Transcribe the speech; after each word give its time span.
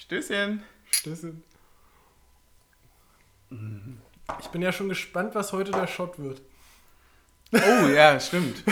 Stößchen. 0.00 0.62
Stößchen. 0.90 1.42
Ich 4.40 4.46
bin 4.48 4.62
ja 4.62 4.72
schon 4.72 4.88
gespannt, 4.88 5.34
was 5.34 5.52
heute 5.52 5.72
der 5.72 5.86
Shot 5.86 6.18
wird. 6.18 6.40
Oh, 7.52 7.86
ja, 7.88 8.18
stimmt. 8.18 8.62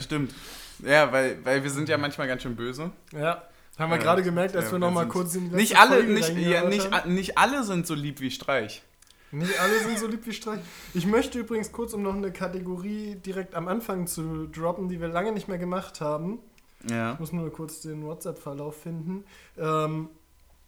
stimmt. 0.00 0.34
Ja, 0.80 1.10
weil, 1.12 1.44
weil 1.44 1.62
wir 1.62 1.70
sind 1.70 1.88
ja 1.88 1.96
manchmal 1.96 2.26
ganz 2.28 2.42
schön 2.42 2.56
böse. 2.56 2.90
Ja. 3.12 3.42
Haben 3.78 3.90
wir 3.92 3.96
Ja, 3.96 4.02
gerade 4.02 4.22
gemerkt, 4.24 4.56
als 4.56 4.66
ja, 4.66 4.72
wir 4.72 4.78
noch 4.80 4.90
mal 4.90 5.02
sind- 5.02 5.08
kurz 5.10 5.34
in 5.36 5.50
die 5.50 5.54
Nicht 5.56 5.78
alle, 5.78 5.98
Folge 5.98 6.12
nicht, 6.12 6.36
ja, 6.36 6.64
nicht, 6.64 7.06
nicht 7.06 7.38
alle 7.38 7.62
sind 7.62 7.86
so 7.86 7.94
lieb 7.94 8.20
wie 8.20 8.30
Streich. 8.32 8.82
Nicht 9.30 9.60
alle 9.60 9.78
sind 9.80 9.98
so 9.98 10.08
lieb 10.08 10.26
wie 10.26 10.32
Streich. 10.32 10.58
Ich 10.94 11.06
möchte 11.06 11.38
übrigens 11.38 11.70
kurz, 11.70 11.92
um 11.94 12.02
noch 12.02 12.14
eine 12.16 12.32
Kategorie 12.32 13.14
direkt 13.14 13.54
am 13.54 13.68
Anfang 13.68 14.06
zu 14.08 14.46
droppen, 14.48 14.88
die 14.88 15.00
wir 15.00 15.08
lange 15.08 15.30
nicht 15.32 15.46
mehr 15.48 15.58
gemacht 15.58 16.00
haben. 16.00 16.40
Ja. 16.90 17.12
Ich 17.14 17.20
muss 17.20 17.32
nur 17.32 17.52
kurz 17.52 17.80
den 17.82 18.04
WhatsApp-Verlauf 18.04 18.82
finden. 18.82 19.24
Ähm, 19.56 20.08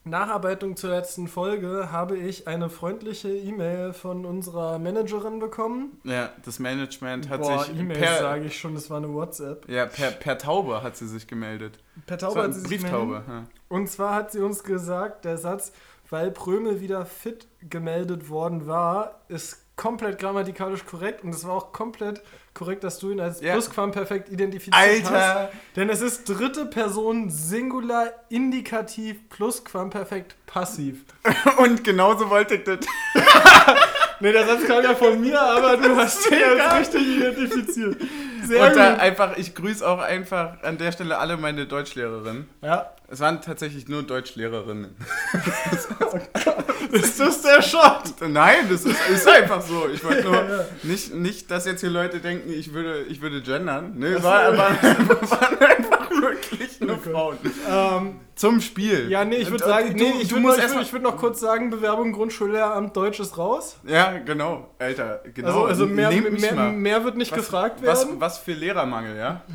Nacharbeitung 0.04 0.76
zur 0.76 0.90
letzten 0.90 1.28
Folge 1.28 1.92
habe 1.92 2.16
ich 2.16 2.48
eine 2.48 2.70
freundliche 2.70 3.28
E-Mail 3.28 3.92
von 3.92 4.24
unserer 4.24 4.78
Managerin 4.78 5.38
bekommen. 5.40 6.00
Ja, 6.04 6.30
das 6.44 6.58
Management 6.58 7.28
hat 7.28 7.42
Boah, 7.42 7.64
sich 7.64 7.78
E-Mail 7.78 8.02
sage 8.18 8.46
ich 8.46 8.58
schon, 8.58 8.74
das 8.74 8.88
war 8.88 8.96
eine 8.96 9.12
WhatsApp. 9.12 9.68
ja, 9.68 9.86
per, 9.86 10.10
per 10.12 10.38
Taube 10.38 10.82
hat 10.82 10.96
sie 10.96 11.06
sich 11.06 11.26
gemeldet. 11.26 11.78
Per 12.06 12.16
Taube 12.16 12.36
war 12.36 12.44
hat 12.44 12.54
sie 12.54 12.60
sich 12.60 12.68
Brieftaube. 12.68 13.20
gemeldet. 13.20 13.28
Ja. 13.28 13.44
Und 13.68 13.88
zwar 13.90 14.14
hat 14.14 14.32
sie 14.32 14.40
uns 14.40 14.64
gesagt, 14.64 15.24
der 15.26 15.36
Satz, 15.36 15.72
weil 16.08 16.30
Prömel 16.30 16.80
wieder 16.80 17.04
fit 17.04 17.46
gemeldet 17.68 18.30
worden 18.30 18.66
war, 18.66 19.20
ist 19.28 19.64
komplett 19.80 20.18
grammatikalisch 20.18 20.84
korrekt 20.84 21.24
und 21.24 21.34
es 21.34 21.46
war 21.46 21.54
auch 21.54 21.72
komplett 21.72 22.20
korrekt, 22.52 22.84
dass 22.84 22.98
du 22.98 23.12
ihn 23.12 23.20
als 23.20 23.40
Ja. 23.40 23.54
Plusquamperfekt 23.54 24.28
identifiziert 24.28 24.76
hast. 25.04 25.10
Alter! 25.10 25.52
Denn 25.74 25.88
es 25.88 26.02
ist 26.02 26.24
dritte 26.24 26.66
Person 26.66 27.30
Singular 27.30 28.12
Indikativ 28.28 29.26
Plusquamperfekt 29.30 30.36
Passiv. 30.44 31.04
Und 31.58 31.82
genauso 31.82 32.28
wollte 32.28 32.56
ich 32.56 32.64
das. 32.64 32.80
Ne, 34.22 34.32
der 34.32 34.46
Satz 34.46 34.66
kam 34.66 34.84
ja 34.84 34.94
von 34.94 35.18
mir, 35.18 35.40
aber 35.40 35.78
du 35.78 35.96
hast 35.96 36.30
ihn 36.30 36.60
als 36.60 36.92
richtig 36.92 37.16
identifiziert. 37.16 37.96
Sehr 38.46 38.66
Und 38.68 38.76
da 38.76 38.90
gut. 38.92 39.00
einfach, 39.00 39.36
ich 39.36 39.54
grüße 39.54 39.86
auch 39.88 39.98
einfach 40.00 40.62
an 40.62 40.78
der 40.78 40.92
Stelle 40.92 41.18
alle 41.18 41.36
meine 41.36 41.66
Deutschlehrerinnen. 41.66 42.48
Ja, 42.62 42.90
Es 43.08 43.20
waren 43.20 43.40
tatsächlich 43.42 43.88
nur 43.88 44.02
Deutschlehrerinnen. 44.02 44.96
ist 46.92 47.20
das 47.20 47.42
der 47.42 47.62
Shot? 47.62 48.02
Nein, 48.28 48.66
das 48.70 48.84
ist, 48.84 49.08
ist 49.10 49.28
einfach 49.28 49.60
so. 49.60 49.88
Ich 49.92 50.02
wollte 50.04 50.22
nur 50.24 50.34
Ja, 50.40 50.56
ja. 50.58 50.64
nicht, 50.82 51.14
nicht, 51.14 51.50
dass 51.50 51.66
jetzt 51.66 51.80
hier 51.80 51.90
Leute 51.90 52.18
denken, 52.20 52.50
ich 52.52 52.72
würde, 52.72 53.02
ich 53.08 53.20
würde 53.20 53.42
gendern. 53.42 53.92
Nee, 53.96 54.14
so. 54.14 54.22
war, 54.22 54.56
waren 54.58 55.58
einfach 55.58 56.10
wirklich 56.10 56.80
nur 56.80 56.90
Okay. 56.96 57.10
Frauen. 57.12 57.38
Ähm, 57.70 58.20
Zum 58.34 58.60
Spiel. 58.60 59.10
ja, 59.10 59.24
nee, 59.24 59.36
ich 59.36 59.50
würde 59.50 59.64
Und- 59.64 59.70
sagen, 59.70 59.92
nee, 59.94 60.12
ich 60.20 60.30
würde 60.32 60.40
musst 60.42 60.58
noch, 60.58 60.64
ich 60.66 60.72
würd, 60.74 60.82
ich 60.82 60.92
würd 60.92 61.02
noch 61.02 61.16
kurz 61.16 61.40
sagen, 61.40 61.70
Bewerbung 61.70 62.12
Grundschullehramt 62.12 62.96
Deutsch 62.96 63.20
ist 63.20 63.38
raus. 63.38 63.78
Ja, 63.86 64.18
genau, 64.18 64.70
Alter, 64.78 65.20
genau. 65.34 65.48
Also, 65.48 65.64
also 65.66 65.86
mehr, 65.86 66.10
mehr, 66.10 66.54
mal. 66.54 66.72
mehr 66.72 67.04
wird 67.04 67.16
nicht 67.16 67.30
was, 67.32 67.38
gefragt 67.38 67.80
was, 67.84 68.06
werden. 68.06 68.20
Was 68.30 68.38
für 68.38 68.52
Lehrermangel, 68.52 69.16
ja? 69.16 69.42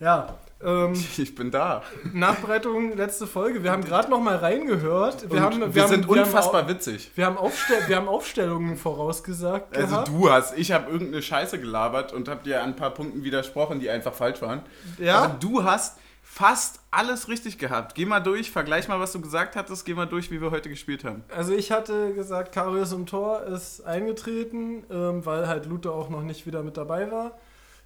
Ja. 0.00 0.34
Ähm, 0.64 0.94
Ich 0.94 1.34
bin 1.36 1.52
da. 1.52 1.82
Nachbereitung, 2.12 2.96
letzte 2.96 3.28
Folge. 3.28 3.62
Wir 3.62 3.70
haben 3.70 3.84
gerade 3.84 4.10
noch 4.10 4.20
mal 4.20 4.34
reingehört. 4.36 5.30
Wir, 5.30 5.40
haben, 5.40 5.60
wir, 5.60 5.74
wir, 5.74 5.82
haben, 5.82 5.88
sind 5.90 6.08
wir 6.08 6.22
unfassbar 6.24 6.62
Haben, 6.62 6.70
witzig. 6.70 7.12
wir, 7.14 7.24
haben 7.26 7.36
Aufstell, 7.36 7.86
wir 7.86 7.96
haben 7.96 8.08
Aufstellungen 8.08 8.76
vorausgesagt 8.76 9.76
Also 9.76 9.88
gehabt. 9.94 10.08
du 10.08 10.28
hast, 10.30 10.58
ich 10.58 10.72
habe 10.72 10.90
irgendeine 10.90 11.22
Scheiße 11.22 11.60
gelabert 11.60 12.12
und 12.12 12.28
habe 12.28 12.42
dir 12.42 12.62
an 12.62 12.70
ein 12.70 12.76
paar 12.76 12.90
Punkten 12.90 13.22
widersprochen, 13.22 13.78
die 13.78 13.90
einfach 13.90 14.12
falsch 14.12 14.42
waren. 14.42 14.62
Ja? 14.98 15.18
Aber 15.18 15.34
du 15.38 15.62
hast 15.62 15.98
fast 16.20 16.80
alles 16.90 17.28
richtig 17.28 17.58
gehabt. 17.58 17.94
Geh 17.94 18.04
mal 18.06 18.20
durch, 18.20 18.50
vergleich 18.50 18.88
mal, 18.88 18.98
was 18.98 19.12
du 19.12 19.20
gesagt 19.20 19.54
hattest, 19.54 19.84
geh 19.84 19.94
mal 19.94 20.06
durch, 20.06 20.32
wie 20.32 20.40
wir 20.40 20.50
heute 20.50 20.68
gespielt 20.68 21.04
haben. 21.04 21.22
Also 21.34 21.52
ich 21.54 21.70
hatte 21.70 22.12
gesagt, 22.14 22.52
Karius 22.52 22.92
im 22.92 23.06
Tor 23.06 23.42
ist 23.44 23.84
eingetreten, 23.84 24.82
ähm, 24.90 25.24
weil 25.24 25.46
halt 25.46 25.66
Lute 25.66 25.92
auch 25.92 26.08
noch 26.10 26.22
nicht 26.22 26.44
wieder 26.46 26.62
mit 26.64 26.76
dabei 26.76 27.10
war. 27.12 27.38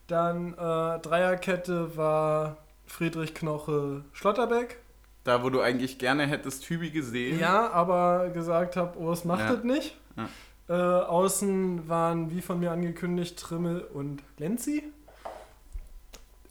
Dann 0.07 0.53
äh, 0.55 0.99
Dreierkette 1.01 1.97
war 1.97 2.59
Friedrich 2.87 3.35
Knoche 3.35 4.05
Schlotterbeck. 4.13 4.79
Da, 5.25 5.43
wo 5.43 5.51
du 5.51 5.61
eigentlich 5.61 5.99
gerne 5.99 6.27
hättest 6.27 6.65
Tübi 6.65 6.91
gesehen. 6.91 7.41
Ja, 7.41 7.71
aber 7.73 8.29
gesagt 8.31 8.77
habe, 8.77 8.97
oh, 8.99 9.11
es 9.11 9.25
macht 9.25 9.41
Ja. 9.41 9.55
das 9.55 9.65
nicht. 9.65 9.97
Äh, 10.69 10.73
außen 10.73 11.89
waren, 11.89 12.31
wie 12.31 12.41
von 12.41 12.61
mir 12.61 12.71
angekündigt, 12.73 13.39
Trimmel 13.39 13.81
und 13.83 14.23
Lenzi. 14.39 14.85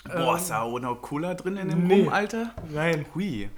Boah, 0.06 0.32
Ähm, 0.32 0.36
ist 0.38 0.50
da 0.50 0.62
auch 0.62 0.80
noch 0.80 1.02
Cola 1.02 1.34
drin 1.34 1.58
in 1.58 1.70
dem 1.70 1.88
nee. 1.88 2.02
Rum, 2.02 2.10
Alter? 2.10 2.52
Nein. 2.72 3.06
Hui. 3.16 3.50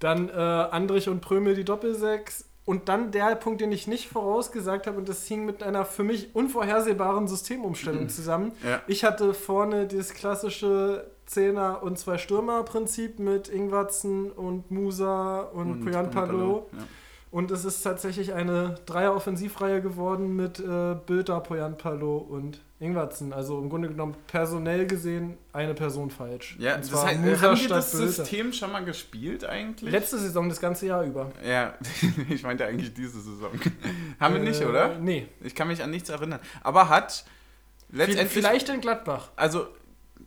Dann 0.00 0.28
äh, 0.28 0.32
Andrich 0.32 1.08
und 1.08 1.20
Prömel 1.20 1.54
die 1.54 1.64
Doppelsechs. 1.64 2.44
Und 2.66 2.88
dann 2.88 3.10
der 3.10 3.34
Punkt, 3.36 3.60
den 3.60 3.72
ich 3.72 3.86
nicht 3.86 4.08
vorausgesagt 4.08 4.86
habe, 4.86 4.96
und 4.96 5.08
das 5.08 5.26
hing 5.26 5.44
mit 5.44 5.62
einer 5.62 5.84
für 5.84 6.02
mich 6.02 6.34
unvorhersehbaren 6.34 7.28
Systemumstellung 7.28 8.08
zusammen. 8.08 8.52
Ja. 8.66 8.80
Ich 8.86 9.04
hatte 9.04 9.34
vorne 9.34 9.86
dieses 9.86 10.14
klassische 10.14 11.10
Zehner- 11.26 11.82
und 11.82 11.98
Zwei-Stürmer-Prinzip 11.98 13.18
mit 13.18 13.48
Ingwatzen 13.48 14.30
und 14.30 14.70
Musa 14.70 15.40
und, 15.40 15.80
Puyan 15.80 16.10
Palo. 16.10 16.68
Ja. 16.72 16.78
Und 17.30 17.50
es 17.50 17.64
ist 17.64 17.82
tatsächlich 17.82 18.32
eine 18.32 18.76
Dreier-Offensivreihe 18.86 19.82
geworden 19.82 20.36
mit 20.36 20.60
äh, 20.60 20.94
Bilder, 21.06 21.40
Poyan 21.40 21.76
Palo 21.76 22.16
und 22.16 22.60
Ingwatzen. 22.84 23.32
Also 23.32 23.58
im 23.58 23.68
Grunde 23.70 23.88
genommen 23.88 24.14
personell 24.26 24.86
gesehen 24.86 25.36
eine 25.52 25.74
Person 25.74 26.10
falsch. 26.10 26.56
Ja, 26.58 26.74
Und 26.76 26.84
das 26.84 26.90
zwar 26.90 27.06
heißt, 27.06 27.42
haben 27.42 27.56
statt 27.56 27.70
das. 27.78 27.92
System 27.92 28.52
schon 28.52 28.70
mal 28.72 28.84
gespielt 28.84 29.44
eigentlich? 29.44 29.90
Letzte 29.90 30.18
Saison 30.18 30.48
das 30.48 30.60
ganze 30.60 30.86
Jahr 30.86 31.02
über. 31.04 31.32
ja, 31.44 31.74
ich 32.28 32.42
meinte 32.42 32.64
eigentlich 32.66 32.92
diese 32.94 33.20
Saison. 33.20 33.50
haben 34.20 34.34
wir 34.34 34.42
nicht, 34.42 34.60
Äh, 34.60 34.66
oder? 34.66 34.96
Nee. 34.98 35.26
Ich 35.40 35.54
kann 35.54 35.68
mich 35.68 35.82
an 35.82 35.90
nichts 35.90 36.08
erinnern. 36.10 36.40
Aber 36.62 36.88
hat 36.88 37.24
letztendlich... 37.90 38.28
Vielleicht 38.32 38.68
in 38.68 38.80
Gladbach. 38.80 39.30
Also, 39.36 39.66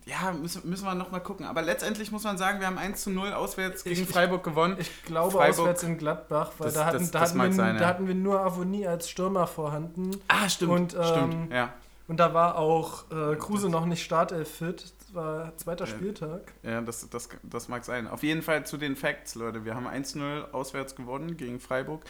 ja, 0.06 0.32
müssen, 0.32 0.68
müssen 0.68 0.84
wir 0.86 0.94
nochmal 0.94 1.22
gucken. 1.22 1.44
Aber 1.44 1.60
letztendlich 1.60 2.10
muss 2.10 2.22
man 2.24 2.38
sagen, 2.38 2.60
wir 2.60 2.66
haben 2.66 2.78
1 2.78 3.02
zu 3.02 3.10
0 3.10 3.32
auswärts 3.34 3.84
gegen 3.84 4.00
Ich- 4.02 4.08
Freiburg 4.08 4.42
gewonnen. 4.42 4.76
Ich 4.78 5.02
glaube 5.04 5.32
Freiburg- 5.32 5.58
auswärts 5.60 5.82
in 5.82 5.98
Gladbach, 5.98 6.52
weil 6.58 6.66
Das- 6.68 6.74
da, 6.74 6.86
hatten, 6.86 6.98
das- 6.98 7.10
da, 7.10 7.20
hatten 7.20 7.36
wir, 7.38 7.52
sein, 7.52 7.74
da 7.76 7.82
ja. 7.82 7.88
hatten 7.88 8.06
wir 8.08 8.14
nur 8.14 8.40
Avonie 8.40 8.86
als 8.86 9.10
Stürmer 9.10 9.46
vorhanden. 9.46 10.12
ah, 10.28 10.48
stimmt. 10.48 10.72
Und, 10.72 10.94
ähm, 10.94 11.04
stimmt, 11.04 11.52
ja. 11.52 11.74
Und 12.08 12.16
da 12.18 12.32
war 12.32 12.56
auch 12.56 13.04
äh, 13.10 13.36
Kruse 13.36 13.68
noch 13.68 13.84
nicht 13.84 14.02
Startelf 14.02 14.50
fit. 14.50 14.82
Das 14.98 15.14
war 15.14 15.56
zweiter. 15.58 15.86
Spieltag. 15.86 16.52
Ja, 16.62 16.80
das, 16.80 17.08
das, 17.10 17.28
das 17.42 17.68
mag 17.68 17.84
sein. 17.84 18.08
Auf 18.08 18.22
jeden 18.22 18.40
Fall 18.40 18.64
zu 18.66 18.78
den 18.78 18.96
Facts, 18.96 19.34
Leute. 19.34 19.66
Wir 19.66 19.74
haben 19.74 19.86
1-0 19.86 20.50
auswärts 20.52 20.96
gewonnen 20.96 21.36
gegen 21.36 21.60
Freiburg. 21.60 22.02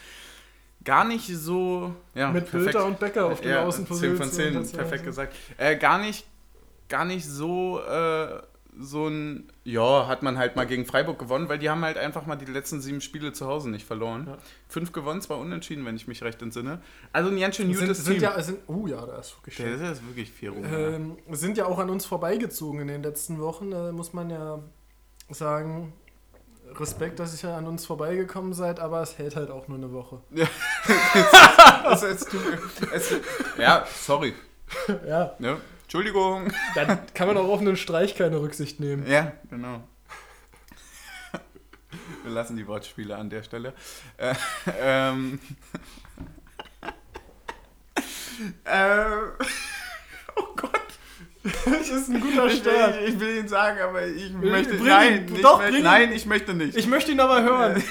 Gar 0.85 1.05
nicht 1.05 1.27
so. 1.27 1.95
Ja, 2.15 2.31
Mit 2.31 2.51
Bülter 2.51 2.87
und 2.87 3.01
Becker 3.01 3.27
auf 3.27 3.41
den 3.41 3.51
ja, 3.51 3.65
Außenpositionen. 3.65 4.17
10 4.19 4.27
von 4.29 4.33
10, 4.33 4.55
Das 4.55 4.73
war 4.73 4.81
perfekt 4.83 5.05
gesagt. 5.05 5.35
Äh, 5.57 5.77
gar 5.77 5.99
nicht, 5.99 6.25
gar 6.89 7.05
nicht 7.05 7.27
so, 7.27 7.81
äh, 7.81 8.41
so 8.81 9.09
ein, 9.09 9.51
ja, 9.65 10.07
hat 10.07 10.23
man 10.23 10.39
halt 10.39 10.55
mal 10.57 10.67
gegen 10.67 10.87
Freiburg 10.87 11.19
gewonnen, 11.19 11.49
weil 11.49 11.59
die 11.59 11.69
haben 11.69 11.85
halt 11.85 11.99
einfach 11.99 12.27
mal 12.27 12.37
die 12.37 12.45
letzten 12.45 12.81
sieben 12.81 13.01
Spiele 13.01 13.33
zu 13.33 13.47
Hause 13.47 13.71
nicht 13.71 13.87
verloren. 13.87 14.27
Ja. 14.29 14.39
Fünf 14.69 14.93
gewonnen, 14.93 15.21
zwei 15.21 15.35
unentschieden, 15.35 15.85
wenn 15.85 15.97
ich 15.97 16.07
mich 16.07 16.23
recht 16.23 16.41
entsinne. 16.43 16.81
Also 17.13 17.31
ein 17.31 17.39
ganz 17.41 17.57
schön 17.57 17.73
Sind, 17.73 17.81
gutes 17.87 18.05
sind 18.05 18.15
Team. 18.15 18.23
ja, 18.23 18.41
sind, 18.43 18.59
oh 18.69 18.87
ja, 18.87 19.05
da 19.05 19.19
ist 19.19 19.37
wirklich 19.37 19.57
schön. 19.57 19.73
ist 19.81 20.07
wirklich 20.07 20.31
viel 20.31 20.51
rum. 20.51 20.65
Ähm, 20.65 21.17
sind 21.31 21.57
ja 21.59 21.67
auch 21.67 21.79
an 21.79 21.91
uns 21.91 22.07
vorbeigezogen 22.07 22.81
in 22.81 22.89
den 22.89 23.03
letzten 23.03 23.41
Wochen. 23.41 23.71
Da 23.71 23.91
muss 23.93 24.13
man 24.13 24.31
ja 24.31 24.61
sagen, 25.31 25.93
Respekt, 26.75 27.19
dass 27.19 27.43
ihr 27.43 27.51
an 27.51 27.67
uns 27.67 27.85
vorbeigekommen 27.87 28.53
seid, 28.53 28.79
aber 28.79 29.01
es 29.03 29.19
hält 29.19 29.37
halt 29.37 29.51
auch 29.51 29.69
nur 29.69 29.79
eine 29.79 29.93
Woche. 29.93 30.21
es, 31.93 32.21
tut 32.27 32.41
mir- 32.45 32.93
es, 32.93 33.13
ja, 33.59 33.87
sorry. 34.05 34.35
ja, 35.07 35.35
Ne? 35.39 35.57
Entschuldigung. 35.89 36.53
dann 36.75 36.99
kann 37.15 37.29
man 37.29 37.39
auch 37.39 37.49
auf 37.49 37.61
einen 37.61 37.75
Streich 37.75 38.15
keine 38.15 38.39
Rücksicht 38.43 38.79
nehmen. 38.79 39.07
Ja, 39.11 39.33
genau. 39.49 39.83
Wir 42.23 42.31
lassen 42.31 42.59
die 42.59 42.67
Wortspiele 42.67 43.17
an 43.17 43.31
der 43.31 43.43
Stelle. 43.43 43.73
Äh, 44.19 44.35
ähm, 44.83 45.41
äh, 48.65 49.05
oh 50.37 50.43
Gott. 50.57 50.73
Das 51.65 51.89
ist 51.89 52.11
ein 52.11 52.21
guter 52.21 52.47
Ich 52.49 52.59
Start. 52.59 53.01
will, 53.01 53.09
ich 53.09 53.19
will 53.19 53.39
ihn 53.39 53.49
sagen, 53.49 53.81
aber 53.81 54.07
ich 54.07 54.31
möchte. 54.35 54.75
bring 54.75 54.89
nein, 54.89 55.27
ihn. 55.29 55.37
ich 55.37 55.41
Doch, 55.41 55.59
möchte, 55.59 55.81
nein, 55.83 56.13
ich 56.13 56.27
möchte 56.27 56.53
nicht. 56.53 56.77
Ich 56.77 56.87
möchte 56.87 57.13
ihn 57.13 57.21
aber 57.21 57.41
hören. 57.43 57.83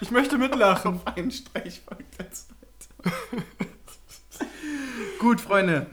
Ich 0.00 0.10
möchte 0.10 0.36
mitlachen. 0.36 0.96
auf 0.96 1.16
einen 1.16 1.30
Streich 1.30 1.80
folgt 1.86 2.18
der 2.18 2.26
zweite. 2.32 3.44
Gut, 5.20 5.40
Freunde. 5.40 5.86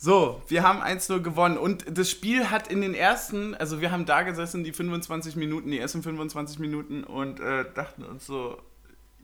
So, 0.00 0.40
wir 0.46 0.62
haben 0.62 0.80
1-0 0.80 1.20
gewonnen 1.22 1.58
und 1.58 1.84
das 1.98 2.08
Spiel 2.08 2.50
hat 2.50 2.68
in 2.70 2.80
den 2.82 2.94
ersten, 2.94 3.56
also 3.56 3.80
wir 3.80 3.90
haben 3.90 4.06
da 4.06 4.22
gesessen, 4.22 4.62
die 4.62 4.72
25 4.72 5.34
Minuten, 5.34 5.72
die 5.72 5.78
ersten 5.80 6.04
25 6.04 6.60
Minuten 6.60 7.02
und 7.02 7.40
äh, 7.40 7.64
dachten 7.74 8.04
uns 8.04 8.24
so, 8.24 8.58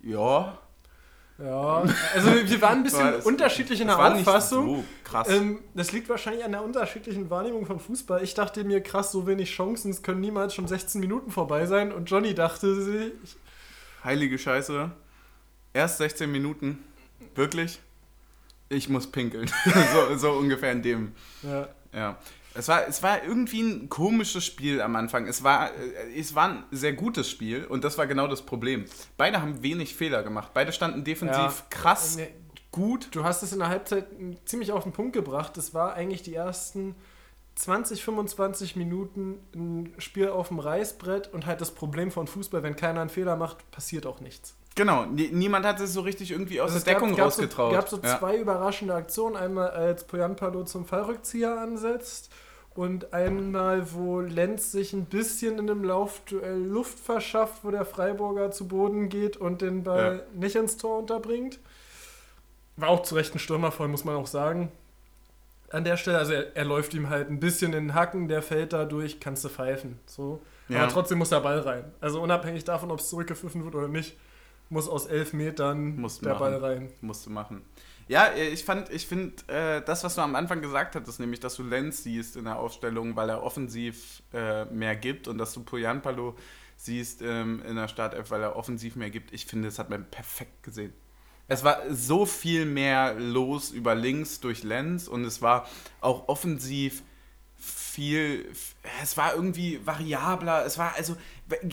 ja. 0.02 0.58
Ja, 1.38 1.82
also 2.14 2.30
wir 2.44 2.60
waren 2.60 2.78
ein 2.78 2.82
bisschen 2.84 3.00
war- 3.04 3.24
unterschiedlich 3.26 3.80
in 3.80 3.86
der 3.86 3.98
Auffassung. 3.98 4.66
so 4.78 4.84
krass. 5.04 5.28
Ähm, 5.28 5.60
das 5.74 5.92
liegt 5.92 6.08
wahrscheinlich 6.08 6.44
an 6.44 6.52
der 6.52 6.62
unterschiedlichen 6.62 7.30
Wahrnehmung 7.30 7.66
von 7.66 7.78
Fußball. 7.80 8.22
Ich 8.24 8.34
dachte 8.34 8.62
mir, 8.64 8.80
krass, 8.80 9.10
so 9.12 9.26
wenig 9.28 9.50
Chancen, 9.52 9.90
es 9.92 10.02
können 10.02 10.20
niemals 10.20 10.54
schon 10.54 10.66
16 10.68 11.00
Minuten 11.00 11.30
vorbei 11.32 11.66
sein. 11.66 11.92
Und 11.92 12.08
Johnny 12.10 12.34
dachte 12.34 12.80
sich, 12.82 13.12
heilige 14.04 14.38
Scheiße. 14.38 14.90
Erst 15.72 15.98
16 15.98 16.30
Minuten. 16.30 16.78
Wirklich? 17.34 17.80
Ich 18.68 18.88
muss 18.88 19.10
pinkeln. 19.10 19.50
so, 19.92 20.16
so 20.16 20.32
ungefähr 20.32 20.72
in 20.72 20.82
dem. 20.82 21.12
Ja. 21.42 21.68
Ja. 21.92 22.18
Es 22.56 22.68
war, 22.68 22.86
es 22.86 23.02
war 23.02 23.24
irgendwie 23.24 23.62
ein 23.62 23.88
komisches 23.88 24.44
Spiel 24.44 24.80
am 24.80 24.94
Anfang. 24.94 25.26
Es 25.26 25.42
war, 25.42 25.70
äh, 25.72 26.18
es 26.18 26.34
war 26.34 26.48
ein 26.48 26.64
sehr 26.70 26.92
gutes 26.92 27.28
Spiel 27.28 27.64
und 27.64 27.82
das 27.82 27.98
war 27.98 28.06
genau 28.06 28.28
das 28.28 28.42
Problem. 28.42 28.84
Beide 29.16 29.42
haben 29.42 29.62
wenig 29.62 29.94
Fehler 29.96 30.22
gemacht. 30.22 30.52
Beide 30.54 30.72
standen 30.72 31.02
defensiv 31.02 31.36
Ja. 31.36 31.54
krass 31.70 32.16
Nee, 32.16 32.32
gut. 32.70 33.08
Du 33.10 33.24
hast 33.24 33.42
es 33.42 33.52
in 33.52 33.58
der 33.58 33.68
Halbzeit 33.68 34.06
ziemlich 34.44 34.70
auf 34.70 34.84
den 34.84 34.92
Punkt 34.92 35.14
gebracht. 35.14 35.56
Es 35.58 35.74
war 35.74 35.94
eigentlich 35.94 36.22
die 36.22 36.34
ersten 36.34 36.94
20, 37.56 38.04
25 38.04 38.76
Minuten 38.76 39.38
ein 39.54 39.94
Spiel 39.98 40.28
auf 40.28 40.48
dem 40.48 40.58
Reißbrett 40.60 41.32
und 41.32 41.46
halt 41.46 41.60
das 41.60 41.72
Problem 41.72 42.10
von 42.10 42.26
Fußball, 42.26 42.62
wenn 42.62 42.76
keiner 42.76 43.00
einen 43.00 43.10
Fehler 43.10 43.36
macht, 43.36 43.68
passiert 43.72 44.06
auch 44.06 44.20
nichts. 44.20 44.56
Genau, 44.76 45.04
nie- 45.06 45.30
niemand 45.32 45.64
hat 45.64 45.78
sich 45.78 45.90
so 45.90 46.00
richtig 46.00 46.32
irgendwie 46.32 46.60
aus 46.60 46.72
Also 46.72 46.84
der 46.84 46.94
es 46.94 47.00
Deckung 47.00 47.14
gab, 47.16 47.26
rausgetraut. 47.26 47.72
gab 47.72 47.88
so, 47.88 47.96
gab 47.98 48.06
so 48.06 48.12
ja. 48.12 48.18
zwei 48.18 48.36
überraschende 48.38 48.94
Aktionen. 48.94 49.36
Einmal 49.36 49.70
als 49.70 50.04
Poyanpalo 50.04 50.64
zum 50.64 50.84
Fallrückzieher 50.84 51.60
ansetzt 51.60 52.30
und 52.74 53.12
einmal, 53.14 53.92
wo 53.92 54.20
Lenz 54.20 54.72
sich 54.72 54.92
ein 54.92 55.04
bisschen 55.04 55.58
in 55.60 55.70
einem 55.70 55.84
Laufduell 55.84 56.58
Luft 56.58 56.98
verschafft, 56.98 57.60
wo 57.62 57.70
der 57.70 57.84
Freiburger 57.84 58.50
zu 58.50 58.66
Boden 58.66 59.08
geht 59.08 59.36
und 59.36 59.62
den 59.62 59.84
Ball 59.84 60.24
nicht 60.34 60.56
ins 60.56 60.76
Tor 60.76 60.98
unterbringt. 60.98 61.60
War 62.76 62.88
auch 62.88 63.02
zu 63.04 63.14
Recht 63.14 63.32
ein 63.32 63.38
Stürmerfall, 63.38 63.86
muss 63.86 64.04
man 64.04 64.16
auch 64.16 64.26
sagen. 64.26 64.72
An 65.70 65.84
der 65.84 65.96
Stelle, 65.96 66.18
also 66.18 66.32
er, 66.32 66.56
er 66.56 66.64
läuft 66.64 66.94
ihm 66.94 67.08
halt 67.10 67.30
ein 67.30 67.38
bisschen 67.38 67.72
in 67.72 67.86
den 67.88 67.94
Hacken, 67.94 68.26
der 68.26 68.42
fällt 68.42 68.72
da 68.72 68.84
durch, 68.84 69.20
kannst 69.20 69.44
du 69.44 69.48
pfeifen. 69.48 70.00
So. 70.06 70.40
Ja. 70.68 70.80
Aber 70.82 70.88
trotzdem 70.92 71.18
muss 71.18 71.28
der 71.30 71.40
Ball 71.40 71.60
rein. 71.60 71.84
Also 72.00 72.20
unabhängig 72.20 72.64
davon, 72.64 72.90
ob 72.90 72.98
es 72.98 73.08
zurückgepfiffen 73.08 73.64
wird 73.64 73.76
oder 73.76 73.86
nicht, 73.88 74.16
muss 74.68 74.88
aus 74.88 75.06
elf 75.06 75.32
Metern 75.32 75.96
Musst 75.96 76.24
der 76.24 76.34
machen. 76.34 76.40
Ball 76.40 76.56
rein. 76.56 76.92
musst 77.00 77.26
du 77.26 77.30
machen. 77.30 77.62
Ja, 78.08 78.26
äh, 78.26 78.48
ich 78.48 78.64
fand, 78.64 78.90
ich 78.90 79.06
finde, 79.06 79.34
äh, 79.48 79.82
das, 79.82 80.04
was 80.04 80.14
du 80.14 80.20
am 80.20 80.34
Anfang 80.34 80.60
gesagt 80.60 80.94
hattest, 80.94 81.20
nämlich, 81.20 81.40
dass 81.40 81.56
du 81.56 81.62
Lenz 81.62 82.02
siehst 82.02 82.36
in 82.36 82.44
der 82.44 82.58
Aufstellung, 82.58 83.16
weil 83.16 83.30
er 83.30 83.42
offensiv 83.42 84.22
äh, 84.32 84.64
mehr 84.66 84.96
gibt 84.96 85.28
und 85.28 85.38
dass 85.38 85.54
du 85.54 85.62
Poyanpalo 85.62 86.36
siehst 86.76 87.22
ähm, 87.22 87.62
in 87.66 87.76
der 87.76 87.88
Startelf, 87.88 88.30
weil 88.30 88.42
er 88.42 88.56
offensiv 88.56 88.96
mehr 88.96 89.10
gibt. 89.10 89.32
Ich 89.32 89.46
finde, 89.46 89.68
das 89.68 89.78
hat 89.78 89.90
man 89.90 90.04
perfekt 90.10 90.62
gesehen. 90.62 90.92
Es 91.46 91.62
war 91.62 91.82
so 91.90 92.24
viel 92.24 92.64
mehr 92.64 93.14
los 93.14 93.70
über 93.70 93.94
links 93.94 94.40
durch 94.40 94.62
Lenz 94.62 95.08
und 95.08 95.24
es 95.24 95.42
war 95.42 95.68
auch 96.00 96.28
offensiv 96.28 97.02
viel, 97.94 98.50
es 99.02 99.16
war 99.16 99.34
irgendwie 99.34 99.80
variabler, 99.84 100.64
es 100.66 100.78
war 100.78 100.94
also, 100.96 101.16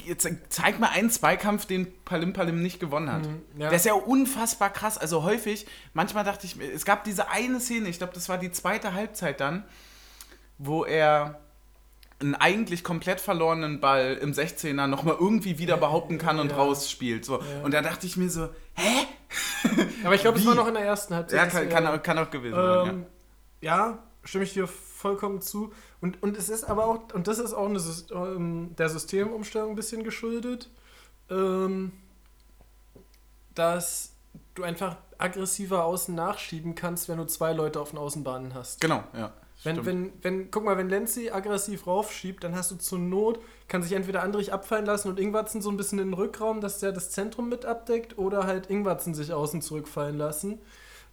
jetzt 0.05 0.27
zeig 0.49 0.79
mal 0.79 0.89
einen 0.89 1.09
Zweikampf, 1.09 1.65
den 1.65 1.91
Palim 2.05 2.33
Palim 2.33 2.61
nicht 2.61 2.79
gewonnen 2.79 3.11
hat. 3.11 3.25
Mhm, 3.25 3.41
ja. 3.57 3.69
Der 3.69 3.75
ist 3.77 3.85
ja 3.85 3.93
unfassbar 3.93 4.69
krass, 4.69 4.97
also 4.97 5.23
häufig, 5.23 5.65
manchmal 5.93 6.23
dachte 6.23 6.45
ich, 6.45 6.55
mir, 6.55 6.71
es 6.71 6.85
gab 6.85 7.03
diese 7.03 7.29
eine 7.29 7.59
Szene, 7.59 7.89
ich 7.89 7.97
glaube, 7.97 8.13
das 8.13 8.29
war 8.29 8.37
die 8.37 8.51
zweite 8.51 8.93
Halbzeit 8.93 9.39
dann, 9.39 9.63
wo 10.57 10.85
er 10.85 11.39
einen 12.19 12.35
eigentlich 12.35 12.83
komplett 12.83 13.19
verlorenen 13.19 13.79
Ball 13.79 14.13
im 14.21 14.31
16er 14.33 14.85
nochmal 14.85 15.15
irgendwie 15.19 15.57
wieder 15.57 15.75
behaupten 15.77 16.19
kann 16.19 16.39
und 16.39 16.51
Ja. 16.51 16.57
rausspielt. 16.57 17.25
So. 17.25 17.37
Ja. 17.39 17.63
Und 17.63 17.73
da 17.73 17.81
dachte 17.81 18.05
ich 18.05 18.15
mir 18.15 18.29
so, 18.29 18.47
hä? 18.75 19.07
Aber 20.03 20.13
ich 20.13 20.21
glaube, 20.21 20.37
es 20.37 20.45
war 20.45 20.53
noch 20.53 20.67
in 20.67 20.75
der 20.75 20.83
ersten 20.83 21.15
Halbzeit. 21.15 21.37
Ja, 21.39 21.45
kann, 21.47 21.69
kann, 21.69 21.87
auch, 21.87 22.03
kann 22.03 22.19
auch 22.19 22.29
gewesen 22.29 22.53
sein. 22.55 22.89
ähm, 22.89 23.05
ja, 23.61 23.97
stimme 24.23 24.43
ich 24.43 24.53
dir 24.53 24.67
vollkommen 25.01 25.41
zu. 25.41 25.73
Und, 25.99 26.21
und 26.23 26.37
es 26.37 26.47
ist 26.47 26.63
aber 26.63 26.85
auch, 26.85 27.13
und 27.13 27.27
das 27.27 27.39
ist 27.39 27.53
auch 27.53 27.67
eine, 27.67 27.81
ähm, 28.11 28.75
der 28.77 28.89
Systemumstellung 28.89 29.71
ein 29.71 29.75
bisschen 29.75 30.03
geschuldet, 30.03 30.69
ähm, 31.29 31.91
dass 33.55 34.13
du 34.55 34.63
einfach 34.63 34.97
aggressiver 35.17 35.83
außen 35.83 36.15
nachschieben 36.15 36.75
kannst, 36.75 37.09
wenn 37.09 37.17
du 37.17 37.25
zwei 37.25 37.53
Leute 37.53 37.79
auf 37.79 37.89
den 37.89 37.99
Außenbahnen 37.99 38.53
hast. 38.53 38.79
Genau, 38.81 39.03
ja. 39.13 39.33
Wenn, 39.63 39.75
stimmt. 39.75 39.87
wenn, 39.87 40.13
wenn, 40.23 40.51
guck 40.51 40.63
mal, 40.63 40.77
wenn 40.77 40.89
Lenzi 40.89 41.29
aggressiv 41.29 41.85
raufschiebt, 41.85 42.43
dann 42.43 42.55
hast 42.55 42.71
du 42.71 42.77
zur 42.77 42.97
Not, 42.97 43.39
kann 43.67 43.83
sich 43.83 43.91
entweder 43.91 44.23
Andrich 44.23 44.51
abfallen 44.51 44.85
lassen 44.85 45.09
und 45.09 45.19
Ingwatzen 45.19 45.61
so 45.61 45.69
ein 45.69 45.77
bisschen 45.77 45.99
in 45.99 46.07
den 46.07 46.13
Rückraum, 46.15 46.61
dass 46.61 46.79
der 46.79 46.91
das 46.91 47.11
Zentrum 47.11 47.47
mit 47.47 47.65
abdeckt, 47.65 48.17
oder 48.17 48.47
halt 48.47 48.71
Ingwatzen 48.71 49.13
sich 49.13 49.31
außen 49.31 49.61
zurückfallen 49.61 50.17
lassen. 50.17 50.59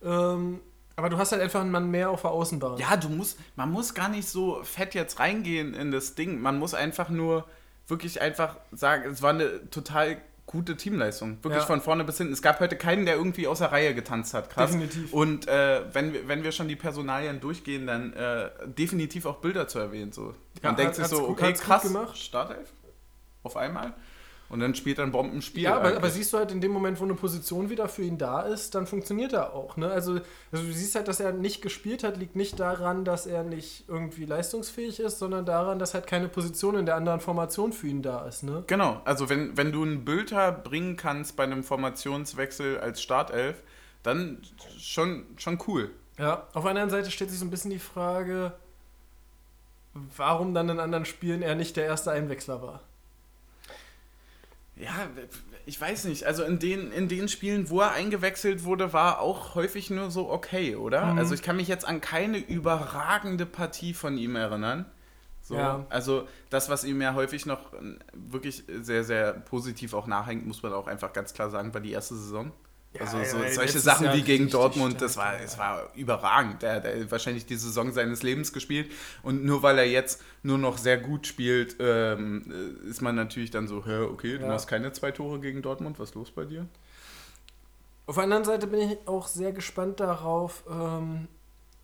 Ähm, 0.02 0.60
aber 0.98 1.08
du 1.10 1.16
hast 1.16 1.32
halt 1.32 1.40
einfach 1.40 1.60
einen 1.60 1.70
Mann 1.70 1.90
mehr 1.90 2.10
auf 2.10 2.22
der 2.22 2.32
Außenbahn. 2.32 2.76
Ja, 2.78 2.96
du 2.96 3.08
musst, 3.08 3.38
man 3.56 3.70
muss 3.70 3.94
gar 3.94 4.08
nicht 4.08 4.28
so 4.28 4.62
fett 4.64 4.94
jetzt 4.94 5.20
reingehen 5.20 5.72
in 5.74 5.92
das 5.92 6.14
Ding. 6.16 6.40
Man 6.42 6.58
muss 6.58 6.74
einfach 6.74 7.08
nur 7.08 7.44
wirklich 7.86 8.20
einfach 8.20 8.56
sagen, 8.72 9.10
es 9.10 9.22
war 9.22 9.30
eine 9.30 9.70
total 9.70 10.18
gute 10.44 10.76
Teamleistung. 10.76 11.38
Wirklich 11.42 11.60
Ja. 11.60 11.66
von 11.66 11.80
vorne 11.80 12.04
bis 12.04 12.18
hinten. 12.18 12.32
Es 12.32 12.42
gab 12.42 12.58
heute 12.58 12.76
keinen, 12.76 13.06
der 13.06 13.14
irgendwie 13.16 13.46
aus 13.46 13.58
der 13.60 13.70
Reihe 13.70 13.94
getanzt 13.94 14.34
hat. 14.34 14.50
Krass. 14.50 14.70
Definitiv. 14.72 15.12
Und 15.12 15.46
äh, 15.46 15.82
wenn, 15.92 16.12
wir, 16.12 16.26
wenn 16.26 16.42
wir 16.42 16.52
schon 16.52 16.68
die 16.68 16.76
Personalien 16.76 17.38
durchgehen, 17.38 17.86
dann 17.86 18.12
äh, 18.14 18.50
definitiv 18.66 19.24
auch 19.26 19.36
Bilder 19.36 19.68
zu 19.68 19.78
erwähnen. 19.78 20.10
So. 20.10 20.22
Man 20.22 20.34
Ja, 20.62 20.72
denkt 20.72 20.94
sich 20.96 21.04
hat's 21.04 21.14
so, 21.14 21.28
okay, 21.28 21.52
krass, 21.52 21.82
gemacht. 21.82 22.16
Startelf. 22.18 22.72
Auf 23.42 23.56
einmal. 23.56 23.94
Und 24.50 24.60
dann 24.60 24.74
spielt 24.74 24.98
er 24.98 25.04
ein 25.04 25.12
Bombenspiel. 25.12 25.64
Ja, 25.64 25.76
aber, 25.76 25.94
aber 25.96 26.08
siehst 26.08 26.32
du 26.32 26.38
halt 26.38 26.52
in 26.52 26.62
dem 26.62 26.70
Moment, 26.70 26.98
wo 27.00 27.04
eine 27.04 27.14
Position 27.14 27.68
wieder 27.68 27.86
für 27.86 28.02
ihn 28.02 28.16
da 28.16 28.40
ist, 28.40 28.74
dann 28.74 28.86
funktioniert 28.86 29.34
er 29.34 29.52
auch. 29.52 29.76
Ne? 29.76 29.90
Also, 29.90 30.20
also 30.50 30.64
du 30.64 30.72
siehst 30.72 30.94
halt, 30.94 31.06
dass 31.06 31.20
er 31.20 31.32
nicht 31.32 31.60
gespielt 31.60 32.02
hat, 32.02 32.16
liegt 32.16 32.34
nicht 32.34 32.58
daran, 32.58 33.04
dass 33.04 33.26
er 33.26 33.42
nicht 33.42 33.84
irgendwie 33.88 34.24
leistungsfähig 34.24 35.00
ist, 35.00 35.18
sondern 35.18 35.44
daran, 35.44 35.78
dass 35.78 35.92
halt 35.92 36.06
keine 36.06 36.28
Position 36.28 36.76
in 36.76 36.86
der 36.86 36.96
anderen 36.96 37.20
Formation 37.20 37.74
für 37.74 37.88
ihn 37.88 38.00
da 38.00 38.24
ist. 38.26 38.42
Ne? 38.42 38.64
Genau, 38.66 39.02
also 39.04 39.28
wenn, 39.28 39.54
wenn 39.58 39.70
du 39.70 39.82
einen 39.82 40.06
Bülter 40.06 40.50
bringen 40.50 40.96
kannst 40.96 41.36
bei 41.36 41.44
einem 41.44 41.62
Formationswechsel 41.62 42.78
als 42.78 43.02
Startelf, 43.02 43.62
dann 44.02 44.40
schon, 44.78 45.26
schon 45.36 45.58
cool. 45.66 45.90
Ja, 46.18 46.46
auf 46.54 46.62
der 46.62 46.70
anderen 46.70 46.90
Seite 46.90 47.10
stellt 47.10 47.30
sich 47.30 47.38
so 47.38 47.44
ein 47.44 47.50
bisschen 47.50 47.70
die 47.70 47.78
Frage, 47.78 48.52
warum 50.16 50.54
dann 50.54 50.70
in 50.70 50.80
anderen 50.80 51.04
Spielen 51.04 51.42
er 51.42 51.54
nicht 51.54 51.76
der 51.76 51.84
erste 51.84 52.10
Einwechsler 52.10 52.62
war. 52.62 52.80
Ja, 54.78 55.08
ich 55.66 55.80
weiß 55.80 56.04
nicht. 56.04 56.24
Also 56.24 56.44
in 56.44 56.58
den, 56.58 56.92
in 56.92 57.08
den 57.08 57.28
Spielen, 57.28 57.68
wo 57.68 57.80
er 57.80 57.92
eingewechselt 57.92 58.64
wurde, 58.64 58.92
war 58.92 59.20
auch 59.20 59.54
häufig 59.54 59.90
nur 59.90 60.10
so 60.10 60.30
okay, 60.30 60.76
oder? 60.76 61.12
Mhm. 61.12 61.18
Also 61.18 61.34
ich 61.34 61.42
kann 61.42 61.56
mich 61.56 61.68
jetzt 61.68 61.86
an 61.86 62.00
keine 62.00 62.38
überragende 62.38 63.44
Partie 63.44 63.92
von 63.92 64.16
ihm 64.16 64.36
erinnern. 64.36 64.86
So, 65.42 65.56
Ja. 65.56 65.86
Also 65.88 66.28
das, 66.50 66.68
was 66.68 66.84
ihm 66.84 67.00
ja 67.00 67.14
häufig 67.14 67.46
noch 67.46 67.72
wirklich 68.12 68.64
sehr, 68.80 69.04
sehr 69.04 69.32
positiv 69.32 69.94
auch 69.94 70.06
nachhängt, 70.06 70.46
muss 70.46 70.62
man 70.62 70.72
auch 70.72 70.86
einfach 70.86 71.12
ganz 71.12 71.34
klar 71.34 71.50
sagen, 71.50 71.74
war 71.74 71.80
die 71.80 71.92
erste 71.92 72.14
Saison. 72.14 72.52
Ja, 72.94 73.02
also 73.02 73.18
so, 73.22 73.42
ja, 73.42 73.50
solche 73.50 73.80
Sachen 73.80 74.06
Jahr 74.06 74.16
wie 74.16 74.22
gegen 74.22 74.48
Dortmund, 74.48 74.94
stark, 74.94 75.00
das 75.00 75.16
war, 75.18 75.34
ja. 75.34 75.44
es 75.44 75.58
war 75.58 75.90
überragend. 75.94 76.62
Der 76.62 76.74
hat 76.76 77.10
wahrscheinlich 77.10 77.44
die 77.44 77.56
Saison 77.56 77.92
seines 77.92 78.22
Lebens 78.22 78.52
gespielt. 78.52 78.90
Und 79.22 79.44
nur 79.44 79.62
weil 79.62 79.78
er 79.78 79.86
jetzt 79.86 80.22
nur 80.42 80.56
noch 80.56 80.78
sehr 80.78 80.96
gut 80.96 81.26
spielt, 81.26 81.76
ähm, 81.80 82.50
äh, 82.84 82.88
ist 82.88 83.02
man 83.02 83.14
natürlich 83.14 83.50
dann 83.50 83.68
so, 83.68 83.84
hä, 83.84 84.04
okay, 84.04 84.38
du 84.38 84.46
machst 84.46 84.68
keine 84.68 84.90
zwei 84.92 85.10
Tore 85.10 85.38
gegen 85.38 85.60
Dortmund, 85.60 85.98
was 85.98 86.10
ist 86.10 86.14
los 86.14 86.30
bei 86.30 86.46
dir? 86.46 86.66
Auf 88.06 88.14
der 88.14 88.24
anderen 88.24 88.44
Seite 88.44 88.66
bin 88.66 88.80
ich 88.80 88.96
auch 89.06 89.26
sehr 89.26 89.52
gespannt 89.52 90.00
darauf, 90.00 90.64
ähm, 90.70 91.28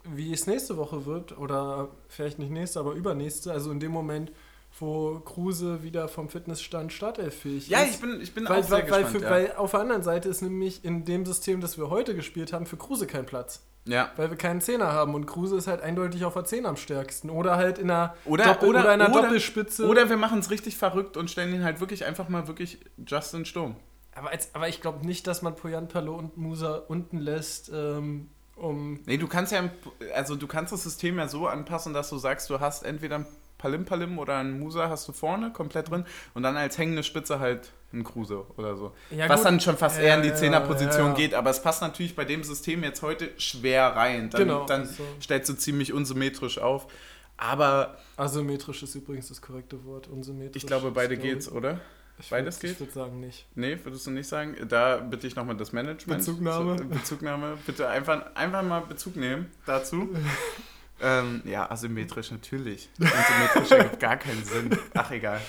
wie 0.05 0.33
es 0.33 0.47
nächste 0.47 0.79
Woche 0.79 1.05
wird. 1.05 1.37
Oder 1.37 1.89
vielleicht 2.09 2.39
nicht 2.39 2.51
nächste, 2.51 2.81
aber 2.81 2.93
übernächste. 2.93 3.53
Also 3.53 3.71
in 3.71 3.79
dem 3.79 3.93
Moment, 3.93 4.33
wo 4.81 5.21
Kruse 5.21 5.83
wieder 5.83 6.09
vom 6.09 6.28
Fitnessstand 6.28 6.93
startelffähig 6.93 7.69
Ja, 7.69 7.81
ist. 7.81 7.95
ich 7.95 8.00
bin, 8.00 8.21
ich 8.21 8.35
bin 8.35 8.49
weil, 8.49 8.61
auch 8.61 8.64
sehr 8.64 8.83
weil, 8.83 8.90
weil, 8.90 9.02
gespannt. 9.04 9.16
für, 9.19 9.25
ja. 9.25 9.31
weil 9.31 9.52
auf 9.57 9.71
der 9.71 9.81
anderen 9.81 10.02
Seite 10.02 10.28
ist 10.28 10.43
nämlich 10.43 10.85
in 10.85 11.04
dem 11.04 11.25
System, 11.25 11.61
das 11.61 11.78
wir 11.78 11.90
heute 11.90 12.14
gespielt 12.16 12.52
haben, 12.52 12.66
für 12.66 12.76
Kruse 12.76 13.07
kein 13.07 13.25
Platz. 13.25 13.62
ja. 13.85 14.11
Weil 14.16 14.31
wir 14.31 14.37
keinen 14.37 14.61
Zehner 14.61 14.93
haben 14.93 15.14
und 15.14 15.26
Kruse 15.26 15.57
ist 15.57 15.66
halt 15.69 15.81
eindeutig 15.81 16.25
auf 16.25 16.35
der 16.35 16.45
Zehn 16.45 16.66
am 16.66 16.76
stärksten. 16.76 17.31
Oder 17.31 17.57
halt 17.57 17.78
in 17.78 17.90
einer, 17.90 18.14
Oder- 18.25 18.45
Doppel 18.45 18.71
oder- 18.71 18.81
oder 18.81 18.95
in 18.95 19.00
einer 19.00 19.12
oder- 19.12 19.23
Doppelspitze. 19.23 19.87
Oder 19.87 20.09
wir 20.09 20.16
machen 20.16 20.40
es 20.40 20.50
richtig 20.50 20.76
verrückt 20.76 21.16
und 21.16 21.31
stellen 21.31 21.54
ihn 21.54 21.62
halt 21.64 21.81
wirklich 21.81 22.04
einfach 22.04 22.28
mal 22.28 22.49
wirklich 22.49 22.78
Justin 23.07 23.45
Sturm. 23.45 23.76
aber, 24.16 24.31
als, 24.31 24.54
aber 24.54 24.69
ich 24.69 24.81
glaube 24.81 25.07
nicht, 25.07 25.26
dass 25.26 25.43
man 25.43 25.54
Poyan 25.54 25.87
Palo 25.88 26.14
und 26.16 26.37
Musa 26.37 26.76
unten 26.88 27.19
lässt, 27.19 27.71
ähm, 27.73 28.28
um. 28.57 29.00
Nee, 29.07 29.16
du 29.19 29.26
kannst 29.28 29.52
ja, 29.52 29.69
also 30.14 30.35
du 30.37 30.47
kannst 30.47 30.73
das 30.73 30.83
System 30.85 31.19
ja 31.19 31.26
so 31.28 31.47
anpassen, 31.49 31.93
dass 31.93 32.11
du 32.11 32.19
sagst, 32.19 32.49
du 32.50 32.61
hast 32.61 32.85
entweder 32.85 33.26
Palim 33.59 33.85
Palim 33.85 34.19
oder 34.19 34.39
ein 34.39 34.59
Musa 34.59 34.89
hast 34.89 35.09
du 35.09 35.13
vorne 35.13 35.53
komplett 35.53 35.91
drin 35.91 36.05
und 36.35 36.43
dann 36.43 36.57
als 36.57 36.77
hängende 36.79 37.03
Spitze 37.03 37.39
halt 37.41 37.73
ein 37.93 38.05
Kruse 38.05 38.45
oder 38.57 38.77
so. 38.77 38.93
Ja, 39.11 39.29
Was 39.29 39.41
gut. 39.41 39.47
dann 39.47 39.61
schon 39.61 39.77
fast 39.77 39.99
Ja, 39.99 40.05
eher 40.05 40.17
in 40.17 40.23
die 40.23 40.35
Zehnerposition 40.35 41.09
ja. 41.09 41.15
geht, 41.15 41.35
aber 41.35 41.51
es 41.51 41.63
passt 41.63 41.81
natürlich 41.81 42.17
bei 42.17 42.25
dem 42.25 42.43
System 42.43 42.83
jetzt 42.83 43.03
heute 43.03 43.31
schwer 43.39 43.95
rein. 43.97 44.31
Dann, 44.31 44.41
Genau, 44.41 44.67
dann 44.67 44.87
so. 44.87 45.03
stellst 45.23 45.49
du 45.49 45.55
ziemlich 45.55 45.93
unsymmetrisch 45.93 46.59
auf. 46.59 46.89
Aber 47.37 47.99
Asymmetrisch 48.17 48.83
ist 48.83 48.95
übrigens 48.95 49.29
das 49.29 49.41
korrekte 49.41 49.85
Wort. 49.85 50.09
Unsymmetrisch. 50.09 50.63
ich 50.63 50.67
glaube, 50.67 50.91
beide 50.91 51.15
ist, 51.15 51.23
geht's, 51.23 51.51
oder? 51.51 51.81
ich 52.19 52.31
beides 52.31 52.61
geht? 52.61 52.73
Ich 52.73 52.81
würde 52.81 52.93
sagen 52.93 53.19
nicht. 53.21 53.47
Nee, 53.55 53.79
würdest 53.83 54.07
du 54.07 54.11
nicht 54.13 54.29
sagen? 54.29 54.57
Da 54.69 54.99
bitte 54.99 55.27
ich 55.27 55.35
nochmal 55.37 55.57
das 55.57 55.73
Management. 55.73 56.19
Bezugnahme. 56.21 56.77
Bezugnahme. 56.77 57.59
Bitte 57.67 57.89
einfach, 57.89 58.35
einfach 58.35 58.63
mal 58.63 58.81
Bezug 58.81 59.17
nehmen 59.17 59.51
dazu. 59.67 60.09
ähm, 61.01 61.43
ja, 61.45 61.71
asymmetrisch 61.71 62.31
natürlich. 62.31 62.89
Unsymmetrisch 62.99 63.71
ergibt 63.73 64.01
gar 64.01 64.17
keinen 64.17 64.45
Sinn. 64.45 64.79
Ach, 64.95 65.11
egal. 65.11 65.41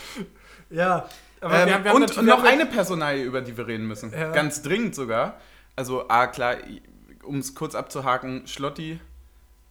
Ja, 0.70 1.08
Aber 1.42 1.60
Ähm, 1.60 1.66
wir 1.68 1.74
haben- 1.76 1.84
wir 1.84 1.92
haben 1.92 2.02
und 2.04 2.16
wir 2.16 2.24
noch 2.24 2.44
eine 2.44 2.66
Personalie, 2.66 3.24
über 3.24 3.42
die 3.42 3.56
wir 3.56 3.68
reden 3.68 3.88
müssen. 3.88 4.12
Ja. 4.12 4.32
Ganz 4.32 4.62
dringend 4.64 4.96
sogar. 4.96 5.40
Also, 5.76 6.08
ah, 6.10 6.28
klar, 6.28 6.56
um 7.24 7.38
es 7.40 7.54
kurz 7.56 7.76
abzuhaken, 7.76 8.48
Schlotti 8.48 9.00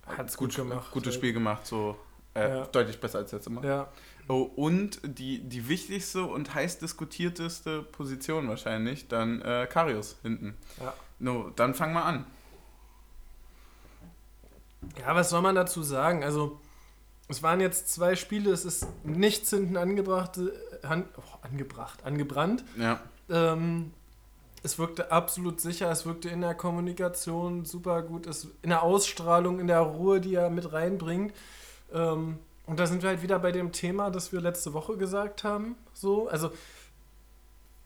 Hat's 0.06 0.36
gut 0.36 0.54
gemacht. 0.54 0.90
Gutes 0.92 1.14
Spiel 1.14 1.32
gemacht, 1.32 1.66
so 1.66 1.96
äh, 2.34 2.48
Ja. 2.58 2.64
deutlich 2.66 3.00
besser 3.00 3.18
als 3.20 3.32
letztes 3.32 3.50
Mal. 3.52 3.64
Ja. 3.64 3.88
Oh, 4.28 4.42
und 4.42 5.00
die, 5.02 5.40
die 5.40 5.68
wichtigste 5.68 6.24
und 6.24 6.54
heiß 6.54 6.78
diskutierteste 6.78 7.82
Position 7.82 8.48
wahrscheinlich, 8.48 9.08
dann 9.08 9.40
äh, 9.42 9.66
Karius 9.70 10.16
hinten. 10.22 10.54
Ja. 10.80 10.92
No, 11.18 11.50
dann 11.56 11.74
fang 11.74 11.92
mal 11.94 12.02
an. 12.02 12.26
Ja, 15.00 15.14
was 15.14 15.30
soll 15.30 15.42
man 15.42 15.54
dazu 15.54 15.82
sagen? 15.82 16.24
Also, 16.24 16.60
es 17.28 17.42
waren 17.42 17.60
jetzt 17.60 17.92
zwei 17.92 18.16
Spiele, 18.16 18.50
es 18.50 18.64
ist 18.64 18.86
nichts 19.02 19.50
hinten 19.50 19.76
angebracht, 19.76 20.38
äh, 20.38 20.86
an, 20.86 21.04
oh, 21.16 21.38
angebracht, 21.42 22.04
angebrannt. 22.04 22.64
Ja. 22.76 23.00
Ähm, 23.30 23.92
es 24.62 24.78
wirkte 24.78 25.12
absolut 25.12 25.60
sicher, 25.60 25.90
es 25.90 26.06
wirkte 26.06 26.28
in 26.28 26.40
der 26.40 26.54
Kommunikation 26.54 27.64
super 27.64 28.02
gut, 28.02 28.26
es, 28.26 28.48
in 28.62 28.70
der 28.70 28.82
Ausstrahlung, 28.82 29.60
in 29.60 29.66
der 29.66 29.80
Ruhe, 29.80 30.20
die 30.20 30.34
er 30.34 30.50
mit 30.50 30.72
reinbringt. 30.72 31.34
Ähm, 31.92 32.38
und 32.66 32.80
da 32.80 32.86
sind 32.86 33.02
wir 33.02 33.10
halt 33.10 33.22
wieder 33.22 33.38
bei 33.38 33.52
dem 33.52 33.72
Thema, 33.72 34.10
das 34.10 34.32
wir 34.32 34.40
letzte 34.40 34.72
Woche 34.72 34.96
gesagt 34.96 35.44
haben. 35.44 35.76
So, 35.92 36.28
also, 36.28 36.50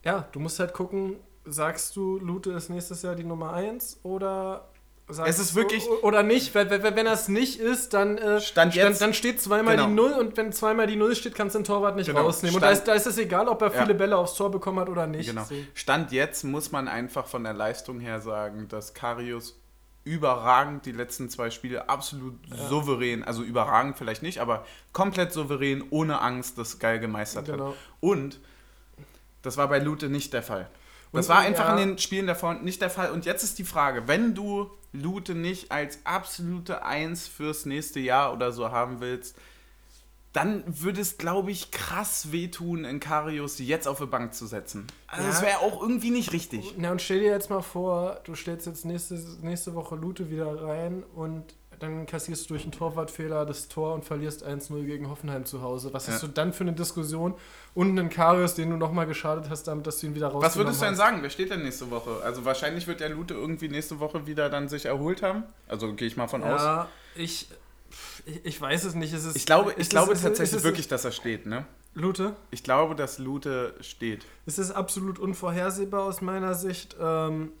ja, 0.03 0.25
du 0.31 0.39
musst 0.39 0.59
halt 0.59 0.73
gucken, 0.73 1.17
sagst 1.43 1.95
du, 1.95 2.17
Lute 2.17 2.51
ist 2.51 2.69
nächstes 2.69 3.01
Jahr 3.01 3.15
die 3.15 3.25
Nummer 3.25 3.53
1 3.53 3.99
oder 4.03 4.69
sagst 5.09 5.29
Es 5.29 5.39
ist 5.39 5.55
wirklich- 5.55 5.87
oder 6.03 6.23
nicht, 6.23 6.53
wenn, 6.55 6.69
wenn, 6.69 6.83
wenn 6.83 7.05
das 7.05 7.27
nicht 7.27 7.59
ist, 7.59 7.93
dann, 7.93 8.17
äh, 8.17 8.39
Stand 8.41 8.75
jetzt- 8.75 9.01
dann 9.01 9.13
steht 9.13 9.41
zweimal 9.41 9.75
Genau. 9.75 9.87
die 9.87 9.93
Null 9.93 10.11
und 10.13 10.37
wenn 10.37 10.51
zweimal 10.53 10.87
die 10.87 10.95
Null 10.95 11.15
steht, 11.15 11.35
kannst 11.35 11.55
du 11.55 11.59
den 11.59 11.65
Torwart 11.65 11.95
nicht 11.95 12.07
Genau. 12.07 12.21
rausnehmen. 12.21 12.55
Und 12.55 12.61
Stand- 12.61 12.71
da 12.71 12.77
ist, 12.77 12.87
da 12.87 12.93
ist 12.93 13.07
es 13.07 13.17
egal, 13.17 13.47
ob 13.47 13.61
er 13.61 13.73
Ja. 13.73 13.81
viele 13.81 13.95
Bälle 13.95 14.17
aufs 14.17 14.35
Tor 14.35 14.51
bekommen 14.51 14.79
hat 14.79 14.89
oder 14.89 15.07
nicht. 15.07 15.27
Genau. 15.29 15.45
Stand 15.73 16.11
jetzt 16.11 16.43
muss 16.43 16.71
man 16.71 16.87
einfach 16.87 17.25
von 17.25 17.43
der 17.43 17.53
Leistung 17.53 17.99
her 17.99 18.21
sagen, 18.21 18.67
dass 18.67 18.93
Karius 18.93 19.59
überragend 20.05 20.85
die 20.85 20.91
letzten 20.91 21.29
zwei 21.29 21.49
Spiele 21.51 21.89
absolut 21.89 22.33
souverän, 22.69 23.23
also 23.23 23.43
überragend 23.43 23.97
vielleicht 23.97 24.23
nicht, 24.23 24.39
aber 24.39 24.65
komplett 24.93 25.33
souverän, 25.33 25.83
ohne 25.89 26.21
Angst, 26.21 26.57
das 26.57 26.79
geil 26.79 26.99
gemeistert 26.99 27.45
Genau. 27.45 27.69
hat. 27.69 27.75
Und 27.99 28.39
das 29.41 29.57
war 29.57 29.67
bei 29.67 29.79
Lute 29.79 30.09
nicht 30.09 30.33
der 30.33 30.41
Fall. 30.41 30.67
Das 31.11 31.25
Und- 31.25 31.33
war 31.35 31.39
einfach 31.41 31.69
ja. 31.69 31.77
in 31.77 31.89
den 31.89 31.97
Spielen 31.97 32.27
davor 32.27 32.53
nicht 32.55 32.81
der 32.81 32.89
Fall. 32.89 33.11
Und 33.11 33.25
jetzt 33.25 33.43
ist 33.43 33.57
die 33.59 33.63
Frage, 33.63 34.07
wenn 34.07 34.35
du 34.35 34.69
Lute 34.93 35.35
nicht 35.35 35.71
als 35.71 35.99
absolute 36.03 36.83
Eins 36.83 37.27
fürs 37.27 37.65
nächste 37.65 37.99
Jahr 37.99 38.33
oder 38.33 38.51
so 38.51 38.71
haben 38.71 38.99
willst, 39.01 39.35
dann 40.33 40.63
würde 40.67 41.01
es, 41.01 41.17
glaube 41.17 41.49
ich, 41.49 41.71
krass 41.71 42.31
wehtun, 42.31 42.85
in 42.85 42.99
Karius 42.99 43.57
jetzt 43.57 43.87
auf 43.87 43.97
die 43.97 44.05
Bank 44.05 44.35
zu 44.35 44.45
setzen. 44.45 44.85
Also 45.07 45.23
Ja. 45.25 45.29
das 45.31 45.41
wäre 45.41 45.59
auch 45.59 45.81
irgendwie 45.81 46.11
nicht 46.11 46.31
richtig. 46.33 46.75
Na 46.77 46.91
und 46.91 47.01
stell 47.01 47.19
dir 47.19 47.31
jetzt 47.31 47.49
mal 47.49 47.61
vor, 47.63 48.19
du 48.25 48.35
stellst 48.35 48.67
jetzt 48.67 48.85
nächste, 48.85 49.15
nächste 49.41 49.73
Woche 49.73 49.95
Lute 49.95 50.29
wieder 50.29 50.61
rein 50.63 51.03
und 51.15 51.55
dann 51.79 52.05
kassierst 52.05 52.45
du 52.45 52.53
durch 52.53 52.63
einen 52.63 52.71
Torwartfehler 52.71 53.45
das 53.45 53.67
Tor 53.69 53.93
und 53.93 54.03
verlierst 54.05 54.45
1-0 54.45 54.83
gegen 54.85 55.09
Hoffenheim 55.09 55.45
zu 55.45 55.61
Hause. 55.61 55.93
Was 55.93 56.07
hast 56.07 56.21
Ja. 56.21 56.27
du 56.27 56.33
dann 56.33 56.53
für 56.53 56.63
eine 56.63 56.73
Diskussion? 56.73 57.33
Und 57.73 57.97
einen 57.97 58.09
Karius, 58.09 58.55
den 58.55 58.69
du 58.69 58.77
nochmal 58.77 59.05
geschadet 59.07 59.49
hast, 59.49 59.63
damit 59.63 59.87
dass 59.87 59.99
du 59.99 60.07
ihn 60.07 60.15
wieder 60.15 60.27
rausgenommen 60.27 60.45
Was 60.49 60.57
würdest 60.57 60.81
du 60.81 60.85
denn 60.85 60.91
hast. 60.91 60.97
sagen? 60.97 61.17
Wer 61.21 61.29
steht 61.29 61.51
denn 61.51 61.63
nächste 61.63 61.89
Woche? 61.91 62.21
Also 62.23 62.43
wahrscheinlich 62.45 62.85
wird 62.87 62.99
der 62.99 63.09
Lute 63.09 63.33
irgendwie 63.33 63.69
nächste 63.69 63.99
Woche 63.99 64.27
wieder 64.27 64.49
dann 64.49 64.67
sich 64.69 64.85
erholt 64.85 65.21
haben. 65.23 65.43
Also 65.67 65.93
gehe 65.93 66.07
ich 66.07 66.17
mal 66.17 66.27
von 66.27 66.43
aus. 66.43 66.61
Ja, 66.61 66.89
ich, 67.15 67.47
ich, 68.25 68.45
ich 68.45 68.61
weiß 68.61 68.83
es 68.83 68.95
nicht. 68.95 69.13
Es 69.13 69.35
Ich 69.35 69.45
glaube, 69.45 69.73
ich 69.77 69.89
glaube 69.89 70.13
es- 70.13 70.21
tatsächlich 70.21 70.57
es- 70.57 70.63
wirklich, 70.63 70.87
dass 70.87 71.05
er 71.05 71.11
steht, 71.11 71.45
ne? 71.45 71.65
Lute? 71.95 72.35
Ich 72.51 72.63
glaube, 72.63 72.95
dass 72.95 73.17
Lute 73.17 73.73
steht. 73.81 74.25
Es 74.45 74.59
ist 74.59 74.71
absolut 74.71 75.17
unvorhersehbar 75.17 76.03
aus 76.03 76.21
meiner 76.21 76.53
Sicht. 76.53 76.95
Ähm, 77.01 77.51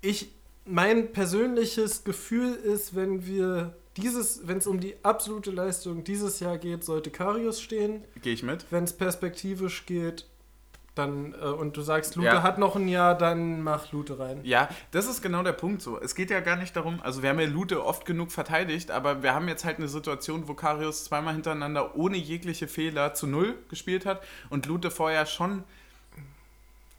ich, 0.00 0.30
mein 0.68 1.12
persönliches 1.12 2.04
Gefühl 2.04 2.54
ist, 2.54 2.94
wenn 2.94 3.26
wir 3.26 3.74
dieses, 3.96 4.46
wenn 4.46 4.58
es 4.58 4.66
um 4.66 4.80
die 4.80 4.94
absolute 5.02 5.50
Leistung 5.50 6.04
dieses 6.04 6.40
Jahr 6.40 6.58
geht, 6.58 6.84
sollte 6.84 7.10
Karius 7.10 7.60
stehen. 7.60 8.04
Gehe 8.22 8.32
ich 8.34 8.42
mit. 8.42 8.66
Wenn 8.70 8.84
es 8.84 8.92
perspektivisch 8.92 9.86
geht, 9.86 10.26
dann 10.94 11.32
äh, 11.34 11.46
und 11.46 11.76
du 11.76 11.82
sagst, 11.82 12.16
Lute 12.16 12.28
Ja. 12.28 12.42
hat 12.42 12.58
noch 12.58 12.76
ein 12.76 12.88
Jahr, 12.88 13.16
dann 13.16 13.62
mach 13.62 13.92
Lute 13.92 14.18
rein. 14.18 14.40
Ja, 14.42 14.68
das 14.90 15.08
ist 15.08 15.22
genau 15.22 15.42
der 15.42 15.52
Punkt 15.52 15.80
so. 15.80 15.98
Es 16.00 16.14
geht 16.14 16.30
ja 16.30 16.40
gar 16.40 16.56
nicht 16.56 16.74
darum, 16.76 17.00
also 17.02 17.22
wir 17.22 17.30
haben 17.30 17.38
ja 17.40 17.46
Lute 17.46 17.84
oft 17.84 18.04
genug 18.04 18.32
verteidigt, 18.32 18.90
aber 18.90 19.22
wir 19.22 19.34
haben 19.34 19.48
jetzt 19.48 19.64
halt 19.64 19.78
eine 19.78 19.88
Situation, 19.88 20.48
wo 20.48 20.54
Karius 20.54 21.04
zweimal 21.04 21.34
hintereinander 21.34 21.96
ohne 21.96 22.16
jegliche 22.16 22.68
Fehler 22.68 23.14
zu 23.14 23.26
null 23.26 23.54
gespielt 23.68 24.06
hat 24.06 24.22
und 24.50 24.66
Lute 24.66 24.90
vorher 24.90 25.26
schon 25.26 25.62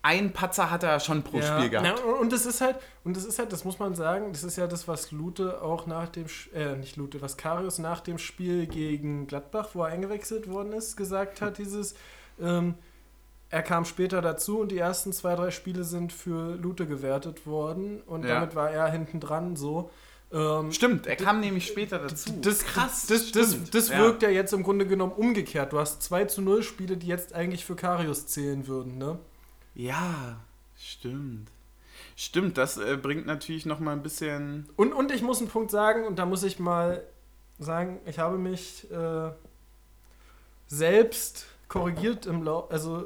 ein 0.02 0.32
Patzer 0.32 0.72
hat 0.72 0.84
er 0.84 1.00
schon 1.00 1.24
pro 1.24 1.42
Spiel 1.42 1.70
gehabt. 1.70 1.86
Ja, 2.00 2.06
und- 2.06 2.32
das 2.32 2.46
ist 2.46 2.62
halt, 2.62 2.78
und 3.04 3.18
das 3.18 3.26
ist 3.26 3.38
halt, 3.38 3.52
das 3.52 3.66
muss 3.66 3.80
man 3.80 3.96
sagen, 3.96 4.32
das 4.32 4.44
ist 4.44 4.56
ja 4.56 4.66
das, 4.68 4.88
was 4.88 5.12
Lute 5.12 5.62
auch 5.62 5.88
nach 5.88 6.08
dem, 6.08 6.26
äh, 6.54 6.76
nicht 6.76 6.96
Lute, 6.96 7.22
was 7.22 7.36
Karius 7.38 7.80
nach 7.80 8.00
dem 8.00 8.18
Spiel 8.18 8.66
gegen 8.68 9.28
Gladbach, 9.28 9.70
wo 9.74 9.82
er 9.84 9.88
eingewechselt 9.88 10.50
worden 10.50 10.72
ist, 10.74 10.96
gesagt 10.96 11.42
hat, 11.42 11.58
dieses, 11.58 11.96
ähm, 12.42 12.76
er 13.50 13.62
kam 13.64 13.84
später 13.84 14.22
dazu 14.22 14.60
und 14.60 14.72
die 14.72 14.78
ersten 14.78 15.12
zwei, 15.12 15.36
drei 15.36 15.52
Spiele 15.52 15.84
sind 15.84 16.14
für 16.14 16.56
Lute 16.56 16.86
gewertet 16.86 17.46
worden 17.46 18.02
und 18.06 18.24
Ja. 18.24 18.36
damit 18.36 18.56
war 18.56 18.70
er 18.72 18.88
hinten 18.92 19.20
dran 19.20 19.56
so. 19.56 19.90
Ähm, 20.32 20.72
Stimmt, 20.72 21.08
er 21.08 21.16
kam 21.16 21.40
nämlich 21.40 21.66
später 21.66 21.98
dazu. 21.98 22.32
das, 22.42 22.64
krass. 22.64 23.08
Das, 23.08 23.32
das, 23.32 23.58
das 23.72 23.90
Ja. 23.90 23.98
wirkt 23.98 24.22
ja 24.22 24.30
jetzt 24.30 24.54
im 24.54 24.62
Grunde 24.62 24.86
genommen 24.86 25.12
umgekehrt. 25.14 25.74
Du 25.74 25.80
hast 25.80 26.04
2 26.04 26.26
zu 26.26 26.42
0 26.44 26.62
Spiele, 26.62 26.96
die 26.98 27.08
jetzt 27.08 27.34
eigentlich 27.34 27.66
für 27.66 27.76
Karius 27.76 28.28
zählen 28.28 28.68
würden, 28.68 29.00
ne? 29.00 29.18
Ja, 29.80 30.36
stimmt. 30.78 31.48
Stimmt, 32.18 32.58
das 32.58 32.76
äh, 32.76 32.98
bringt 33.02 33.26
natürlich 33.26 33.66
noch 33.66 33.80
mal 33.80 33.94
ein 33.94 34.04
bisschen. 34.04 34.68
Und, 34.76 34.92
und 34.92 35.10
ich 35.10 35.22
muss 35.22 35.40
einen 35.40 35.48
Punkt 35.48 35.72
sagen, 35.72 36.06
und 36.06 36.20
da 36.20 36.26
muss 36.26 36.44
ich 36.44 36.60
mal 36.60 37.02
sagen, 37.60 38.02
ich 38.06 38.20
habe 38.20 38.38
mich 38.38 38.92
äh, 38.92 39.32
selbst 40.68 41.46
korrigiert 41.70 42.26
im 42.26 42.44
Lauf. 42.44 42.70
Also, 42.70 43.06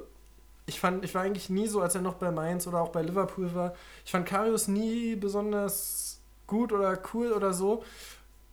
ich 0.66 0.80
fand, 0.80 1.06
ich 1.06 1.14
war 1.14 1.22
eigentlich 1.22 1.52
nie 1.52 1.68
so, 1.68 1.80
als 1.80 1.94
er 1.94 2.02
noch 2.02 2.16
bei 2.16 2.32
Mainz 2.32 2.66
oder 2.66 2.82
auch 2.82 2.90
bei 2.90 3.04
Liverpool 3.04 3.54
war. 3.54 3.76
Ich 4.04 4.10
fand 4.10 4.26
Karius 4.26 4.68
nie 4.68 5.16
besonders 5.16 6.22
gut 6.48 6.74
oder 6.74 7.00
cool 7.14 7.34
oder 7.34 7.54
so. 7.54 7.84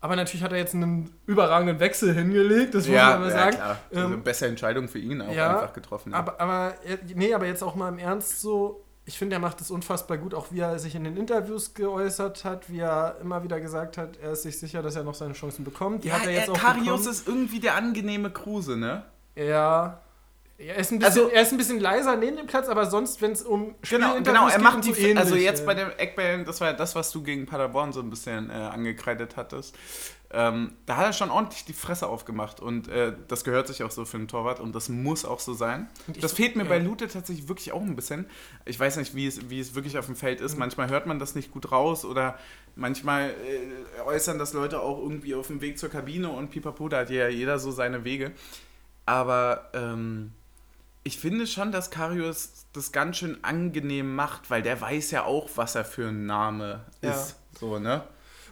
Aber 0.03 0.17
natürlich 0.17 0.43
hat 0.43 0.53
er 0.53 0.59
jetzt 0.59 0.75
einen 0.75 1.15
überragenden 1.27 1.79
Wechsel 1.79 2.15
hingelegt, 2.15 2.75
das 2.75 2.87
muss 2.87 2.97
man 2.97 3.21
mal 3.21 3.31
sagen. 3.31 3.57
klar. 3.57 3.79
Also 3.95 4.15
Ähm, 4.15 4.23
bessere 4.23 4.49
Entscheidung 4.49 4.89
für 4.89 4.99
ihn 4.99 5.21
auch 5.21 5.33
ja, 5.33 5.57
einfach 5.57 5.75
getroffen. 5.75 6.15
Aber, 6.15 6.41
aber, 6.41 6.75
nee, 7.15 7.35
aber 7.35 7.47
jetzt 7.47 7.63
auch 7.63 7.75
mal 7.75 7.91
im 7.91 7.99
Ernst 7.99 8.41
so, 8.41 8.85
ich 9.05 9.19
finde, 9.19 9.37
er 9.37 9.41
macht 9.41 9.61
es 9.61 9.71
unfassbar 9.71 10.17
gut, 10.17 10.35
auch 10.35 10.53
wie 10.53 10.61
er 10.61 10.79
sich 10.79 10.95
in 10.95 11.05
den 11.05 11.17
Interviews 11.19 11.75
geäußert 11.75 12.45
hat, 12.45 12.71
wie 12.71 12.79
er 12.79 13.17
immer 13.21 13.43
wieder 13.43 13.61
gesagt 13.61 13.99
hat, 13.99 14.17
er 14.23 14.33
ist 14.33 14.43
sich 14.43 14.59
sicher, 14.59 14.83
dass 14.83 14.97
er 14.97 15.05
noch 15.05 15.15
seine 15.15 15.35
Chancen 15.35 15.65
bekommt. 15.65 16.05
Die 16.05 16.09
ja, 16.09 16.15
hat 16.15 16.27
er 16.27 16.33
jetzt 16.33 16.49
äh, 16.49 16.53
auch 16.53 16.59
Karius 16.59 16.85
bekommen. 16.85 17.09
ist 17.09 17.29
irgendwie 17.29 17.61
der 17.61 17.75
angenehme 17.75 18.31
Kruse, 18.31 18.79
ne? 18.79 19.05
Ja. 19.37 20.01
Er 20.67 20.77
ist, 20.77 20.93
ein 20.93 20.99
bisschen, 20.99 21.23
Also- 21.23 21.29
er 21.31 21.41
ist 21.43 21.53
ein 21.53 21.57
bisschen 21.59 21.81
leiser 21.81 22.17
neben 22.17 22.37
dem 22.37 22.47
Platz, 22.47 22.69
aber 22.69 22.85
sonst, 22.85 23.23
wenn 23.23 23.33
es 23.33 23.43
um 23.43 23.75
Genau, 23.89 24.21
genau, 24.23 24.47
er 24.49 24.59
macht 24.61 24.85
die, 24.85 24.93
so 24.93 25.01
ähnlich, 25.01 25.17
also 25.19 25.35
jetzt 25.35 25.63
äh, 25.63 25.67
bei 25.67 25.73
den 25.75 25.89
Eckbällen, 25.99 26.45
das 26.45 26.61
war 26.61 26.69
ja 26.69 26.75
das, 26.75 26.95
was 26.95 27.11
du 27.13 27.23
gegen 27.23 27.47
Paderborn 27.47 27.93
so 27.95 28.01
ein 28.01 28.11
bisschen 28.11 28.51
äh, 28.51 28.53
angekreidet 28.53 29.37
hattest. 29.37 29.75
Ähm, 30.33 30.75
da 30.87 30.97
hat 30.97 31.07
er 31.07 31.13
schon 31.13 31.31
ordentlich 31.31 31.65
die 31.65 31.73
Fresse 31.73 32.07
aufgemacht 32.07 32.61
und 32.61 32.89
äh, 32.89 33.15
das 33.27 33.43
gehört 33.43 33.67
sich 33.69 33.83
auch 33.83 33.91
so 33.91 34.05
für 34.05 34.19
einen 34.19 34.29
Torwart 34.29 34.61
und 34.61 34.73
das 34.75 34.89
muss 34.91 35.25
auch 35.25 35.41
so 35.41 35.55
sein. 35.55 35.89
Ich- 36.13 36.21
Das 36.21 36.33
fehlt 36.35 36.55
mir 36.57 36.63
ja. 36.65 36.69
bei 36.69 36.79
Lute 36.79 37.09
tatsächlich 37.09 37.49
wirklich 37.49 37.73
auch 37.73 37.81
ein 37.83 37.97
bisschen. 37.97 38.27
Ich 38.67 38.79
weiß 38.79 38.97
nicht, 38.99 39.15
wie 39.17 39.27
es, 39.27 39.49
wie 39.51 39.59
es 39.61 39.75
wirklich 39.75 39.97
auf 39.99 40.07
dem 40.07 40.15
Feld 40.15 40.41
Mhm. 40.41 40.47
ist. 40.47 40.59
Manchmal 40.59 40.89
hört 40.91 41.07
man 41.07 41.19
das 41.19 41.35
nicht 41.35 41.51
gut 41.53 41.73
raus 41.73 42.05
oder 42.05 42.39
manchmal 42.77 43.31
äh, 43.31 44.03
äußern 44.03 44.39
das 44.39 44.53
Leute 44.53 44.81
auch 44.81 44.99
irgendwie 44.99 45.35
auf 45.35 45.47
dem 45.49 45.63
Weg 45.63 45.79
zur 45.79 45.89
Kabine 45.89 46.29
und 46.29 46.51
pipapo, 46.51 46.89
da 46.89 46.99
hat 46.99 47.11
ja 47.11 47.29
jeder 47.29 47.59
so 47.59 47.71
seine 47.73 48.05
Wege. 48.05 48.31
Aber 49.07 49.71
ähm, 49.75 50.33
ich 51.03 51.19
finde 51.19 51.47
schon, 51.47 51.73
dass 51.73 51.91
Karius 51.91 52.67
das 52.73 52.93
ganz 52.93 53.17
schön 53.17 53.39
angenehm 53.43 54.15
macht, 54.15 54.51
weil 54.51 54.63
der 54.63 54.81
weiß 54.81 55.11
ja 55.13 55.25
auch, 55.25 55.49
was 55.57 55.75
er 55.75 55.85
für 55.85 56.09
ein 56.09 56.27
Name 56.27 56.85
Ja. 57.03 57.11
ist. 57.13 57.37
So, 57.59 57.79
ne? 57.79 58.03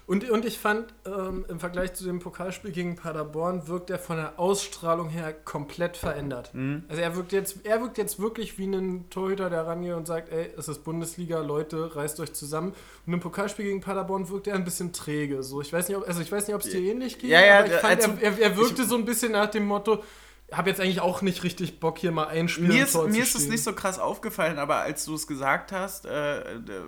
Und, 0.06 0.30
und 0.30 0.46
ich 0.46 0.58
fand, 0.58 0.94
ähm, 1.04 1.44
im 1.50 1.60
Vergleich 1.60 1.92
zu 1.92 2.02
dem 2.04 2.18
Pokalspiel 2.18 2.70
gegen 2.72 2.96
Paderborn 2.96 3.68
wirkt 3.68 3.90
er 3.90 3.98
von 3.98 4.16
der 4.16 4.38
Ausstrahlung 4.40 5.10
her 5.10 5.34
komplett 5.34 5.98
verändert. 5.98 6.48
Mhm. 6.54 6.84
Also 6.88 7.02
er 7.02 7.14
wirkt 7.14 7.30
jetzt, 7.32 7.66
er 7.66 7.82
wirkt 7.82 7.98
jetzt 7.98 8.18
wirklich 8.18 8.56
wie 8.56 8.64
ein 8.68 9.10
Torhüter, 9.10 9.50
der 9.50 9.66
rangeht 9.66 9.92
und 9.92 10.06
sagt, 10.06 10.32
ey, 10.32 10.50
es 10.56 10.66
ist 10.66 10.82
Bundesliga, 10.82 11.40
Leute, 11.40 11.94
reißt 11.94 12.20
euch 12.20 12.32
zusammen. 12.32 12.72
Und 13.06 13.12
im 13.12 13.20
Pokalspiel 13.20 13.66
gegen 13.66 13.82
Paderborn 13.82 14.30
wirkt 14.30 14.46
er 14.46 14.54
ein 14.54 14.64
bisschen 14.64 14.94
träge. 14.94 15.42
So, 15.42 15.60
ich 15.60 15.70
weiß 15.70 15.88
nicht, 15.88 15.98
ob, 15.98 16.08
also 16.08 16.22
ich 16.22 16.32
weiß 16.32 16.46
nicht, 16.46 16.56
ob 16.56 16.62
es 16.62 16.70
dir 16.70 16.80
ähnlich 16.80 17.18
geht, 17.18 17.28
Ja, 17.28 17.44
ja, 17.44 17.58
aber 17.58 17.66
ich 17.66 17.72
fand, 17.74 17.96
also- 18.02 18.12
er, 18.22 18.32
er, 18.32 18.38
er 18.38 18.56
wirkte 18.56 18.86
so 18.86 18.96
ein 18.96 19.04
bisschen 19.04 19.32
nach 19.32 19.50
dem 19.50 19.66
Motto, 19.66 20.02
habe 20.50 20.70
jetzt 20.70 20.80
eigentlich 20.80 21.00
auch 21.02 21.20
nicht 21.20 21.42
richtig 21.44 21.78
Bock, 21.78 21.98
hier 21.98 22.10
mal 22.10 22.28
ein 22.28 22.48
Spiel 22.48 22.68
Mir 22.68 22.84
ist, 22.84 22.94
mir 22.94 23.22
ist 23.22 23.34
es 23.34 23.48
nicht 23.48 23.62
so 23.62 23.74
krass 23.74 23.98
aufgefallen, 23.98 24.58
aber 24.58 24.76
als 24.76 25.04
du 25.04 25.14
es 25.14 25.26
gesagt 25.26 25.72
hast 25.72 26.06
äh, 26.06 26.42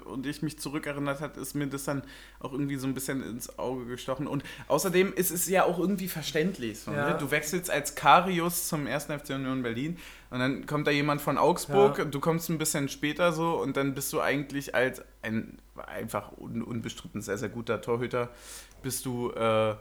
und 0.06 0.24
ich 0.26 0.40
mich 0.40 0.58
zurückerinnert 0.58 1.20
hat, 1.20 1.36
ist 1.36 1.54
mir 1.54 1.66
das 1.66 1.84
dann 1.84 2.02
auch 2.38 2.52
irgendwie 2.52 2.76
so 2.76 2.86
ein 2.86 2.94
bisschen 2.94 3.22
ins 3.22 3.58
Auge 3.58 3.84
gestochen. 3.84 4.26
Und 4.26 4.44
außerdem 4.68 5.12
ist 5.12 5.30
es 5.30 5.46
ja 5.46 5.64
auch 5.64 5.78
irgendwie 5.78 6.08
verständlich. 6.08 6.80
So, 6.80 6.90
Ja. 6.92 7.10
ne? 7.10 7.18
Du 7.18 7.30
wechselst 7.30 7.70
als 7.70 7.94
Karius 7.94 8.66
zum 8.68 8.86
1. 8.86 9.04
FC 9.10 9.30
Union 9.34 9.62
Berlin 9.62 9.98
und 10.30 10.38
dann 10.38 10.64
kommt 10.64 10.86
da 10.86 10.90
jemand 10.90 11.20
von 11.20 11.36
Augsburg, 11.36 11.98
Ja. 11.98 12.04
du 12.06 12.18
kommst 12.18 12.48
ein 12.48 12.56
bisschen 12.56 12.88
später 12.88 13.32
so 13.32 13.60
und 13.60 13.76
dann 13.76 13.94
bist 13.94 14.10
du 14.14 14.20
eigentlich 14.22 14.74
als 14.74 15.02
ein 15.20 15.58
einfach 15.86 16.32
un 16.38 16.62
unbestritten 16.62 17.20
sehr, 17.20 17.36
sehr 17.36 17.48
guter 17.50 17.80
Torhüter, 17.82 18.30
bist 18.82 19.04
du 19.04 19.30
äh, 19.32 19.74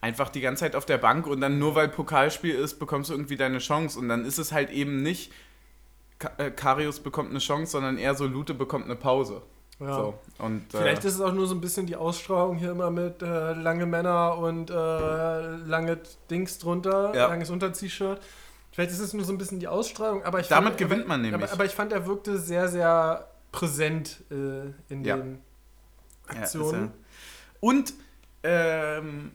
einfach 0.00 0.28
die 0.30 0.40
ganze 0.40 0.60
Zeit 0.60 0.76
auf 0.76 0.86
der 0.86 0.98
Bank 0.98 1.26
und 1.26 1.40
dann 1.40 1.58
nur 1.58 1.74
weil 1.74 1.88
Pokalspiel 1.88 2.54
ist, 2.54 2.78
bekommst 2.78 3.10
du 3.10 3.14
irgendwie 3.14 3.36
deine 3.36 3.58
Chance 3.58 3.98
und 3.98 4.08
dann 4.08 4.24
ist 4.24 4.38
es 4.38 4.52
halt 4.52 4.70
eben 4.70 5.02
nicht 5.02 5.32
äh, 6.38 6.50
Karius 6.50 7.00
bekommt 7.00 7.30
eine 7.30 7.38
Chance, 7.38 7.72
sondern 7.72 7.98
eher 7.98 8.14
so 8.14 8.26
Lute 8.26 8.54
bekommt 8.54 8.84
eine 8.86 8.96
Pause. 8.96 9.42
Ja. 9.78 9.94
So. 9.96 10.14
Und, 10.38 10.74
äh, 10.74 10.78
Vielleicht 10.78 11.04
ist 11.04 11.14
es 11.14 11.20
auch 11.22 11.32
nur 11.32 11.46
so 11.46 11.54
ein 11.54 11.60
bisschen 11.62 11.86
die 11.86 11.96
Ausstrahlung 11.96 12.56
hier 12.58 12.70
immer 12.72 12.90
mit 12.90 13.22
äh, 13.22 13.54
lange 13.54 13.86
Männer 13.86 14.36
und 14.36 14.70
äh, 14.70 14.74
lange 14.74 15.98
Dings 16.30 16.58
drunter, 16.58 17.14
Ja. 17.14 17.28
langes 17.28 17.48
Untert-Shirt. 17.48 18.20
Vielleicht 18.72 18.90
ist 18.92 19.00
es 19.00 19.14
nur 19.14 19.24
so 19.24 19.32
ein 19.32 19.38
bisschen 19.38 19.58
die 19.58 19.68
Ausstrahlung, 19.68 20.22
aber 20.22 20.40
ich 20.40 20.48
Damit 20.48 20.74
fand, 20.74 20.78
gewinnt 20.78 21.08
man 21.08 21.22
nämlich. 21.22 21.42
Aber, 21.42 21.52
aber 21.52 21.64
ich 21.64 21.72
fand, 21.72 21.92
er 21.92 22.06
wirkte 22.06 22.38
sehr, 22.38 22.68
sehr 22.68 23.26
präsent 23.52 24.22
äh, 24.30 24.34
in 24.92 25.04
Ja. 25.04 25.16
den 25.16 25.40
Aktionen. 26.28 26.92
Und 27.60 27.94
ähm, 28.42 29.32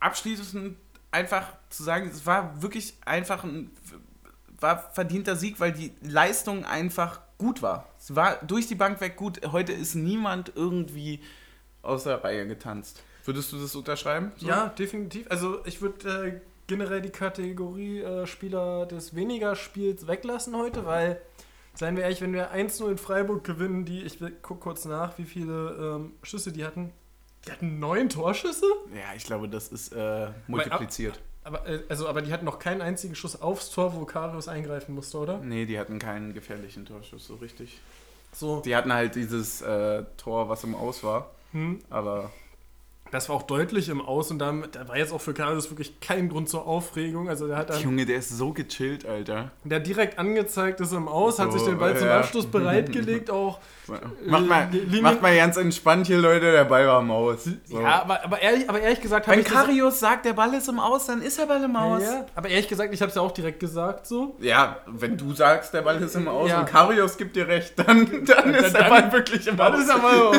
abschließend 0.00 0.76
einfach 1.10 1.46
zu 1.68 1.82
sagen, 1.82 2.08
es 2.08 2.24
war 2.26 2.60
wirklich 2.62 2.94
einfach 3.04 3.44
ein 3.44 3.70
war 4.60 4.90
verdienter 4.92 5.36
Sieg, 5.36 5.58
weil 5.58 5.72
die 5.72 5.90
Leistung 6.02 6.66
einfach 6.66 7.20
gut 7.38 7.62
war. 7.62 7.88
Es 7.98 8.14
war 8.14 8.36
durch 8.44 8.66
die 8.66 8.74
Bank 8.74 9.00
weg 9.00 9.16
gut. 9.16 9.40
Heute 9.52 9.72
ist 9.72 9.94
niemand 9.94 10.52
irgendwie 10.54 11.20
aus 11.80 12.04
der 12.04 12.22
Reihe 12.22 12.46
getanzt. 12.46 13.02
Würdest 13.24 13.50
du 13.52 13.58
das 13.58 13.74
unterschreiben? 13.74 14.32
So? 14.36 14.46
Ja, 14.48 14.66
definitiv. 14.68 15.26
Also 15.30 15.64
ich 15.64 15.80
würde 15.80 16.26
äh, 16.26 16.40
generell 16.66 17.00
die 17.00 17.08
Kategorie 17.08 18.00
äh, 18.00 18.26
Spieler 18.26 18.84
des 18.84 19.14
weniger 19.14 19.56
Spiels 19.56 20.06
weglassen 20.06 20.54
heute, 20.54 20.84
weil, 20.84 21.22
seien 21.72 21.96
wir 21.96 22.02
ehrlich, 22.02 22.20
wenn 22.20 22.34
wir 22.34 22.52
1-0 22.52 22.90
in 22.90 22.98
Freiburg 22.98 23.42
gewinnen, 23.44 23.86
die, 23.86 24.02
ich 24.02 24.20
will- 24.20 24.36
guck 24.42 24.60
kurz 24.60 24.84
nach, 24.84 25.16
wie 25.16 25.24
viele 25.24 25.96
ähm, 25.96 26.12
Schüsse 26.22 26.52
die 26.52 26.66
hatten. 26.66 26.92
Die 27.46 27.52
hatten 27.52 27.78
neun 27.78 28.08
Torschüsse? 28.08 28.66
Ja, 28.94 29.14
ich 29.16 29.24
glaube, 29.24 29.48
das 29.48 29.68
ist 29.68 29.92
äh, 29.92 30.28
multipliziert. 30.46 31.20
Aber, 31.42 31.66
äh, 31.66 31.82
also, 31.88 32.06
aber 32.06 32.22
die 32.22 32.32
hatten 32.32 32.44
noch 32.44 32.58
keinen 32.58 32.82
einzigen 32.82 33.14
Schuss 33.14 33.40
aufs 33.40 33.70
Tor, 33.70 33.94
wo 33.94 34.04
Karius 34.04 34.48
eingreifen 34.48 34.94
musste, 34.94 35.18
oder? 35.18 35.38
Nee, 35.38 35.64
die 35.64 35.78
hatten 35.78 35.98
keinen 35.98 36.34
gefährlichen 36.34 36.84
Torschuss, 36.84 37.26
so 37.26 37.36
richtig. 37.36 37.80
So. 38.32 38.60
Die 38.60 38.76
hatten 38.76 38.92
halt 38.92 39.14
dieses 39.14 39.62
äh, 39.62 40.04
Tor, 40.16 40.48
was 40.48 40.64
im 40.64 40.74
Aus 40.74 41.02
war. 41.02 41.30
Hm. 41.52 41.80
Aber 41.88 42.30
Das 43.12 43.28
war 43.28 43.36
auch 43.36 43.42
deutlich 43.42 43.88
im 43.88 44.00
Aus 44.00 44.30
und 44.30 44.38
damit, 44.38 44.76
da 44.76 44.86
war 44.86 44.96
jetzt 44.96 45.12
auch 45.12 45.20
für 45.20 45.34
Karius 45.34 45.68
wirklich 45.70 45.98
kein 46.00 46.28
Grund 46.28 46.48
zur 46.48 46.66
Aufregung. 46.66 47.28
Also 47.28 47.48
der 47.48 47.56
hat 47.56 47.70
dann 47.70 47.80
Junge, 47.82 48.06
der 48.06 48.18
ist 48.18 48.28
so 48.30 48.52
gechillt, 48.52 49.04
Alter. 49.04 49.50
Der 49.64 49.80
hat 49.80 49.86
direkt 49.86 50.16
angezeigt 50.18 50.80
ist 50.80 50.92
im 50.92 51.08
Aus, 51.08 51.38
hat 51.40 51.50
So, 51.50 51.58
sich 51.58 51.66
den 51.68 51.78
Ball 51.78 51.96
zum 51.98 52.06
ja. 52.06 52.18
Abschluss 52.20 52.46
bereitgelegt 52.46 53.28
auch. 53.30 53.58
Macht 54.26 54.46
mal, 54.46 54.68
Äh, 54.72 54.76
Linien- 54.76 55.02
macht 55.02 55.20
mal 55.22 55.34
ganz 55.34 55.56
entspannt 55.56 56.06
hier, 56.06 56.18
Leute, 56.18 56.52
der 56.52 56.64
Ball 56.64 56.86
war 56.86 57.00
im 57.00 57.10
Aus. 57.10 57.48
So. 57.64 57.80
Ja, 57.80 58.02
aber, 58.02 58.24
aber, 58.24 58.40
ehrlich, 58.40 58.68
aber 58.68 58.80
ehrlich 58.80 59.00
gesagt 59.00 59.26
habe 59.26 59.36
Wenn 59.36 59.42
ich 59.44 59.50
das- 59.50 59.64
Karius 59.64 59.98
sagt, 59.98 60.24
der 60.26 60.32
Ball 60.34 60.54
ist 60.54 60.68
im 60.68 60.78
Aus, 60.78 61.06
dann 61.06 61.20
ist 61.20 61.36
der 61.36 61.46
Ball 61.46 61.64
im 61.64 61.74
Aus. 61.74 62.02
Ja, 62.02 62.26
aber 62.36 62.48
ehrlich 62.48 62.68
gesagt, 62.68 62.94
ich 62.94 63.00
habe 63.02 63.08
es 63.10 63.16
ja 63.16 63.22
auch 63.22 63.32
direkt 63.32 63.58
gesagt 63.58 64.06
so. 64.06 64.36
Ja, 64.40 64.76
wenn 64.86 65.16
du 65.16 65.32
sagst, 65.34 65.74
der 65.74 65.82
Ball 65.82 66.00
ist 66.00 66.14
im 66.14 66.28
Aus 66.28 66.48
Ja. 66.48 66.60
und 66.60 66.66
Karius 66.66 67.16
gibt 67.16 67.34
dir 67.34 67.48
recht, 67.48 67.74
dann, 67.76 68.24
dann 68.24 68.54
ist 68.54 68.72
der 68.72 68.82
dann- 68.82 68.88
Ball 68.90 69.12
wirklich 69.12 69.48
im 69.48 69.56
Dann 69.56 69.74
Aus. 69.74 69.80
ist 69.80 69.88
er 69.90 69.98
mal 69.98 70.20
aus. 70.28 70.36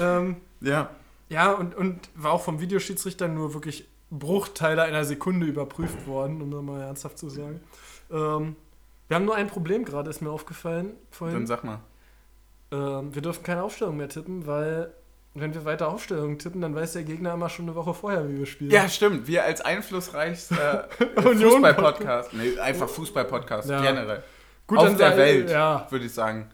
ähm, 0.00 0.36
Ja. 0.60 0.90
Ja, 1.28 1.52
und, 1.52 1.74
und 1.74 2.08
war 2.14 2.32
auch 2.32 2.42
vom 2.42 2.60
Videoschiedsrichter 2.60 3.28
nur 3.28 3.54
wirklich 3.54 3.86
Bruchteile 4.10 4.82
einer 4.82 5.04
Sekunde 5.04 5.46
überprüft 5.46 6.06
worden, 6.06 6.40
um 6.40 6.50
das 6.50 6.62
mal 6.62 6.80
ernsthaft 6.80 7.18
zu 7.18 7.28
sagen. 7.28 7.60
Ähm, 8.10 8.56
wir 9.08 9.14
haben 9.16 9.24
nur 9.24 9.34
ein 9.34 9.46
Problem 9.48 9.84
gerade, 9.84 10.08
ist 10.10 10.20
mir 10.22 10.30
aufgefallen 10.30 10.92
vorhin. 11.10 11.36
Dann 11.36 11.46
sag 11.46 11.64
mal. 11.64 11.80
Ähm, 12.70 13.14
wir 13.14 13.22
dürfen 13.22 13.42
keine 13.42 13.62
Aufstellung 13.62 13.96
mehr 13.96 14.08
tippen, 14.08 14.46
weil 14.46 14.92
wenn 15.34 15.54
wir 15.54 15.64
weiter 15.64 15.88
Aufstellungen 15.88 16.38
tippen, 16.38 16.60
dann 16.62 16.74
weiß 16.74 16.94
der 16.94 17.04
Gegner 17.04 17.34
immer 17.34 17.48
schon 17.48 17.66
eine 17.66 17.74
Woche 17.74 17.94
vorher, 17.94 18.28
wie 18.28 18.38
wir 18.38 18.46
spielen. 18.46 18.70
Ja, 18.70 18.88
stimmt. 18.88 19.26
Wir 19.26 19.44
als 19.44 19.60
einflussreichster 19.60 20.88
Union- 21.24 21.52
Fußball-Podcast, 21.52 22.32
nee, 22.34 22.58
einfach 22.58 22.88
Fußball-Podcast 22.88 23.68
Ja. 23.68 23.80
generell. 23.82 24.22
Gut, 24.66 24.78
Auf 24.78 24.96
der 24.96 25.16
Welt, 25.16 25.50
Ja. 25.50 25.86
würde 25.90 26.06
ich 26.06 26.12
sagen. 26.12 26.50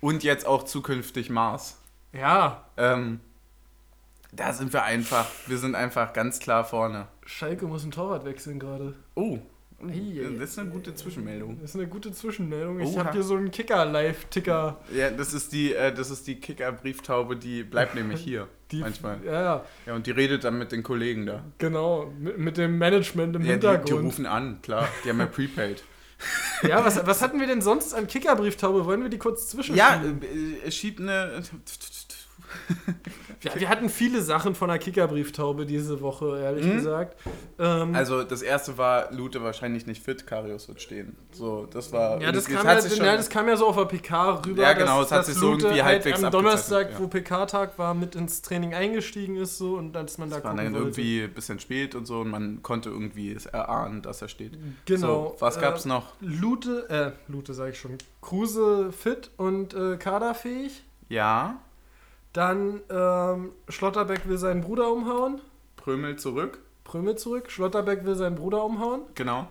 Und 0.00 0.24
jetzt 0.24 0.46
auch 0.46 0.64
zukünftig 0.64 1.30
Mars. 1.30 1.78
ja, 2.12 2.64
Ähm, 2.76 3.20
da 4.32 4.52
sind 4.52 4.72
wir 4.72 4.82
einfach, 4.82 5.26
wir 5.46 5.58
sind 5.58 5.74
einfach 5.74 6.12
ganz 6.12 6.38
klar 6.38 6.64
vorne. 6.64 7.06
Schalke 7.26 7.66
muss 7.66 7.84
ein 7.84 7.90
Torwart 7.90 8.24
wechseln 8.24 8.58
gerade. 8.58 8.94
Oh, 9.14 9.38
ei, 9.86 10.22
das 10.38 10.50
ist 10.50 10.58
eine 10.58 10.70
gute 10.70 10.94
Zwischenmeldung. 10.94 11.58
Das 11.60 11.70
ist 11.70 11.76
eine 11.76 11.86
gute 11.88 12.12
Zwischenmeldung. 12.12 12.80
Ich 12.80 12.96
habe 12.98 13.12
hier 13.12 13.22
so 13.22 13.36
einen 13.36 13.50
Kicker-Live-Ticker. 13.50 14.78
Ja, 14.94 15.10
das 15.10 15.34
ist 15.34 15.52
die, 15.52 15.74
äh, 15.74 15.92
das 15.92 16.10
ist 16.10 16.26
die 16.26 16.36
Kicker-Brieftaube, 16.36 17.36
die 17.36 17.62
bleibt 17.62 17.94
nämlich 17.94 18.20
hier 18.24 18.48
Die- 18.70 18.80
manchmal. 18.80 19.20
Ja, 19.24 19.32
ja, 19.42 19.64
Ja, 19.86 19.94
und 19.94 20.06
die 20.06 20.12
redet 20.12 20.44
dann 20.44 20.58
mit 20.58 20.72
den 20.72 20.82
Kollegen 20.82 21.26
da. 21.26 21.44
genau. 21.58 22.12
Mit, 22.18 22.38
mit 22.38 22.56
dem 22.56 22.78
Management 22.78 23.36
im 23.36 23.42
Ja, 23.42 23.54
die, 23.56 23.60
die 23.60 23.66
Hintergrund. 23.68 24.04
rufen 24.04 24.26
an, 24.26 24.62
klar. 24.62 24.88
Die 25.04 25.08
haben 25.10 25.18
ja 25.20 25.26
Prepaid. 25.36 25.82
ja, 26.62 26.84
was, 26.84 27.04
was 27.04 27.20
hatten 27.20 27.40
wir 27.40 27.48
denn 27.48 27.60
sonst 27.62 27.92
an 27.94 28.06
Kicker-Brieftaube? 28.06 28.84
Wollen 28.86 29.02
wir 29.02 29.08
die 29.10 29.18
kurz 29.18 29.48
zwischenschieben? 29.50 30.20
ja, 30.22 30.62
äh, 30.64 30.68
äh, 30.68 30.70
schiebt 30.70 31.00
eine. 31.00 31.42
Wir, 33.40 33.54
wir 33.56 33.68
hatten 33.68 33.88
viele 33.88 34.22
Sachen 34.22 34.54
von 34.54 34.68
der 34.68 34.78
Kicker-Brieftaube 34.78 35.66
diese 35.66 36.00
Woche, 36.00 36.40
ehrlich 36.40 36.64
Mhm. 36.66 36.72
gesagt. 36.76 37.16
Ähm, 37.58 37.94
Also, 37.94 38.22
das 38.22 38.42
erste 38.42 38.78
war, 38.78 39.12
Lute 39.12 39.42
wahrscheinlich 39.42 39.86
nicht 39.86 40.02
fit, 40.04 40.26
Karius 40.26 40.68
wird 40.68 40.80
stehen. 40.80 41.16
So, 41.32 41.66
das 41.70 41.92
war. 41.92 42.20
ja 42.20 42.30
das, 42.32 42.46
kam 42.46 42.64
ja, 42.66 42.80
schon- 42.80 43.04
ja, 43.04 43.16
das 43.16 43.28
kam 43.28 43.48
ja 43.48 43.56
so 43.56 43.66
auf 43.66 43.76
der 43.76 43.84
PK 43.86 44.42
rüber. 44.46 44.62
Ja, 44.62 44.72
genau, 44.74 44.98
dass, 45.00 45.06
es 45.06 45.12
hat 45.12 45.26
sich 45.26 45.34
so 45.34 45.50
irgendwie 45.52 45.82
halt 45.82 45.84
halbwegs 46.04 46.18
am 46.18 46.26
abgezeichnet, 46.26 46.34
Donnerstag, 46.34 46.90
ja. 46.92 46.98
wo 47.00 47.08
PK-Tag 47.08 47.78
war, 47.78 47.94
mit 47.94 48.14
ins 48.14 48.42
Training 48.42 48.74
eingestiegen 48.74 49.36
ist 49.36 49.58
so 49.58 49.74
und 49.76 49.92
dass 49.92 50.18
man 50.18 50.30
da 50.30 50.36
war 50.36 50.42
gucken 50.42 50.56
dann 50.58 50.66
wollte. 50.74 50.86
irgendwie 51.00 51.22
ein 51.22 51.32
bisschen 51.34 51.58
spät 51.60 51.94
und 51.94 52.06
so 52.06 52.20
und 52.20 52.30
man 52.30 52.62
konnte 52.62 52.90
irgendwie 52.90 53.32
es 53.32 53.46
erahnen, 53.46 54.02
dass 54.02 54.22
er 54.22 54.28
steht. 54.28 54.52
Genau. 54.86 55.06
So, 55.30 55.36
was 55.40 55.58
gab's 55.60 55.84
äh, 55.84 55.88
noch? 55.88 56.12
Lute, 56.20 56.88
äh, 56.90 57.30
Lute 57.30 57.54
sage 57.54 57.70
ich 57.72 57.78
schon. 57.78 57.98
Kruse 58.20 58.92
fit 58.92 59.30
und 59.36 59.74
äh, 59.74 59.96
kaderfähig. 59.96 60.82
Ja, 61.08 61.60
Dann 62.32 62.80
ähm, 62.90 63.52
Schlotterbeck 63.68 64.28
will 64.28 64.38
seinen 64.38 64.62
Bruder 64.62 64.90
umhauen. 64.90 65.40
Prömel 65.76 66.16
zurück. 66.16 66.60
Prömel 66.84 67.16
zurück. 67.16 67.50
Schlotterbeck 67.50 68.04
will 68.04 68.14
seinen 68.14 68.36
Bruder 68.36 68.64
umhauen. 68.64 69.02
Genau. 69.14 69.48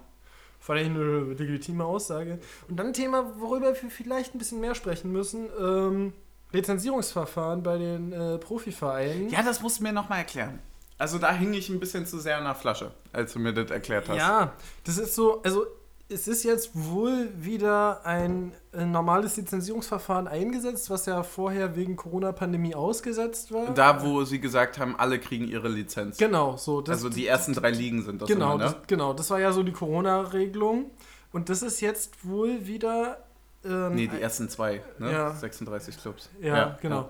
Fand 0.59 0.79
ich 0.79 0.87
eine 0.87 1.21
legitime 1.33 1.83
Aussage. 1.83 2.39
Und 2.67 2.77
dann 2.77 2.87
ein 2.87 2.93
Thema, 2.93 3.33
worüber 3.39 3.67
wir 3.67 3.89
vielleicht 3.89 4.35
ein 4.35 4.37
bisschen 4.37 4.59
mehr 4.59 4.75
sprechen 4.75 5.11
müssen. 5.11 5.49
Ähm, 5.59 6.13
Lizenzierungsverfahren 6.51 7.63
bei 7.63 7.77
den 7.77 8.11
äh, 8.11 8.37
Profivereinen. 8.37 9.29
Ja, 9.29 9.41
das 9.41 9.61
musst 9.61 9.79
du 9.79 9.83
mir 9.83 9.93
nochmal 9.93 10.19
erklären. 10.19 10.59
Also 10.97 11.17
da 11.17 11.31
hing 11.33 11.53
ich 11.53 11.69
ein 11.69 11.79
bisschen 11.79 12.05
zu 12.05 12.19
sehr 12.19 12.37
an 12.37 12.43
der 12.43 12.53
Flasche, 12.53 12.91
als 13.11 13.33
du 13.33 13.39
mir 13.39 13.53
das 13.53 13.71
erklärt 13.71 14.07
hast. 14.07 14.17
Ja, 14.17 14.53
das 14.83 14.99
ist 14.99 15.15
so, 15.15 15.41
also 15.41 15.65
es 16.11 16.27
ist 16.27 16.43
jetzt 16.43 16.71
wohl 16.73 17.29
wieder 17.35 18.05
ein, 18.05 18.53
äh, 18.73 18.85
normales 18.85 19.37
Lizenzierungsverfahren 19.37 20.27
eingesetzt, 20.27 20.89
was 20.89 21.05
ja 21.05 21.23
vorher 21.23 21.75
wegen 21.75 21.95
Corona-Pandemie 21.95 22.75
ausgesetzt 22.75 23.51
war. 23.51 23.73
Da, 23.73 24.03
wo 24.03 24.23
sie 24.23 24.39
gesagt 24.39 24.77
haben, 24.77 24.95
alle 24.97 25.19
kriegen 25.19 25.47
ihre 25.47 25.69
Lizenz. 25.69 26.17
genau, 26.17 26.57
so. 26.57 26.81
Das, 26.81 26.97
also 26.97 27.09
die 27.09 27.25
ersten 27.25 27.53
drei 27.53 27.71
Ligen 27.71 28.03
sind 28.03 28.21
das 28.21 28.29
genau, 28.29 28.55
immer, 28.55 28.57
ne? 28.57 28.63
das, 28.65 28.87
genau, 28.87 29.13
das 29.13 29.29
war 29.29 29.39
ja 29.39 29.51
so 29.51 29.63
die 29.63 29.71
Corona-Regelung. 29.71 30.91
Und 31.31 31.49
das 31.49 31.61
ist 31.61 31.79
jetzt 31.81 32.27
wohl 32.27 32.67
wieder. 32.67 33.23
Ähm, 33.63 33.95
Nee, 33.95 34.07
die 34.07 34.21
ersten 34.21 34.49
zwei, 34.49 34.81
ne? 34.99 35.11
Ja. 35.11 35.33
36 35.33 35.97
Clubs. 35.97 36.29
Ja, 36.41 36.77
genau. 36.81 37.09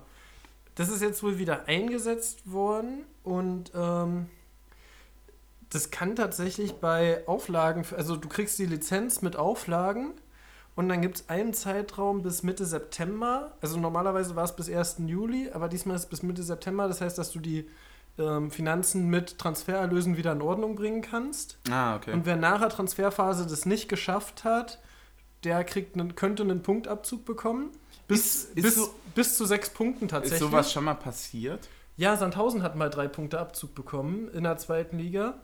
Das 0.76 0.90
ist 0.90 1.02
jetzt 1.02 1.22
wohl 1.24 1.38
wieder 1.38 1.68
eingesetzt 1.68 2.52
worden 2.52 3.04
und 3.24 3.72
ähm, 3.76 4.28
das 5.72 5.90
kann 5.92 6.16
tatsächlich 6.16 6.74
bei 6.74 7.24
Auflagen, 7.28 7.86
also 7.98 8.16
du 8.16 8.28
kriegst 8.30 8.60
die 8.60 8.66
Lizenz 8.66 9.22
mit 9.22 9.36
Auflagen 9.36 10.14
und 10.76 10.90
dann 10.90 11.02
gibt 11.02 11.16
es 11.18 11.30
einen 11.30 11.54
Zeitraum 11.54 12.22
bis 12.24 12.44
Mitte 12.44 12.66
September. 12.66 13.54
Also 13.62 13.80
normalerweise 13.80 14.36
war 14.36 14.44
es 14.46 14.56
bis 14.56 14.70
1. 14.70 14.98
Juli, 15.08 15.50
aber 15.54 15.68
diesmal 15.70 15.96
ist 15.96 16.04
es 16.04 16.10
bis 16.10 16.24
Mitte 16.24 16.44
September. 16.44 16.88
Das 16.88 17.02
heißt, 17.02 17.18
dass 17.18 17.32
du 17.32 17.40
die 17.40 17.70
ähm, 18.18 18.52
Finanzen 18.52 19.08
mit 19.10 19.38
Transfererlösen 19.38 20.18
wieder 20.18 20.32
in 20.34 20.42
Ordnung 20.42 20.76
bringen 20.76 21.02
kannst. 21.02 21.58
Ah, 21.70 21.96
okay. 21.96 22.14
Und 22.14 22.26
wer 22.26 22.36
nach 22.36 22.60
der 22.60 22.70
Transferphase 22.70 23.48
das 23.48 23.66
nicht 23.66 23.88
geschafft 23.90 24.44
hat, 24.44 24.80
der 25.44 25.64
kriegt 25.64 25.96
einen, 25.96 26.16
könnte 26.16 26.44
einen 26.44 26.62
Punktabzug 26.62 27.26
bekommen. 27.26 27.70
Bis, 28.08 28.44
Ist- 28.46 28.58
ist 28.58 28.64
bis, 28.64 28.76
so- 28.76 28.94
bis 29.16 29.38
zu 29.38 29.46
sechs 29.46 29.70
Punkten 29.70 30.08
tatsächlich. 30.10 30.42
Ist 30.42 30.48
sowas 30.48 30.72
schon 30.72 30.84
mal 30.84 30.94
passiert? 30.96 31.68
Ja, 31.98 32.16
Sandhausen 32.18 32.64
hat 32.64 32.76
mal 32.76 32.90
drei 32.90 33.08
Punkte 33.08 33.40
Abzug 33.40 33.74
bekommen 33.76 34.30
in 34.34 34.44
der 34.44 34.58
zweiten 34.58 34.98
Liga. 34.98 35.36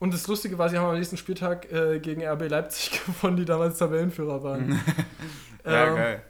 Und 0.00 0.12
das 0.14 0.26
Lustige 0.26 0.58
war, 0.58 0.68
sie 0.68 0.78
haben 0.78 0.88
am 0.90 0.96
nächsten 0.98 1.16
Spieltag 1.16 1.70
äh, 1.70 2.00
gegen 2.00 2.24
RB 2.26 2.48
Leipzig 2.48 3.00
gewonnen, 3.06 3.36
die 3.36 3.44
damals 3.44 3.78
Tabellenführer 3.78 4.42
waren. 4.42 4.80
ja, 5.64 5.86
Ähm, 5.86 5.94
geil. 5.96 6.22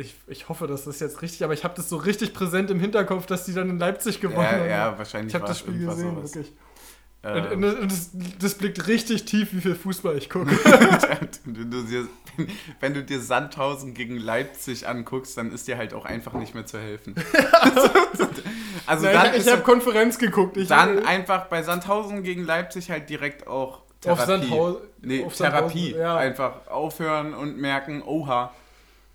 Ich, 0.00 0.14
ich 0.28 0.48
hoffe, 0.48 0.68
das 0.68 0.86
ist 0.86 1.00
jetzt 1.00 1.22
richtig, 1.22 1.42
aber 1.42 1.54
ich 1.54 1.64
habe 1.64 1.74
das 1.74 1.88
so 1.88 1.96
richtig 1.96 2.32
präsent 2.32 2.70
im 2.70 2.78
Hinterkopf, 2.78 3.26
dass 3.26 3.44
die 3.46 3.52
dann 3.52 3.68
in 3.68 3.78
Leipzig 3.80 4.20
gewonnen 4.20 4.42
Ja, 4.42 4.52
haben. 4.52 4.68
ja, 4.68 4.96
wahrscheinlich 4.98 5.34
Ich 5.34 5.34
habe 5.34 5.48
das 5.48 5.58
Spiel 5.58 5.84
gesehen, 5.84 6.14
sowas. 6.14 6.32
wirklich. 6.34 6.52
Ähm, 7.24 7.64
Und, 7.64 7.78
und, 7.80 7.90
das, 7.92 8.10
das 8.38 8.54
blickt 8.54 8.86
richtig 8.86 9.24
tief, 9.24 9.52
wie 9.52 9.60
viel 9.60 9.74
Fußball 9.74 10.16
ich 10.16 10.30
gucke. 10.30 10.50
wenn, 11.44 11.70
du 11.70 11.82
dir, 11.82 12.06
wenn 12.80 12.94
du 12.94 13.02
dir 13.02 13.20
Sandhausen 13.20 13.92
gegen 13.94 14.16
Leipzig 14.18 14.86
anguckst, 14.86 15.36
dann 15.36 15.52
ist 15.52 15.66
dir 15.66 15.76
halt 15.76 15.94
auch 15.94 16.04
einfach 16.04 16.34
nicht 16.34 16.54
mehr 16.54 16.64
zu 16.66 16.78
helfen. 16.78 17.14
also 18.86 19.04
Nein, 19.04 19.14
dann, 19.14 19.30
ich 19.32 19.38
ist 19.38 19.50
habe 19.50 19.62
Konferenz 19.62 20.18
geguckt. 20.18 20.56
Ich, 20.56 20.68
dann 20.68 21.04
einfach 21.04 21.46
bei 21.46 21.62
Sandhausen 21.62 22.22
gegen 22.22 22.44
Leipzig 22.44 22.90
halt 22.90 23.10
direkt 23.10 23.46
auch 23.46 23.78
auf 23.82 23.84
Therapie. 24.00 24.26
Sandhausen. 24.26 24.80
Nee, 25.02 25.24
auf 25.24 25.34
Sandhausen, 25.34 25.68
Therapie. 25.76 25.96
Ja, 25.96 26.16
Einfach 26.16 26.66
aufhören 26.68 27.34
und 27.34 27.58
merken, 27.58 28.02
oha, 28.02 28.52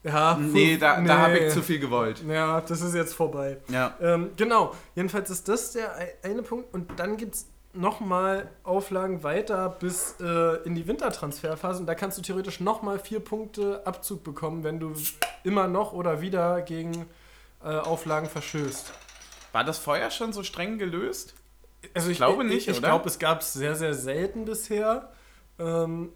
ja 0.04 0.38
nee, 0.38 0.76
da, 0.78 1.00
nee. 1.00 1.08
da 1.08 1.18
habe 1.20 1.38
ich 1.40 1.54
zu 1.54 1.62
viel 1.62 1.80
gewollt. 1.80 2.22
Ja, 2.28 2.60
das 2.60 2.82
ist 2.82 2.94
jetzt 2.94 3.14
vorbei. 3.14 3.58
Ja. 3.70 3.96
Ähm, 4.02 4.32
genau, 4.36 4.74
jedenfalls 4.96 5.30
ist 5.30 5.48
das 5.48 5.72
der 5.72 5.96
ei- 5.96 6.16
eine 6.24 6.44
Punkt. 6.44 6.74
Und 6.74 7.00
dann 7.00 7.16
gibt 7.16 7.36
es 7.36 7.48
nochmal 7.74 8.50
Auflagen 8.64 9.24
weiter 9.24 9.70
bis 9.70 10.16
äh, 10.20 10.58
in 10.64 10.76
die 10.76 10.88
Wintertransferphase. 10.88 11.80
Und 11.80 11.88
da 11.88 11.96
kannst 11.96 12.18
du 12.18 12.22
theoretisch 12.22 12.60
nochmal 12.60 13.00
vier 13.00 13.20
Punkte 13.20 13.82
Abzug 13.86 14.24
bekommen, 14.24 14.64
wenn 14.64 14.80
du 14.80 14.94
immer 15.44 15.68
noch 15.68 15.94
oder 15.94 16.22
wieder 16.22 16.62
gegen 16.62 17.08
äh, 17.64 17.68
Auflagen 17.68 18.30
verstößt. 18.30 18.94
War 19.52 19.64
das 19.64 19.80
vorher 19.80 20.12
schon 20.12 20.34
so 20.34 20.44
streng 20.44 20.78
gelöst? 20.78 21.34
Also 21.94 22.10
ich 22.10 22.18
glaube 22.18 22.44
nicht, 22.44 22.68
Ich, 22.68 22.76
ich 22.76 22.82
glaube, 22.82 23.08
es 23.08 23.20
gab 23.20 23.42
es 23.42 23.54
sehr, 23.54 23.76
sehr 23.76 23.94
selten 23.94 24.46
bisher. 24.46 25.12
Ähm, 25.60 26.14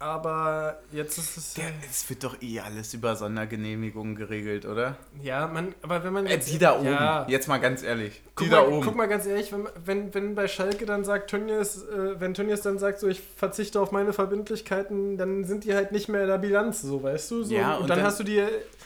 aber 0.00 0.80
jetzt 0.92 1.18
ist 1.18 1.36
es 1.36 1.54
Der, 1.54 1.66
es 1.88 2.08
wird 2.08 2.24
doch 2.24 2.40
eh 2.40 2.58
alles 2.60 2.94
über 2.94 3.14
Sondergenehmigungen 3.16 4.16
geregelt, 4.16 4.64
oder? 4.64 4.96
ja, 5.22 5.46
man, 5.46 5.74
aber 5.82 6.02
wenn 6.02 6.12
man 6.14 6.26
Äh, 6.26 6.38
die 6.38 6.58
da 6.58 6.76
oben. 6.78 6.86
Ja, 6.86 7.26
Jetzt 7.28 7.48
mal 7.48 7.58
ganz 7.58 7.82
ehrlich. 7.82 8.22
Guck 8.34 8.46
die 8.46 8.50
mal, 8.50 8.56
da 8.62 8.66
oben. 8.68 8.84
guck 8.84 8.96
mal 8.96 9.06
ganz 9.08 9.26
ehrlich, 9.26 9.52
wenn, 9.52 9.68
wenn, 9.84 10.14
wenn 10.14 10.34
bei 10.34 10.48
Schalke 10.48 10.86
dann 10.86 11.04
sagt, 11.04 11.28
Tönnies, 11.30 11.82
äh, 11.84 12.18
wenn 12.18 12.32
Tönnies 12.32 12.62
dann 12.62 12.78
sagt, 12.78 12.98
so 12.98 13.08
ich 13.08 13.20
verzichte 13.36 13.78
auf 13.78 13.92
meine 13.92 14.14
Verbindlichkeiten, 14.14 15.18
dann 15.18 15.44
sind 15.44 15.64
die 15.64 15.74
halt 15.74 15.92
nicht 15.92 16.08
mehr 16.08 16.22
in 16.22 16.28
der 16.28 16.38
Bilanz, 16.38 16.80
so 16.80 17.02
weißt 17.02 17.30
du? 17.30 17.42
So. 17.44 17.54
Ja, 17.54 17.74
und, 17.76 17.82
und 17.82 17.90
dann, 17.90 17.98
dann- 17.98 18.06
hast 18.06 18.18
du 18.20 18.24
die. 18.24 18.42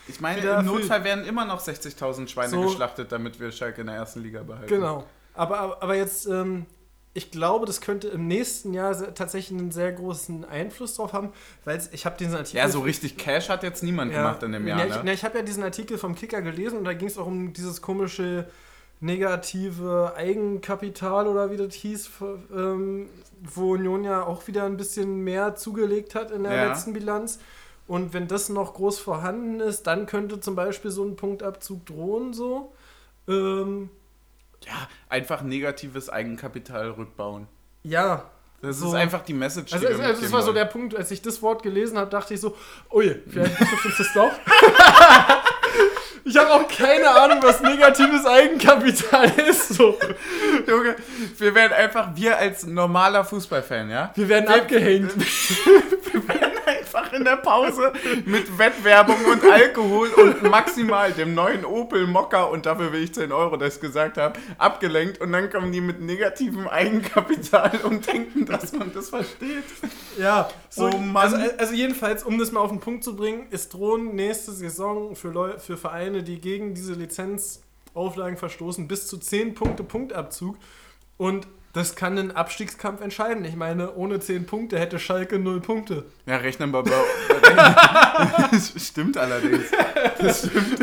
Ich 0.08 0.20
meine, 0.20 0.40
im. 0.40 0.66
Notfall 0.66 1.04
werden 1.04 1.24
immer 1.24 1.44
noch 1.44 1.60
60.000 1.60 2.28
Schweine 2.28 2.50
So. 2.50 2.62
geschlachtet, 2.62 3.12
damit 3.12 3.38
wir 3.40 3.52
Schalke 3.52 3.82
in 3.82 3.86
der 3.86 3.96
ersten 3.96 4.20
Liga 4.20 4.42
behalten. 4.42 4.66
Genau. 4.68 5.04
Aber, 5.32 5.58
aber, 5.60 5.82
aber 5.82 5.94
jetzt, 5.94 6.26
ähm, 6.26 6.66
ich 7.16 7.30
glaube, 7.30 7.64
das 7.64 7.80
könnte 7.80 8.08
im 8.08 8.26
nächsten 8.26 8.74
Jahr 8.74 9.14
tatsächlich 9.14 9.58
einen 9.58 9.70
sehr 9.70 9.92
großen 9.92 10.44
Einfluss 10.44 10.96
drauf 10.96 11.12
haben, 11.12 11.30
weil 11.64 11.80
ich 11.92 12.04
habe 12.06 12.16
diesen 12.18 12.34
Artikel. 12.34 12.58
Ja, 12.58 12.68
so 12.68 12.80
richtig 12.80 13.16
Cash 13.16 13.48
hat 13.48 13.62
jetzt 13.62 13.82
niemand 13.84 14.12
gemacht 14.12 14.42
in 14.42 14.52
dem 14.52 14.66
Jahr, 14.66 14.78
Ne, 14.78 14.88
ich, 14.88 15.02
ne? 15.02 15.12
ich 15.12 15.24
habe 15.24 15.38
ja 15.38 15.44
diesen 15.44 15.62
Artikel 15.62 15.96
vom 15.96 16.14
Kicker 16.16 16.42
gelesen 16.42 16.78
und 16.78 16.84
da 16.84 16.92
ging 16.92 17.06
es 17.08 17.16
auch 17.16 17.26
um 17.26 17.52
dieses 17.52 17.80
komische 17.80 18.46
negative 19.00 20.14
Eigenkapital 20.16 21.26
oder 21.28 21.50
wie 21.50 21.56
das 21.56 21.74
hieß, 21.74 22.10
ähm, 22.54 23.08
wo 23.42 23.72
Union 23.72 24.02
ja 24.04 24.24
auch 24.24 24.46
wieder 24.46 24.64
ein 24.64 24.76
bisschen 24.76 25.18
mehr 25.22 25.54
zugelegt 25.56 26.14
hat 26.14 26.30
in 26.30 26.44
der 26.44 26.52
Ja. 26.54 26.68
letzten 26.68 26.92
Bilanz. 26.94 27.38
Und 27.86 28.14
wenn 28.14 28.28
das 28.28 28.48
noch 28.48 28.74
groß 28.74 28.98
vorhanden 28.98 29.60
ist, 29.60 29.82
dann 29.86 30.06
könnte 30.06 30.40
zum 30.40 30.56
Beispiel 30.56 30.90
so 30.90 31.04
ein 31.04 31.16
Punktabzug 31.16 31.84
drohen, 31.86 32.32
so. 32.32 32.72
Ähm, 33.28 33.90
Ja, 34.66 34.88
einfach 35.08 35.42
negatives 35.42 36.08
Eigenkapital 36.08 36.90
rückbauen. 36.90 37.46
ja, 37.82 38.24
Das 38.62 38.78
So. 38.78 38.88
ist 38.88 38.94
einfach 38.94 39.22
die 39.22 39.34
Message. 39.34 39.70
die 39.72 39.74
also, 39.74 39.98
wir 39.98 40.06
also, 40.06 40.22
das 40.22 40.32
war 40.32 40.40
so 40.42 40.52
der 40.54 40.64
Punkt, 40.64 40.96
als 40.96 41.10
ich 41.10 41.20
das 41.20 41.42
Wort 41.42 41.62
gelesen 41.62 41.98
habe, 41.98 42.08
dachte 42.10 42.32
ich 42.34 42.40
so, 42.40 42.56
ui, 42.92 43.20
vielleicht 43.28 43.60
uns 43.60 43.96
das 43.98 44.12
doch. 44.14 44.30
ich 46.24 46.36
habe 46.38 46.50
auch 46.50 46.66
keine 46.68 47.10
Ahnung, 47.10 47.38
was 47.42 47.60
negatives 47.60 48.24
Eigenkapital 48.24 49.30
ist. 49.50 49.68
So. 49.74 49.98
Junge, 50.66 50.96
wir 51.36 51.54
werden 51.54 51.72
einfach, 51.74 52.08
wir 52.14 52.38
als 52.38 52.64
normaler 52.64 53.24
Fußballfan, 53.24 53.90
ja? 53.90 54.12
Wir 54.14 54.28
werden 54.30 54.48
abgehängt. 54.48 55.12
Wir 55.14 56.28
werden 56.28 56.52
einfach 56.84 57.12
in 57.12 57.24
der 57.24 57.36
Pause 57.36 57.92
mit 58.26 58.58
Wettwerbung 58.58 59.16
und 59.24 59.44
Alkohol 59.44 60.08
und 60.08 60.42
maximal 60.42 61.12
dem 61.12 61.34
neuen 61.34 61.64
Opel 61.64 62.06
Mokka, 62.06 62.44
und 62.44 62.66
dafür 62.66 62.92
will 62.92 63.02
ich 63.02 63.14
10 63.14 63.32
Euro, 63.32 63.56
dass 63.56 63.76
ich 63.76 63.80
gesagt 63.80 64.18
habe, 64.18 64.38
abgelenkt. 64.58 65.20
Und 65.20 65.32
dann 65.32 65.50
kommen 65.50 65.72
die 65.72 65.80
mit 65.80 66.00
negativem 66.00 66.68
Eigenkapital 66.68 67.80
und 67.84 68.06
denken, 68.06 68.44
dass 68.46 68.72
man 68.72 68.92
das 68.92 69.08
versteht. 69.10 69.64
Ja, 70.18 70.50
so, 70.68 70.90
Oh 70.92 70.98
Mann. 70.98 71.34
Also, 71.34 71.36
also 71.56 71.74
jedenfalls, 71.74 72.22
um 72.22 72.38
das 72.38 72.52
mal 72.52 72.60
auf 72.60 72.70
den 72.70 72.80
Punkt 72.80 73.02
zu 73.02 73.16
bringen, 73.16 73.46
ist 73.50 73.72
drohen 73.72 74.14
nächste 74.14 74.52
Saison 74.52 75.16
für, 75.16 75.28
Leu 75.28 75.58
für 75.58 75.76
Vereine, 75.76 76.22
die 76.22 76.40
gegen 76.40 76.74
diese 76.74 76.92
Lizenzauflagen 76.92 78.36
verstoßen, 78.36 78.86
bis 78.86 79.06
zu 79.06 79.18
10 79.18 79.54
Punkte 79.54 79.82
Punktabzug. 79.82 80.56
Und 81.16 81.46
das 81.74 81.94
kann 81.96 82.16
einen 82.18 82.30
Abstiegskampf 82.30 83.00
entscheiden. 83.02 83.44
Ich 83.44 83.56
meine, 83.56 83.92
ohne 83.94 84.18
10 84.20 84.46
Punkte 84.46 84.78
hätte 84.78 84.98
Schalke 84.98 85.38
0 85.38 85.60
Punkte. 85.60 86.06
Ja, 86.24 86.36
rechnen 86.36 86.70
wir 86.70 86.82
bei. 86.82 86.90
Das 88.50 88.72
stimmt 88.78 89.16
allerdings. 89.18 89.64
Das 90.18 90.46
stimmt. 90.46 90.78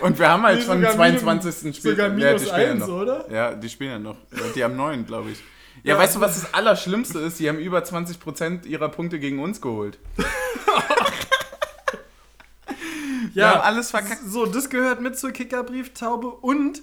Und 0.00 0.18
wir 0.18 0.28
haben 0.28 0.42
halt 0.42 0.58
Nee, 0.60 0.64
schon 0.64 0.80
den 0.82 0.90
sogar 0.92 1.06
minus- 1.06 1.22
22. 1.22 1.76
Spiel. 1.76 1.90
Sogar 1.92 2.08
ja, 2.08 2.12
minus 2.14 2.42
die 2.42 2.48
spielen 2.48 2.66
ja 2.66 2.72
1, 2.72 2.80
noch. 2.86 2.88
oder? 2.88 3.30
Ja, 3.32 3.54
die 3.54 3.68
spielen 3.68 3.90
ja 3.90 3.98
noch. 3.98 4.16
Ja, 4.32 4.42
Die 4.54 4.64
haben 4.64 4.76
9, 4.76 5.06
glaube 5.06 5.30
ich. 5.30 5.38
Ja, 5.84 5.94
Ja, 5.94 5.98
weißt 6.00 6.16
du, 6.16 6.20
was 6.20 6.40
das 6.40 6.54
Allerschlimmste 6.54 7.18
ist? 7.20 7.38
Die 7.40 7.48
haben 7.48 7.58
über 7.58 7.78
20% 7.80 8.66
ihrer 8.66 8.88
Punkte 8.88 9.18
gegen 9.20 9.38
uns 9.40 9.60
geholt. 9.60 9.98
Wir 13.34 13.48
haben 13.50 13.60
alles 13.60 13.90
verkackt. 13.90 14.22
So, 14.26 14.46
das 14.46 14.68
gehört 14.70 15.00
mit 15.00 15.18
zur 15.18 15.30
Kickerbrieftaube 15.32 16.26
und, 16.28 16.82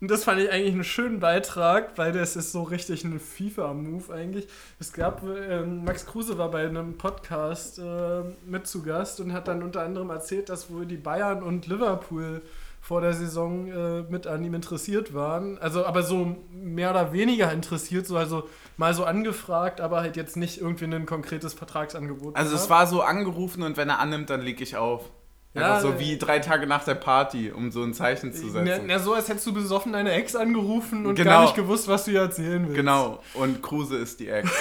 und 0.00 0.10
das 0.10 0.24
fand 0.24 0.40
ich 0.40 0.50
eigentlich 0.50 0.74
einen 0.74 0.84
schönen 0.84 1.18
Beitrag, 1.18 1.98
weil 1.98 2.12
das 2.12 2.36
ist 2.36 2.52
so 2.52 2.62
richtig 2.62 3.04
ein 3.04 3.18
FIFA-Move 3.18 4.14
eigentlich. 4.14 4.46
Es 4.78 4.92
gab, 4.92 5.22
ähm, 5.24 5.84
Max 5.84 6.06
Kruse 6.06 6.38
war 6.38 6.50
bei 6.50 6.66
einem 6.66 6.96
Podcast 6.96 7.80
äh, 7.80 8.22
mit 8.46 8.66
zu 8.66 8.82
Gast 8.82 9.20
und 9.20 9.32
hat 9.32 9.48
dann 9.48 9.62
unter 9.62 9.82
anderem 9.82 10.10
erzählt, 10.10 10.48
dass 10.50 10.70
wohl 10.70 10.86
die 10.86 10.96
Bayern 10.96 11.42
und 11.42 11.66
Liverpool 11.66 12.42
vor 12.80 13.00
der 13.00 13.12
Saison 13.12 13.66
äh, 13.66 14.02
mit 14.08 14.26
an 14.26 14.44
ihm 14.44 14.54
interessiert 14.54 15.14
waren. 15.14 15.58
Also, 15.58 15.84
aber 15.84 16.02
so 16.02 16.36
mehr 16.50 16.90
oder 16.90 17.12
weniger 17.12 17.52
interessiert, 17.52 18.06
so 18.06 18.16
also 18.16 18.48
mal 18.76 18.94
so 18.94 19.04
angefragt, 19.04 19.80
aber 19.80 20.00
halt 20.00 20.16
jetzt 20.16 20.36
nicht 20.36 20.60
irgendwie 20.60 20.84
ein 20.84 21.06
konkretes 21.06 21.54
Vertragsangebot. 21.54 22.36
Also 22.36 22.54
es 22.54 22.68
gehabt. 22.68 22.70
war 22.70 22.86
so 22.86 23.02
angerufen 23.02 23.62
und 23.64 23.76
wenn 23.76 23.88
er 23.88 23.98
annimmt, 23.98 24.30
dann 24.30 24.42
leg 24.42 24.60
ich 24.60 24.76
auf. 24.76 25.10
Ja, 25.60 25.80
so 25.80 25.98
wie 25.98 26.16
drei 26.18 26.38
Tage 26.38 26.66
nach 26.66 26.84
der 26.84 26.94
Party, 26.94 27.50
um 27.50 27.70
so 27.70 27.82
ein 27.82 27.94
Zeichen 27.94 28.32
zu 28.32 28.46
Na, 28.52 28.64
setzen. 28.64 28.84
na, 28.86 28.98
so 28.98 29.14
als 29.14 29.28
hättest 29.28 29.46
du 29.46 29.52
besoffen 29.52 29.92
deine 29.92 30.12
Ex 30.12 30.34
angerufen 30.36 31.06
und 31.06 31.14
Genau. 31.14 31.30
gar 31.30 31.42
nicht 31.42 31.54
gewusst, 31.54 31.88
was 31.88 32.04
du 32.04 32.12
ihr 32.12 32.20
erzählen 32.20 32.62
willst. 32.64 32.76
Genau. 32.76 33.22
Und 33.34 33.62
Kruse 33.62 33.96
ist 33.96 34.20
die 34.20 34.28
Ex. 34.28 34.50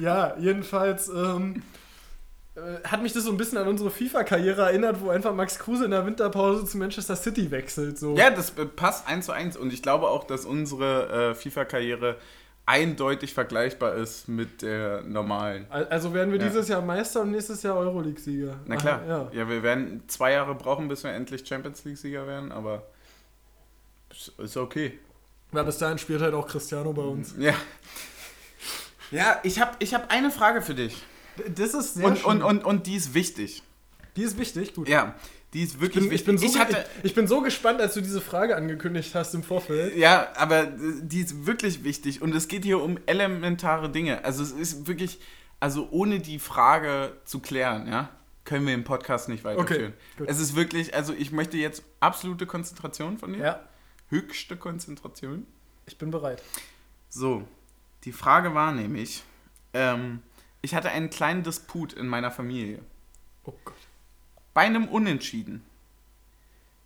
Ja, 0.00 0.34
jedenfalls 0.38 1.08
ähm, 1.10 1.62
äh, 2.54 2.60
hat 2.88 3.02
mich 3.02 3.12
das 3.12 3.24
so 3.24 3.30
ein 3.30 3.36
bisschen 3.36 3.58
an 3.58 3.68
unsere 3.68 3.90
FIFA-Karriere 3.90 4.62
erinnert, 4.62 5.00
wo 5.02 5.10
einfach 5.10 5.34
Max 5.34 5.58
Kruse 5.58 5.84
in 5.84 5.90
der 5.90 6.06
Winterpause 6.06 6.64
zu 6.64 6.78
Manchester 6.78 7.16
City 7.16 7.50
wechselt. 7.50 7.98
So. 7.98 8.16
Ja, 8.16 8.30
das 8.30 8.50
äh, 8.56 8.64
passt 8.64 9.06
eins 9.06 9.26
zu 9.26 9.32
eins 9.32 9.58
und 9.58 9.72
ich 9.74 9.82
glaube 9.82 10.08
auch, 10.08 10.24
dass 10.24 10.46
unsere 10.46 11.32
äh, 11.32 11.34
FIFA-Karriere 11.34 12.16
eindeutig 12.66 13.34
vergleichbar 13.34 13.94
ist 13.94 14.28
mit 14.28 14.62
der 14.62 15.02
normalen. 15.02 15.66
Al- 15.70 15.86
Also 15.88 16.14
werden 16.14 16.32
wir 16.32 16.38
Ja. 16.40 16.46
dieses 16.46 16.68
Jahr 16.68 16.82
Meister 16.82 17.22
und 17.22 17.32
nächstes 17.32 17.62
Jahr 17.62 17.76
Euroleague-Sieger. 17.76 18.60
Na 18.66 18.76
klar, 18.76 19.00
Ach, 19.02 19.08
ja. 19.08 19.30
ja. 19.32 19.48
wir 19.48 19.62
werden 19.62 20.02
zwei 20.06 20.32
Jahre 20.32 20.54
brauchen, 20.54 20.86
bis 20.88 21.02
wir 21.02 21.10
endlich 21.10 21.46
Champions 21.46 21.84
League-Sieger 21.84 22.26
werden, 22.26 22.52
aber 22.52 22.84
ist- 24.10 24.32
ist 24.38 24.56
okay. 24.56 24.98
ja, 25.52 25.62
bis 25.64 25.78
dahin 25.78 25.98
spielt 25.98 26.20
halt 26.22 26.34
auch 26.34 26.46
Cristiano 26.46 26.92
bei 26.92 27.02
uns. 27.02 27.34
Ja. 27.38 27.54
Ja, 29.10 29.40
ich 29.42 29.60
habe 29.60 29.72
ich 29.80 29.92
hab 29.92 30.10
eine 30.12 30.30
Frage 30.30 30.62
für 30.62 30.74
dich. 30.74 31.02
Das 31.56 31.74
ist 31.74 31.94
sehr 31.94 32.06
Und, 32.06 32.18
schön. 32.18 32.26
und, 32.30 32.42
und, 32.42 32.64
und 32.64 32.86
die 32.86 32.94
ist 32.94 33.14
wichtig. 33.14 33.62
Die 34.16 34.22
ist 34.22 34.38
wichtig, 34.38 34.74
gut. 34.74 34.88
Ja, 34.88 35.14
die 35.52 35.62
ist 35.62 35.74
Ich 35.74 35.80
wirklich 35.80 36.04
bin, 36.04 36.12
ich, 36.14 36.24
bin 36.24 36.38
so, 36.38 36.44
wichtig. 36.44 36.76
ich, 36.98 37.04
ich 37.06 37.14
bin 37.14 37.26
so 37.26 37.40
gespannt, 37.42 37.80
als 37.80 37.94
du 37.94 38.00
diese 38.00 38.20
Frage 38.20 38.56
angekündigt 38.56 39.14
hast 39.14 39.34
im 39.34 39.42
Vorfeld. 39.42 39.96
Ja, 39.96 40.28
aber 40.36 40.66
die 40.66 41.20
ist 41.20 41.46
wirklich 41.46 41.82
wichtig 41.84 42.22
und 42.22 42.34
es 42.34 42.46
geht 42.48 42.64
hier 42.64 42.80
um 42.82 42.98
elementare 43.06 43.90
Dinge. 43.90 44.24
Also 44.24 44.42
es 44.42 44.52
ist 44.52 44.86
wirklich, 44.86 45.18
also 45.58 45.88
ohne 45.90 46.20
die 46.20 46.38
Frage 46.38 47.12
zu 47.24 47.40
klären, 47.40 47.86
ja, 47.88 48.10
können 48.44 48.66
wir 48.66 48.74
im 48.74 48.84
Podcast 48.84 49.28
nicht 49.28 49.42
weiterführen. 49.44 49.92
gut. 50.18 50.28
Es 50.28 50.38
ist 50.40 50.54
wirklich, 50.56 50.94
also 50.94 51.12
ich 51.12 51.32
möchte 51.32 51.56
jetzt 51.56 51.82
absolute 52.00 52.46
Konzentration 52.46 53.18
von 53.18 53.32
dir. 53.32 53.38
Ja, 53.40 53.60
Höchste 54.08 54.56
Konzentration. 54.56 55.46
ich 55.86 55.96
bin 55.98 56.10
bereit. 56.10 56.42
So, 57.08 57.46
die 58.04 58.12
Frage 58.12 58.54
war 58.54 58.72
nämlich, 58.72 59.22
ähm, 59.72 60.20
ich 60.62 60.74
hatte 60.74 60.90
einen 60.90 61.10
kleinen 61.10 61.42
Disput 61.44 61.92
in 61.92 62.06
meiner 62.08 62.30
Familie. 62.32 62.80
Oh 63.44 63.54
Gott. 63.64 63.74
Bei 64.60 64.66
einem 64.66 64.88
Unentschieden 64.88 65.64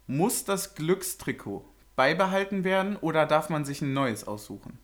muss 0.06 0.44
das 0.44 0.76
Glückstrikot 0.76 1.64
beibehalten 1.96 2.62
werden 2.62 2.94
oder 2.94 3.26
darf 3.26 3.50
man 3.50 3.64
sich 3.64 3.82
ein 3.82 3.92
neues 3.92 4.28
aussuchen? 4.28 4.78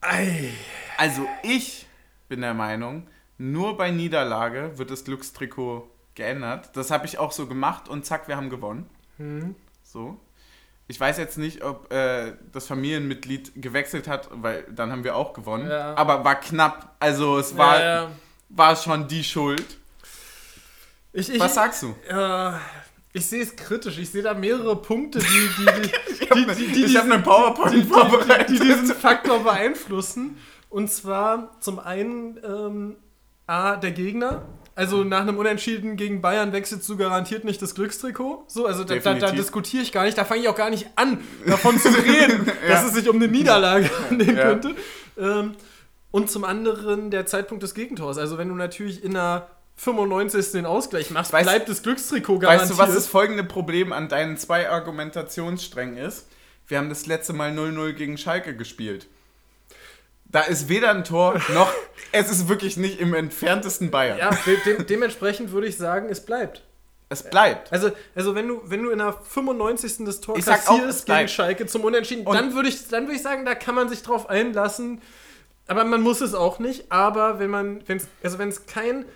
Ei. 0.00 0.52
Also 0.96 1.26
ich 1.42 1.86
bin 2.28 2.42
der 2.42 2.54
Meinung, 2.54 3.08
nur 3.36 3.76
bei 3.76 3.90
Niederlage 3.90 4.78
wird 4.78 4.92
das 4.92 5.02
Glückstrikot 5.02 5.90
geändert. 6.14 6.70
Das 6.76 6.92
habe 6.92 7.04
ich 7.04 7.18
auch 7.18 7.32
so 7.32 7.48
gemacht 7.48 7.88
und 7.88 8.06
zack, 8.06 8.28
wir 8.28 8.36
haben 8.36 8.48
gewonnen. 8.48 8.88
Hm. 9.16 9.56
So. 9.82 10.20
Ich 10.86 11.00
weiß 11.00 11.18
jetzt 11.18 11.36
nicht, 11.36 11.64
ob 11.64 11.92
äh, 11.92 12.34
das 12.52 12.68
Familienmitglied 12.68 13.60
gewechselt 13.60 14.06
hat, 14.06 14.28
weil 14.30 14.62
dann 14.70 14.92
haben 14.92 15.02
wir 15.02 15.16
auch 15.16 15.32
gewonnen. 15.32 15.68
Ja. 15.68 15.96
Aber 15.96 16.24
war 16.24 16.38
knapp. 16.38 16.94
Also 17.00 17.38
es 17.40 17.58
war, 17.58 17.80
Ja, 17.80 18.02
ja. 18.04 18.10
war 18.50 18.76
schon 18.76 19.08
die 19.08 19.24
Schuld. 19.24 19.79
Ich, 21.12 21.32
ich, 21.32 21.40
Was 21.40 21.54
sagst 21.54 21.82
du? 21.82 21.94
Äh, 22.08 22.52
ich 23.12 23.26
sehe 23.26 23.42
es 23.42 23.56
kritisch. 23.56 23.98
Ich 23.98 24.10
sehe 24.10 24.22
da 24.22 24.34
mehrere 24.34 24.76
Punkte, 24.76 25.18
die, 25.18 25.24
die, 25.26 26.74
die, 26.74 26.84
Ich 26.84 26.96
habe 26.96 27.12
eine 27.12 27.22
PowerPoint 27.22 27.86
vorbereitet. 27.86 28.48
die, 28.50 28.58
die 28.58 28.64
diesen 28.66 28.94
Faktor 28.94 29.42
beeinflussen. 29.42 30.36
Und 30.68 30.90
zwar 30.90 31.60
zum 31.60 31.80
einen 31.80 32.38
ähm, 32.44 32.96
A, 33.46 33.76
der 33.76 33.90
Gegner. 33.90 34.42
Also 34.76 35.02
nach 35.02 35.22
einem 35.22 35.36
Unentschieden 35.36 35.96
gegen 35.96 36.22
Bayern 36.22 36.52
wechselst 36.52 36.88
du 36.88 36.96
garantiert 36.96 37.44
nicht 37.44 37.60
das 37.60 37.74
Glückstrikot. 37.74 38.44
So, 38.46 38.66
also 38.66 38.84
da, 38.84 38.94
da, 38.96 39.14
da 39.14 39.32
diskutiere 39.32 39.82
ich 39.82 39.90
gar 39.92 40.04
nicht, 40.04 40.16
da 40.16 40.24
fange 40.24 40.42
ich 40.42 40.48
auch 40.48 40.54
gar 40.54 40.70
nicht 40.70 40.86
an, 40.94 41.18
davon 41.44 41.78
zu 41.78 41.88
reden, 42.04 42.50
dass 42.68 42.84
es 42.84 42.94
sich 42.94 43.08
um 43.08 43.16
eine 43.16 43.26
Niederlage 43.26 43.90
handeln 44.08 44.36
Ja. 44.36 44.42
könnte. 44.44 44.74
Ähm, 45.18 45.52
und 46.12 46.30
zum 46.30 46.44
anderen 46.44 47.10
der 47.10 47.26
Zeitpunkt 47.26 47.62
des 47.64 47.74
Gegentors. 47.74 48.16
Also 48.16 48.38
wenn 48.38 48.48
du 48.48 48.54
natürlich 48.54 49.02
in 49.04 49.12
der 49.14 49.48
95. 49.80 50.52
den 50.52 50.66
Ausgleich 50.66 51.10
machst, 51.10 51.32
Weißt- 51.32 51.42
bleibt 51.44 51.68
das 51.68 51.82
Glückstrikot 51.82 52.38
garantiert. 52.40 52.68
Weißt 52.70 52.78
du, 52.78 52.82
was 52.82 52.94
das 52.94 53.06
folgende 53.06 53.44
Problem 53.44 53.92
an 53.92 54.08
deinen 54.08 54.36
zwei 54.36 54.68
Argumentationssträngen 54.68 55.96
ist? 55.96 56.26
Wir 56.68 56.78
haben 56.78 56.90
das 56.90 57.06
letzte 57.06 57.32
Mal 57.32 57.50
0-0 57.52 57.92
gegen 57.94 58.18
Schalke 58.18 58.54
gespielt. 58.54 59.06
Da 60.26 60.42
ist 60.42 60.68
weder 60.68 60.90
ein 60.90 61.02
Tor 61.04 61.40
noch, 61.54 61.72
es 62.12 62.30
ist 62.30 62.48
wirklich 62.48 62.76
nicht 62.76 63.00
im 63.00 63.14
entferntesten 63.14 63.90
Bayern. 63.90 64.18
Ja, 64.18 64.30
de 64.46 64.56
de 64.64 64.84
dementsprechend 64.84 65.50
würde 65.50 65.66
ich 65.66 65.76
sagen, 65.76 66.08
es 66.10 66.20
bleibt. 66.24 66.62
Es 67.08 67.24
bleibt. 67.24 67.72
Also, 67.72 67.90
also 68.14 68.36
wenn, 68.36 68.46
du, 68.46 68.60
wenn 68.66 68.84
du 68.84 68.90
in 68.90 68.98
der 68.98 69.14
95. 69.14 70.04
das 70.04 70.20
Tor 70.20 70.36
Ich 70.38 70.44
sag 70.44 70.68
auch, 70.68 70.76
kassierst 70.76 71.06
gegen. 71.06 71.26
Schalke 71.26 71.66
zum 71.66 71.82
Unentschieden, 71.82 72.24
Und- 72.26 72.36
dann 72.36 72.54
würde 72.54 72.68
ich, 72.68 72.86
dann 72.88 73.04
würde 73.06 73.16
ich 73.16 73.22
sagen, 73.22 73.44
da 73.46 73.54
kann 73.56 73.74
man 73.74 73.88
sich 73.88 74.02
drauf 74.02 74.28
einlassen. 74.30 75.00
Aber 75.66 75.84
man 75.84 76.02
muss 76.02 76.20
es 76.20 76.34
auch 76.34 76.58
nicht. 76.60 76.92
Aber 76.92 77.40
wenn 77.40 77.50
man, 77.50 77.82
wenn's, 77.88 78.06
also 78.22 78.38
wenn 78.38 78.50
es 78.50 78.66
kein 78.66 79.06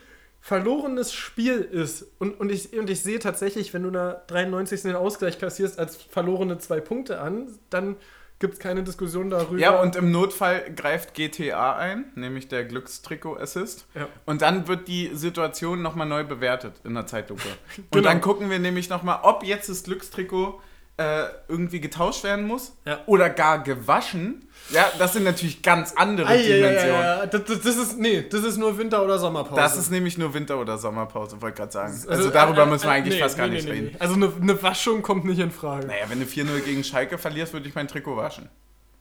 verlorenes 0.45 1.15
Spiel 1.15 1.55
ist 1.63 2.07
und, 2.19 2.39
und, 2.39 2.53
ich, 2.53 2.77
und 2.79 2.91
ich 2.91 3.01
sehe 3.01 3.19
tatsächlich, 3.19 3.73
wenn 3.73 3.83
du 3.83 3.91
der 3.91 4.25
93. 4.27 4.83
den 4.83 4.95
Ausgleich 4.95 5.39
kassierst, 5.39 5.79
als 5.79 5.97
verlorene 5.97 6.59
zwei 6.59 6.81
Punkte 6.81 7.19
an, 7.19 7.49
dann 7.71 7.97
gibt 8.41 8.53
es 8.53 8.61
keine 8.61 8.83
Diskussion 8.83 9.31
darüber. 9.31 9.59
Ja, 9.59 9.81
und 9.81 9.97
im 9.97 10.11
Notfall 10.11 10.71
greift 10.77 11.15
GTA 11.15 11.77
ein, 11.79 12.13
nämlich 12.15 12.47
der 12.49 12.67
Glückstrikot-Assist. 12.67 13.87
Ja. 13.95 14.07
Und 14.27 14.43
dann 14.43 14.69
wird 14.69 14.87
die 14.87 15.13
Situation 15.15 15.81
nochmal 15.81 16.07
neu 16.07 16.25
bewertet 16.25 16.75
in 16.85 16.93
der 16.93 17.07
Zeitlupe. 17.07 17.49
Und 17.79 17.91
Genau. 17.93 18.05
dann 18.11 18.21
gucken 18.21 18.51
wir 18.51 18.59
nämlich 18.59 18.91
nochmal, 18.91 19.21
ob 19.23 19.45
jetzt 19.45 19.71
das 19.71 19.85
Glückstrikot 19.85 20.61
äh, 20.97 21.25
irgendwie 21.49 21.81
getauscht 21.81 22.23
werden 22.23 22.47
muss 22.47 22.77
Ja. 22.85 23.01
oder 23.07 23.29
gar 23.29 23.63
gewaschen. 23.65 24.49
Ja, 24.71 24.87
das 24.99 25.13
sind 25.15 25.25
natürlich 25.25 25.61
ganz 25.63 25.93
andere 25.97 26.29
ei, 26.29 26.43
Dimensionen. 26.43 26.95
ei, 26.95 27.21
ei. 27.23 27.27
Das, 27.27 27.43
das, 27.45 27.77
ist, 27.77 27.99
nee, 27.99 28.23
das 28.31 28.45
ist 28.45 28.57
nur 28.59 28.79
Winter- 28.79 29.05
oder 29.05 29.19
Sommerpause. 29.19 29.61
Das 29.61 29.77
ist 29.77 29.91
nämlich 29.91 30.17
nur 30.19 30.33
Winter- 30.35 30.59
oder 30.61 30.79
Sommerpause, 30.79 31.43
wollte 31.43 31.57
gerade 31.57 31.73
sagen. 31.73 31.93
Also, 31.93 32.09
Also, 32.09 32.31
darüber 32.31 32.63
äh, 32.63 32.67
müssen 32.67 32.85
wir 32.85 32.91
äh, 32.91 32.95
eigentlich 32.95 33.15
nee, 33.17 33.21
fast 33.21 33.37
gar 33.37 33.49
nee, 33.49 33.55
nicht 33.55 33.65
nee, 33.67 33.73
reden. 33.73 33.97
Also 33.99 34.15
eine, 34.15 34.33
eine 34.41 34.63
Waschung 34.63 35.03
kommt 35.03 35.25
nicht 35.25 35.41
in 35.41 35.51
Frage. 35.51 35.89
Naja, 35.89 36.05
wenn 36.09 36.21
du 36.21 36.27
4-0 36.27 36.61
gegen 36.61 36.85
Schalke 36.85 37.19
verlierst, 37.19 37.53
würde 37.53 37.69
ich 37.69 37.75
mein 37.75 37.89
Trikot 37.89 38.17
waschen. 38.17 38.49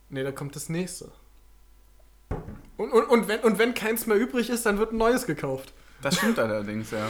Nee, 0.10 0.24
da 0.24 0.32
kommt 0.32 0.56
das 0.56 0.70
nächste. 0.70 1.12
Und, 2.78 2.92
und, 2.92 3.04
und, 3.06 3.28
wenn, 3.28 3.40
und 3.42 3.60
wenn 3.60 3.74
keins 3.76 4.08
mehr 4.08 4.18
übrig 4.18 4.50
ist, 4.50 4.66
dann 4.66 4.80
wird 4.80 4.94
ein 4.94 4.98
neues 4.98 5.28
gekauft. 5.28 5.74
Das 6.02 6.18
stimmt 6.18 6.40
allerdings, 6.40 6.90
ja. 6.92 7.08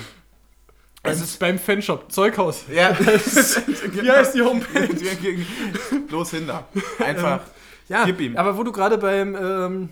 Es 1.05 1.21
ist 1.21 1.37
beim 1.39 1.59
Fanshop, 1.59 2.11
Zeughaus. 2.11 2.63
Ja, 2.71 2.97
Wie 3.91 4.09
heißt 4.09 4.35
die 4.35 4.41
Homepage? 4.41 4.87
Los 6.09 6.31
hinter. 6.31 6.65
Einfach. 6.99 7.41
Ja, 7.89 8.05
Gib 8.05 8.21
ihm. 8.21 8.37
aber 8.37 8.57
wo 8.57 8.63
du 8.63 8.71
gerade 8.71 8.97
beim 8.97 9.35
ähm, 9.35 9.89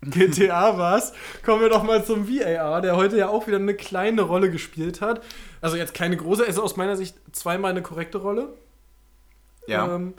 GTA 0.02 0.78
warst, 0.78 1.14
kommen 1.44 1.60
wir 1.60 1.68
doch 1.68 1.82
mal 1.82 2.02
zum 2.04 2.26
VAR, 2.28 2.80
der 2.80 2.96
heute 2.96 3.18
ja 3.18 3.28
auch 3.28 3.46
wieder 3.46 3.58
eine 3.58 3.74
kleine 3.74 4.22
Rolle 4.22 4.50
gespielt 4.50 5.02
hat. 5.02 5.22
Also 5.60 5.76
jetzt 5.76 5.92
keine 5.92 6.16
große, 6.16 6.44
also 6.46 6.62
aus 6.62 6.76
meiner 6.76 6.96
Sicht 6.96 7.16
zweimal 7.32 7.70
eine 7.70 7.82
korrekte 7.82 8.18
Rolle. 8.18 8.54
ja. 9.66 9.94
Ähm, 9.94 10.14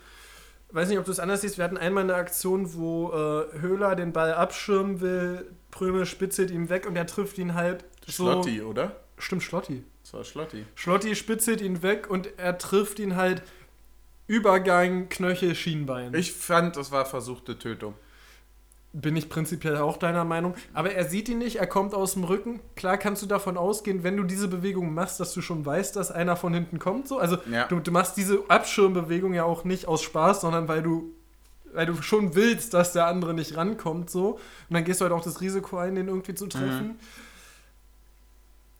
weiß 0.72 0.90
nicht, 0.90 1.00
ob 1.00 1.06
du 1.06 1.12
es 1.12 1.20
anders 1.20 1.42
siehst. 1.42 1.58
Wir 1.58 1.64
hatten 1.64 1.78
einmal 1.78 2.04
eine 2.04 2.16
Aktion, 2.16 2.74
wo 2.76 3.12
äh, 3.12 3.62
Höhler 3.62 3.96
den 3.96 4.12
Ball 4.12 4.34
abschirmen 4.34 5.00
will, 5.02 5.50
Pröme 5.72 6.06
spitzelt 6.06 6.52
ihm 6.52 6.70
weg 6.70 6.86
und 6.86 6.96
er 6.96 7.08
trifft 7.08 7.38
ihn 7.38 7.54
halt 7.56 7.86
so. 8.06 8.24
Schlotti, 8.26 8.62
oder? 8.62 8.92
Stimmt, 9.18 9.44
Schlotti. 9.44 9.84
Das 10.04 10.14
war 10.14 10.24
Schlotti. 10.24 10.66
Schlotti 10.76 11.16
spitzelt 11.16 11.62
ihn 11.62 11.82
weg 11.82 12.10
und 12.10 12.30
er 12.38 12.58
trifft 12.58 13.00
ihn 13.00 13.16
halt 13.16 13.42
Übergang, 14.28 15.08
Knöchel, 15.10 15.54
Schienbein. 15.56 16.14
Ich 16.16 16.34
fand, 16.34 16.76
das 16.78 16.92
war 16.92 17.06
versuchte 17.06 17.58
Tötung. 17.60 17.94
Bin 18.92 19.16
ich 19.18 19.30
prinzipiell 19.30 19.78
auch 19.78 19.98
deiner 19.98 20.24
Meinung. 20.24 20.56
Aber 20.74 20.92
er 20.94 21.06
sieht 21.06 21.28
ihn 21.30 21.38
nicht, 21.38 21.58
er 21.58 21.68
kommt 21.68 21.94
aus 21.94 22.14
dem 22.14 22.24
Rücken. 22.24 22.62
Klar 22.76 22.98
kannst 22.98 23.22
du 23.22 23.26
davon 23.26 23.58
ausgehen, 23.58 24.04
wenn 24.04 24.16
du 24.18 24.24
diese 24.24 24.48
Bewegung 24.48 24.94
machst, 24.94 25.20
dass 25.20 25.34
du 25.34 25.42
schon 25.42 25.66
weißt, 25.66 25.96
dass 25.96 26.12
einer 26.12 26.36
von 26.38 26.54
hinten 26.54 26.80
kommt. 26.80 27.08
So. 27.08 27.20
Also 27.20 27.38
Ja. 27.52 27.68
du, 27.68 27.80
du 27.82 27.92
machst 27.92 28.16
diese 28.18 28.40
Abschirmbewegung 28.48 29.34
ja 29.34 29.44
auch 29.44 29.64
nicht 29.66 29.88
aus 29.88 30.02
Spaß, 30.02 30.42
sondern 30.42 30.68
weil 30.70 30.82
du, 30.82 31.12
weil 31.74 31.86
du 31.86 32.02
schon 32.02 32.36
willst, 32.36 32.74
dass 32.74 32.94
der 32.94 33.08
andere 33.08 33.34
nicht 33.34 33.58
rankommt. 33.58 34.10
So. 34.10 34.36
Und 34.36 34.40
dann 34.74 34.86
gehst 34.86 35.02
du 35.02 35.04
halt 35.06 35.14
auch 35.14 35.24
das 35.24 35.42
Risiko 35.42 35.78
ein, 35.78 35.96
den 35.96 36.08
irgendwie 36.08 36.34
zu 36.34 36.48
treffen. 36.48 36.98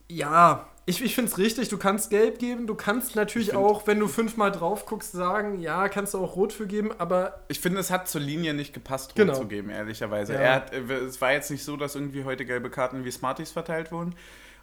Ja, 0.08 0.68
ich, 0.88 1.02
ich 1.02 1.14
finde 1.16 1.30
es 1.32 1.38
richtig, 1.38 1.68
du 1.68 1.78
kannst 1.78 2.10
gelb 2.10 2.38
geben, 2.38 2.66
du 2.68 2.74
kannst 2.76 3.16
natürlich 3.16 3.48
Ich 3.48 3.54
find- 3.54 3.64
auch, 3.64 3.86
wenn 3.88 3.98
du 3.98 4.06
fünfmal 4.06 4.52
drauf 4.52 4.86
guckst, 4.86 5.10
sagen, 5.12 5.58
ja, 5.58 5.88
kannst 5.88 6.14
du 6.14 6.18
auch 6.18 6.36
rot 6.36 6.52
für 6.52 6.66
geben, 6.68 6.92
aber 6.98 7.40
Ich 7.48 7.58
finde, 7.58 7.80
es 7.80 7.90
hat 7.90 8.08
zur 8.08 8.20
Linie 8.20 8.54
nicht 8.54 8.72
gepasst, 8.72 9.10
rot 9.10 9.16
Genau. 9.16 9.34
zu 9.34 9.46
geben, 9.46 9.68
ehrlicherweise. 9.70 10.34
Ja. 10.34 10.38
Er 10.40 10.54
hat, 10.54 10.72
äh, 10.72 10.78
es 10.98 11.20
war 11.20 11.32
jetzt 11.32 11.50
nicht 11.50 11.64
so, 11.64 11.76
dass 11.76 11.96
irgendwie 11.96 12.22
heute 12.24 12.44
gelbe 12.44 12.70
Karten 12.70 13.04
wie 13.04 13.10
Smarties 13.10 13.50
verteilt 13.50 13.90
wurden. 13.90 14.14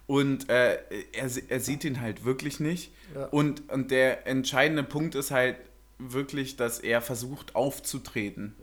Und 0.06 0.48
äh, 0.50 0.78
er, 1.12 1.30
er 1.48 1.60
sieht 1.60 1.84
ihn 1.84 2.00
halt 2.00 2.24
wirklich 2.24 2.58
nicht. 2.60 2.92
Ja. 3.14 3.26
Und, 3.26 3.70
und 3.70 3.90
der 3.90 4.26
entscheidende 4.26 4.82
Punkt 4.82 5.14
ist 5.14 5.30
halt 5.30 5.56
wirklich, 5.98 6.56
dass 6.56 6.78
er 6.78 7.00
versucht 7.02 7.54
aufzutreten. 7.54 8.54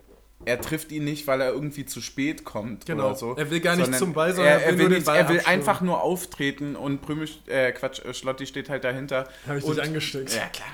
Er 0.45 0.59
trifft 0.59 0.91
ihn 0.91 1.03
nicht, 1.03 1.27
weil 1.27 1.41
er 1.41 1.51
irgendwie 1.51 1.85
zu 1.85 2.01
spät 2.01 2.43
kommt 2.43 2.85
Genau. 2.85 3.07
oder 3.07 3.15
so. 3.15 3.35
Er 3.35 3.49
will 3.51 3.59
gar 3.59 3.75
nicht 3.75 3.93
zum 3.95 4.13
Ball, 4.13 4.33
sondern 4.33 4.53
er, 4.59 4.65
er 4.65 4.77
will, 4.77 4.89
nicht, 4.89 5.07
er 5.07 5.29
will 5.29 5.41
einfach 5.45 5.81
nur 5.81 6.01
auftreten 6.01 6.75
und 6.75 7.01
Prümisch, 7.01 7.39
äh, 7.47 7.71
Quatsch, 7.71 8.03
äh, 8.03 8.13
Schlotti 8.13 8.45
steht 8.45 8.69
halt 8.69 8.83
dahinter. 8.83 9.27
habe 9.47 9.59
ich 9.59 9.63
und, 9.65 9.77
dich 9.77 9.83
angesteckt. 9.83 10.33
Ja, 10.33 10.47
klar. 10.47 10.69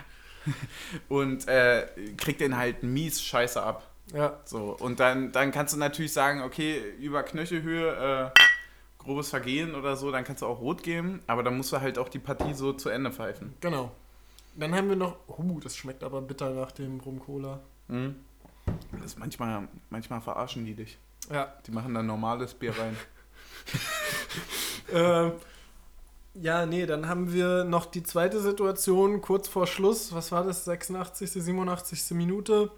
Und 1.10 1.46
äh, 1.50 1.88
kriegt 2.16 2.40
den 2.40 2.56
halt 2.56 2.82
mies 2.82 3.22
scheiße 3.22 3.62
ab. 3.62 3.86
Ja. 4.14 4.40
So, 4.46 4.78
und 4.80 5.02
dann, 5.02 5.34
dann 5.34 5.52
kannst 5.52 5.74
du 5.74 5.78
natürlich 5.78 6.14
sagen, 6.14 6.42
okay, 6.42 6.82
über 7.02 7.24
Knöchelhöhe, 7.24 8.32
äh, 8.34 8.40
grobes 9.04 9.30
Vergehen 9.30 9.76
oder 9.76 9.98
so, 9.98 10.10
dann 10.12 10.24
kannst 10.24 10.42
du 10.42 10.46
auch 10.46 10.62
rot 10.62 10.84
geben, 10.84 11.22
aber 11.28 11.44
dann 11.44 11.58
musst 11.58 11.74
du 11.74 11.82
halt 11.82 11.98
auch 11.98 12.08
die 12.08 12.20
Partie 12.20 12.54
so 12.54 12.72
zu 12.72 12.88
Ende 12.90 13.12
pfeifen. 13.12 13.56
Genau. 13.60 13.92
Dann 14.56 14.74
haben 14.74 14.88
wir 14.90 14.96
noch. 14.96 15.18
Oh, 15.28 15.60
das 15.62 15.76
schmeckt 15.76 16.04
aber 16.04 16.22
bitter 16.22 16.50
nach 16.52 16.72
dem 16.72 17.00
Rum-Cola. 17.02 17.60
Mhm. 17.90 18.16
Das 19.02 19.18
manchmal, 19.18 19.68
manchmal 19.90 20.22
verarschen 20.22 20.66
die 20.66 20.74
dich. 20.76 20.98
Ja. 21.32 21.54
Die 21.66 21.72
machen 21.72 21.94
dann 21.94 22.06
normales 22.08 22.54
Bier 22.54 22.78
rein. 22.78 22.96
Ähm, 24.94 25.34
ja, 26.34 26.66
nee, 26.66 26.86
dann 26.86 27.10
haben 27.10 27.34
wir 27.34 27.66
noch 27.66 27.86
die 27.88 28.04
zweite 28.04 28.40
Situation 28.40 29.20
kurz 29.22 29.50
vor 29.50 29.68
Schluss. 29.68 30.14
Was 30.14 30.32
war 30.32 30.46
das? 30.46 30.64
86., 30.64 31.30
87. 31.30 32.12
Minute. 32.12 32.72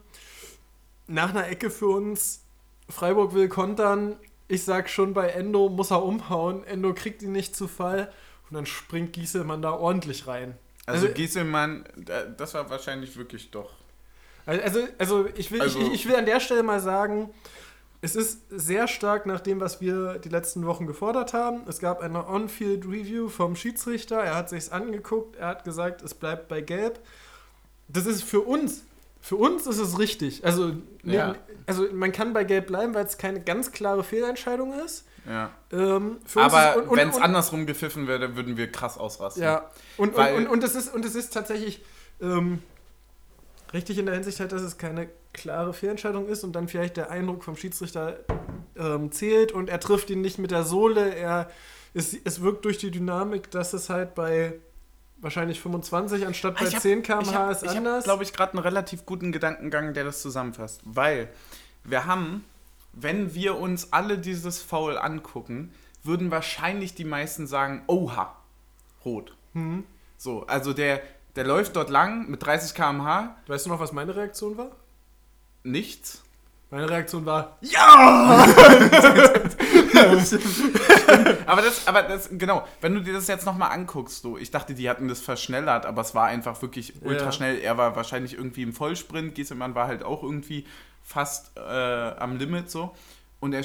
Nach 1.06 1.30
einer 1.30 1.48
Ecke 1.50 1.70
für 1.70 1.88
uns. 1.88 2.46
Freiburg 2.90 3.34
will 3.36 3.48
kontern. 3.48 4.16
Ich 4.48 4.64
sag 4.64 4.90
schon, 4.90 5.14
bei 5.14 5.28
Endo 5.30 5.70
muss 5.70 5.92
er 5.92 6.04
umhauen. 6.04 6.64
Endo 6.64 6.96
kriegt 6.96 7.22
ihn 7.22 7.32
nicht 7.32 7.56
zu 7.56 7.68
Fall. 7.68 8.12
Und 8.50 8.56
dann 8.56 8.66
springt 8.66 9.14
Gieselmann 9.14 9.62
da 9.62 9.72
ordentlich 9.74 10.26
rein. 10.26 10.58
Also, 10.88 11.06
Also- 11.06 11.14
Gieselmann, 11.14 11.84
da- 11.96 12.26
das 12.26 12.56
war 12.56 12.68
wahrscheinlich 12.72 13.16
wirklich 13.18 13.52
doch. 13.52 13.72
Also, 14.58 14.80
also 14.98 15.28
ich, 15.36 15.52
will, 15.52 15.62
Also- 15.62 15.80
ich, 15.80 15.94
ich 15.94 16.08
will 16.08 16.16
an 16.16 16.26
der 16.26 16.40
Stelle 16.40 16.64
mal 16.64 16.80
sagen, 16.80 17.30
es 18.02 18.16
ist 18.16 18.44
sehr 18.50 18.88
stark 18.88 19.26
nach 19.26 19.42
dem, 19.42 19.60
was 19.60 19.82
wir 19.82 20.20
die 20.20 20.30
letzten 20.30 20.66
Wochen 20.66 20.88
gefordert 20.88 21.34
haben. 21.34 21.62
Es 21.68 21.80
gab 21.80 22.02
eine 22.02 22.28
On-Field-Review 22.28 23.28
vom 23.28 23.56
Schiedsrichter. 23.58 24.18
Er 24.24 24.36
hat 24.36 24.50
sich's 24.50 24.70
angeguckt. 24.70 25.36
Er 25.36 25.48
hat 25.48 25.64
gesagt, 25.66 26.02
es 26.02 26.14
bleibt 26.14 26.48
bei 26.48 26.62
Gelb. 26.62 27.00
Das 27.90 28.06
ist 28.06 28.24
für 28.24 28.40
uns. 28.42 28.84
Für 29.22 29.36
uns 29.36 29.68
ist 29.68 29.80
es 29.80 30.00
richtig. 30.00 30.46
Also, 30.46 30.72
Ja. 31.04 31.36
also 31.66 31.88
man 31.92 32.14
kann 32.14 32.32
bei 32.32 32.46
Gelb 32.46 32.68
bleiben, 32.68 32.94
weil 32.94 33.06
es 33.06 33.18
keine 33.18 33.42
ganz 33.42 33.74
klare 33.74 34.04
Fehlentscheidung 34.06 34.80
ist. 34.80 35.04
Ja. 35.28 35.52
Ähm, 35.74 36.20
Aber 36.36 36.86
wenn 36.96 37.10
es 37.10 37.18
andersrum 37.18 37.66
gepfiffen 37.66 38.08
wäre, 38.08 38.38
würden 38.38 38.56
wir 38.56 38.72
krass 38.72 38.98
ausrasten. 38.98 39.44
ja, 39.44 39.70
und, 39.98 40.16
Weil- 40.16 40.36
und, 40.36 40.44
und, 40.46 40.54
und, 40.54 40.64
es 40.64 40.74
ist, 40.76 40.94
und 40.94 41.04
es 41.04 41.16
ist 41.16 41.34
tatsächlich 41.34 41.84
ähm, 42.22 42.62
richtig 43.74 43.98
in 43.98 44.06
der 44.06 44.16
Hinsicht 44.16 44.40
halt, 44.40 44.52
dass 44.52 44.62
es 44.62 44.78
keine 44.78 45.10
klare 45.34 45.74
Fehlentscheidung 45.74 46.28
ist 46.28 46.44
und 46.44 46.54
dann 46.54 46.68
vielleicht 46.68 46.98
der 46.98 47.12
Eindruck 47.12 47.44
vom 47.44 47.56
Schiedsrichter 47.56 48.18
ähm, 48.78 49.12
zählt 49.12 49.52
und 49.52 49.70
er 49.70 49.80
trifft 49.80 50.10
ihn 50.10 50.22
nicht 50.22 50.40
mit 50.40 50.52
der 50.52 50.64
Sohle. 50.64 51.14
Er, 51.16 51.50
es, 51.94 52.14
es 52.24 52.42
wirkt 52.42 52.66
durch 52.66 52.78
die 52.78 52.92
Dynamik, 52.92 53.52
dass 53.52 53.74
es 53.74 53.90
halt 53.90 54.16
bei 54.16 54.54
wahrscheinlich 55.18 55.60
25 55.60 56.26
anstatt 56.26 56.56
bei 56.56 56.66
Ah, 56.66 56.68
Ich 56.70 56.76
hab- 56.76 56.82
10 56.82 57.04
km/h 57.04 57.22
ich 57.30 57.36
hab- 57.36 57.52
ist 57.52 57.64
Ich 57.64 57.78
anders. 57.78 58.04
glaube 58.06 58.24
ich, 58.24 58.34
gerade 58.34 58.54
einen 58.54 58.62
relativ 58.62 59.06
guten 59.06 59.32
Gedankengang, 59.32 59.94
der 59.94 60.04
das 60.06 60.22
zusammenfasst. 60.22 60.82
Weil 60.86 61.30
wir 61.84 62.06
haben, 62.06 62.46
wenn 62.94 63.34
wir 63.36 63.58
uns 63.58 63.92
alle 63.92 64.18
dieses 64.18 64.62
Foul 64.62 64.98
angucken, 64.98 65.74
würden 66.04 66.32
wahrscheinlich 66.32 66.96
die 66.96 67.04
meisten 67.06 67.46
sagen, 67.48 67.84
oha, 67.88 68.36
rot. 69.04 69.36
Hm. 69.54 69.84
So, 70.18 70.46
also 70.48 70.72
der, 70.74 71.02
der 71.36 71.44
läuft 71.46 71.76
dort 71.76 71.90
lang 71.90 72.30
mit 72.30 72.44
30 72.44 72.74
km/h, 72.76 73.36
Weißt 73.48 73.66
du 73.66 73.70
noch, 73.70 73.80
was 73.80 73.92
meine 73.92 74.16
Reaktion 74.16 74.58
war? 74.58 74.72
nichts. 75.64 76.22
Meine 76.72 76.88
Reaktion 76.88 77.26
war, 77.26 77.58
Aber 81.46 81.62
das, 81.62 81.88
aber 81.88 82.04
das, 82.04 82.30
genau, 82.32 82.64
wenn 82.82 82.94
du 82.94 83.02
dir 83.02 83.14
das 83.14 83.28
jetzt 83.28 83.46
nochmal 83.46 83.72
anguckst, 83.72 84.22
so, 84.22 84.38
ich 84.38 84.52
dachte, 84.52 84.74
die 84.76 84.90
hatten 84.90 85.08
das 85.08 85.20
verschnellert, 85.20 85.86
aber 85.86 86.02
es 86.02 86.14
war 86.16 86.26
einfach 86.28 86.62
wirklich 86.62 86.94
ultra 87.02 87.26
Ja. 87.26 87.32
schnell. 87.32 87.58
Er 87.60 87.78
war 87.78 87.96
wahrscheinlich 87.96 88.34
irgendwie 88.36 88.62
im 88.64 88.74
Vollsprint, 88.74 89.36
Gieselmann 89.36 89.76
war 89.76 89.88
halt 89.88 90.04
auch 90.04 90.22
irgendwie 90.24 90.66
fast 91.04 91.58
äh, 91.58 91.62
am 91.62 92.38
Limit 92.38 92.70
so. 92.70 92.96
Und 93.40 93.54
er, 93.54 93.64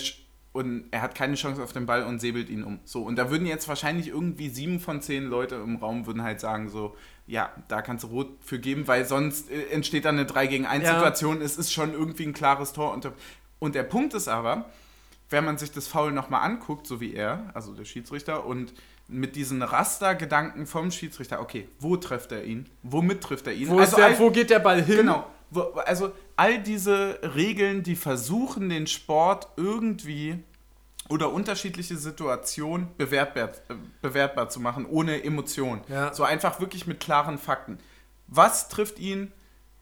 und 0.55 0.85
er 0.93 1.03
hat 1.03 1.17
keine 1.17 1.35
Chance 1.35 1.61
auf 1.61 1.73
den 1.73 1.85
Ball 1.85 2.05
und 2.05 2.21
säbelt 2.21 2.49
ihn 2.49 2.63
um. 2.63 2.79
So, 2.85 3.03
und 3.03 3.17
da 3.17 3.29
würden 3.29 3.45
jetzt 3.45 3.67
wahrscheinlich 3.67 4.07
irgendwie 4.07 4.49
sieben 4.49 4.79
von 4.79 5.03
zehn 5.03 5.25
Leute 5.25 5.57
im 5.57 5.77
Raum 5.77 6.07
würden 6.07 6.23
halt 6.23 6.39
sagen, 6.39 6.69
so, 6.69 6.95
ja, 7.27 7.51
da 7.67 7.83
kannst 7.83 8.05
du 8.05 8.09
Rot 8.09 8.29
für 8.41 8.61
geben, 8.61 8.87
weil 8.87 9.05
sonst 9.05 9.51
äh, 9.51 9.65
entsteht 9.71 10.05
dann 10.05 10.15
eine 10.15 10.27
3 10.27 10.47
gegen 10.47 10.65
1 10.65 10.85
Ja. 10.85 10.93
Situation. 10.95 11.43
Es 11.43 11.57
ist 11.57 11.73
schon 11.73 11.93
irgendwie 11.93 12.23
ein 12.25 12.33
klares 12.33 12.73
Tor. 12.73 12.93
Und, 12.93 13.11
und 13.59 13.75
der 13.75 13.83
Punkt 13.83 14.15
ist 14.15 14.29
aber, 14.29 14.71
wenn 15.29 15.45
man 15.45 15.59
sich 15.59 15.73
das 15.73 15.89
Foul 15.89 16.13
nochmal 16.13 16.49
anguckt, 16.49 16.87
so 16.87 17.01
wie 17.01 17.15
er, 17.15 17.51
also 17.53 17.75
der 17.75 17.85
Schiedsrichter, 17.85 18.47
und 18.47 18.73
mit 19.09 19.35
diesen 19.35 19.61
Rastergedanken 19.61 20.69
vom 20.69 20.93
Schiedsrichter, 20.93 21.41
okay, 21.41 21.69
wo 21.81 21.97
trifft 21.97 22.31
er 22.31 22.45
ihn? 22.45 22.67
Womit 22.85 23.23
trifft 23.23 23.49
er 23.49 23.55
ihn? 23.55 23.71
wo, 23.71 23.81
also 23.81 23.97
der, 23.97 24.17
wo 24.21 24.31
geht 24.31 24.51
der 24.51 24.61
Ball 24.61 24.81
hin? 24.81 24.99
genau, 24.99 25.27
also 25.85 26.13
all 26.37 26.63
diese 26.63 27.19
Regeln, 27.35 27.83
die 27.83 27.97
versuchen, 27.97 28.69
den 28.69 28.87
Sport 28.87 29.49
irgendwie 29.57 30.43
oder 31.09 31.33
unterschiedliche 31.33 31.97
Situationen 31.97 32.89
bewertbar, 32.97 33.51
bewertbar 34.01 34.49
zu 34.49 34.61
machen, 34.61 34.87
ohne 34.87 35.23
Emotion. 35.23 35.83
Ja. 35.89 36.15
So 36.15 36.25
einfach 36.25 36.61
wirklich 36.61 36.87
mit 36.87 37.01
klaren 37.01 37.39
Fakten. 37.39 37.79
Was 38.27 38.69
trifft 38.69 38.99
ihn? 38.99 39.33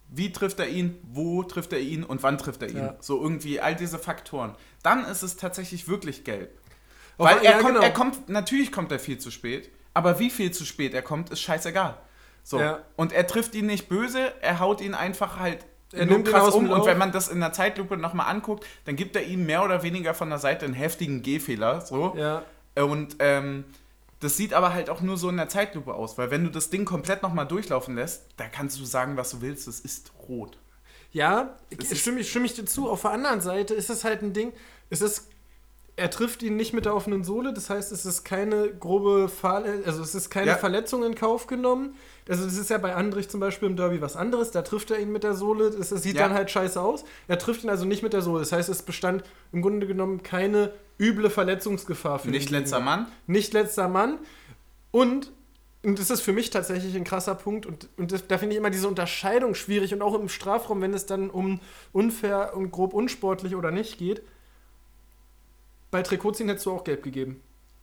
Wie 0.09 0.33
trifft 0.33 0.59
er 0.59 0.69
ihn? 0.69 0.99
Wo 1.05 1.43
trifft 1.43 1.73
er 1.73 1.81
ihn? 1.81 2.05
Und 2.05 2.23
wann 2.23 2.39
trifft 2.39 2.63
er 2.63 2.71
ihn? 2.71 2.77
Ja. 2.77 2.97
So 3.01 3.23
irgendwie 3.23 3.61
all 3.61 3.77
diese 3.77 3.99
Faktoren. 3.99 4.57
Dann 4.83 5.05
ist 5.05 5.23
es 5.23 5.37
tatsächlich 5.37 5.89
wirklich 5.89 6.25
gelb. 6.25 6.59
Weil 7.19 7.39
er, 7.39 7.45
ja, 7.45 7.59
kommt, 7.59 7.75
genau. 7.75 7.81
er 7.83 7.93
kommt, 7.93 8.29
natürlich 8.29 8.73
kommt 8.73 8.91
er 8.91 8.99
viel 8.99 9.19
zu 9.19 9.31
spät, 9.31 9.71
aber 9.95 10.19
wie 10.19 10.31
viel 10.31 10.51
zu 10.51 10.65
spät 10.65 10.93
er 10.95 11.03
kommt, 11.03 11.31
ist 11.31 11.41
scheißegal. 11.41 11.99
So. 12.43 12.59
Ja. 12.61 12.81
Und 12.97 13.13
er 13.13 13.27
trifft 13.27 13.55
ihn 13.55 13.67
nicht 13.67 13.89
böse, 13.89 14.33
er 14.41 14.59
haut 14.61 14.81
ihn 14.81 14.95
einfach 14.95 15.39
halt 15.39 15.65
Er 15.93 16.07
nimmt 16.07 16.27
ihn 16.29 16.35
aus 16.35 16.55
um. 16.55 16.71
Und 16.71 16.87
wenn 16.87 16.99
man 16.99 17.13
das 17.13 17.29
in 17.29 17.41
der 17.41 17.53
Zeitlupe 17.53 17.97
nochmal 17.97 18.29
anguckt, 18.29 18.67
dann 18.85 18.97
gibt 18.97 19.15
er 19.17 19.23
ihm 19.25 19.47
mehr 19.47 19.65
oder 19.65 19.83
weniger 19.83 20.15
von 20.15 20.29
der 20.31 20.39
Seite 20.39 20.65
einen 20.65 20.75
heftigen 20.75 21.23
Gehfehler. 21.23 21.81
So. 21.83 22.15
Ja, 22.17 22.43
Und 22.75 23.17
ähm, 23.19 23.65
das 24.21 24.37
sieht 24.37 24.55
aber 24.55 24.73
halt 24.73 24.89
auch 24.89 25.01
nur 25.01 25.17
so 25.17 25.29
in 25.29 25.37
der 25.37 25.49
Zeitlupe 25.49 25.95
aus, 25.95 26.17
weil 26.17 26.31
wenn 26.31 26.45
du 26.45 26.51
das 26.51 26.71
Ding 26.71 26.85
komplett 26.85 27.23
nochmal 27.23 27.47
durchlaufen 27.47 27.97
lässt, 27.97 28.27
da 28.37 28.47
kannst 28.47 28.79
du 28.79 28.85
sagen, 28.85 29.17
was 29.17 29.31
du 29.33 29.41
willst, 29.41 29.67
es 29.69 29.81
ist 29.81 30.13
rot. 30.29 30.59
ja 31.11 31.57
Es 31.77 31.99
stimme, 31.99 32.21
ich- 32.21 32.31
stimme 32.31 32.47
ich 32.47 32.55
dir 32.55 32.65
zu. 32.65 32.89
Auf 32.89 33.03
der 33.03 33.11
anderen 33.11 33.41
Seite 33.41 33.75
ist 33.75 33.91
es 33.91 34.05
halt 34.05 34.23
ein 34.23 34.33
Ding, 34.33 34.53
es 34.91 35.03
ist, 35.03 35.29
er 35.97 36.11
trifft 36.11 36.43
ihn 36.43 36.57
nicht 36.57 36.73
mit 36.73 36.87
der 36.87 36.95
offenen 36.95 37.23
Sohle, 37.23 37.53
das 37.53 37.69
heißt, 37.69 37.93
es 37.93 38.07
ist 38.07 38.25
keine 38.25 38.69
grobe 38.73 39.29
Fahr 39.29 39.63
also 39.85 40.03
es 40.03 40.15
ist 40.15 40.31
keine 40.31 40.49
Ja. 40.53 40.57
Verletzung 40.57 41.05
in 41.05 41.15
Kauf 41.15 41.47
genommen. 41.47 41.95
Also 42.29 42.45
das 42.45 42.57
ist 42.57 42.71
ja 42.71 42.79
bei 42.79 42.95
Andrich 42.95 43.29
zum 43.29 43.41
Beispiel 43.41 43.69
im 43.69 43.77
Derby 43.77 44.01
was 44.01 44.17
anderes, 44.17 44.51
da 44.53 44.63
trifft 44.63 44.91
er 44.91 44.99
ihn 45.01 45.13
mit 45.13 45.23
der 45.23 45.35
Sohle, 45.35 45.71
das, 45.71 45.91
das 45.91 46.03
sieht 46.03 46.17
Ja. 46.17 46.23
dann 46.29 46.35
halt 46.35 46.51
scheiße 46.51 46.81
aus. 46.81 47.05
Er 47.29 47.39
trifft 47.39 47.65
ihn 47.65 47.69
also 47.71 47.85
nicht 47.85 48.03
mit 48.03 48.13
der 48.15 48.23
Sohle, 48.23 48.41
das 48.41 48.53
heißt, 48.53 48.69
es 48.71 48.83
bestand 48.83 49.23
im 49.53 49.61
Grunde 49.61 49.87
genommen 49.87 50.23
keine 50.23 50.73
üble 50.99 51.29
Verletzungsgefahr 51.31 52.19
für 52.21 52.31
Nicht 52.31 52.49
letzter. 52.51 52.81
Mann. 52.81 53.07
nicht 53.27 53.53
letzter 53.53 53.89
Mann. 53.89 54.19
Und, 54.93 55.31
und 55.83 55.99
das 55.99 56.11
ist 56.11 56.21
für 56.21 56.33
mich 56.33 56.51
tatsächlich 56.51 56.95
ein 56.97 57.05
krasser 57.05 57.35
Punkt. 57.35 57.67
Und, 57.67 57.89
und 57.97 58.13
das, 58.13 58.27
da 58.29 58.39
finde 58.39 58.55
ich 58.55 58.59
immer 58.59 58.71
diese 58.71 58.89
Unterscheidung 58.89 59.55
schwierig. 59.55 59.93
Und 59.93 60.03
auch 60.03 60.15
im 60.15 60.29
Strafraum, 60.29 60.81
wenn 60.81 60.95
es 60.95 61.07
dann 61.07 61.29
um 61.31 61.61
unfair 61.93 62.53
und 62.57 62.71
grob 62.71 62.95
unsportlich 62.95 63.57
oder 63.57 63.71
nicht 63.71 63.99
geht. 63.99 64.23
Bei 65.93 66.03
Trikotziehen 66.03 66.49
hättest 66.49 66.67
du 66.67 66.73
auch 66.73 66.83
gelb 66.83 67.05
gegeben. 67.05 67.41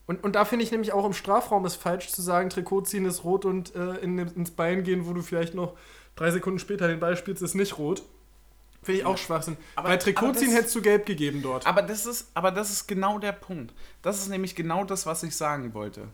Und, 0.07 0.23
und 0.23 0.33
da 0.35 0.43
finde 0.43 0.65
ich 0.65 0.71
nämlich 0.71 0.91
auch 0.91 1.05
im 1.05 1.13
Strafraum 1.13 1.65
ist 1.65 1.75
falsch 1.75 2.09
zu 2.09 2.21
sagen, 2.21 2.49
Trikotziehen 2.49 3.05
ist 3.05 3.23
rot 3.23 3.45
und 3.45 3.73
äh, 3.75 3.97
in, 3.97 4.17
ins 4.17 4.51
Bein 4.51 4.83
gehen, 4.83 5.05
wo 5.07 5.13
du 5.13 5.21
vielleicht 5.21 5.53
noch 5.53 5.77
drei 6.15 6.31
Sekunden 6.31 6.57
später 6.59 6.87
den 6.87 6.99
Ball 6.99 7.15
spielst, 7.15 7.41
ist 7.43 7.53
nicht 7.53 7.77
rot. 7.77 8.01
Finde 8.81 9.01
ich 9.01 9.05
auch 9.05 9.17
Schwachsinn. 9.17 9.57
Aber- 9.75 9.89
Bei 9.89 9.97
das- 9.97 10.05
hättest 10.41 10.73
du 10.75 10.81
gelb 10.81 11.05
gegeben 11.05 11.41
dort. 11.43 11.67
Aber 11.67 11.81
das, 11.83 12.05
ist, 12.07 12.31
aber 12.33 12.49
das 12.49 12.71
ist 12.71 12.87
genau 12.87 13.19
der 13.19 13.33
Punkt. 13.33 13.73
Das 14.01 14.17
ist 14.17 14.29
nämlich 14.29 14.55
genau 14.55 14.83
das, 14.83 15.05
was 15.05 15.21
ich 15.21 15.35
sagen 15.35 15.73
wollte. 15.75 16.07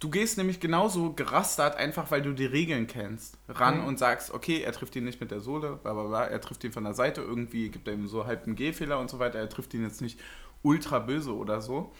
Du 0.00 0.10
gehst 0.10 0.36
nämlich 0.36 0.58
genauso 0.58 1.12
gerastert, 1.12 1.76
einfach 1.76 2.10
weil 2.10 2.22
du 2.22 2.32
die 2.32 2.46
Regeln 2.46 2.88
kennst, 2.88 3.38
ran 3.48 3.82
Mhm. 3.82 3.86
und 3.86 3.98
sagst, 4.00 4.32
okay, 4.34 4.62
er 4.62 4.72
trifft 4.72 4.96
ihn 4.96 5.04
nicht 5.04 5.20
mit 5.20 5.30
der 5.30 5.38
Sohle, 5.40 5.78
bla 5.80 5.92
bla 5.92 6.02
bla, 6.08 6.24
er 6.26 6.40
trifft 6.40 6.64
ihn 6.64 6.72
von 6.72 6.82
der 6.82 6.94
Seite, 6.94 7.20
irgendwie 7.20 7.68
gibt 7.68 7.86
er 7.86 7.94
ihm 7.94 8.08
so 8.08 8.26
halb 8.26 8.44
einen 8.46 8.56
Gehfehler 8.56 8.98
und 8.98 9.08
so 9.08 9.20
weiter, 9.20 9.38
er 9.38 9.48
trifft 9.48 9.74
ihn 9.74 9.84
jetzt 9.84 10.00
nicht 10.00 10.18
ultra 10.62 10.98
böse 10.98 11.34
oder 11.34 11.60
so. 11.60 11.92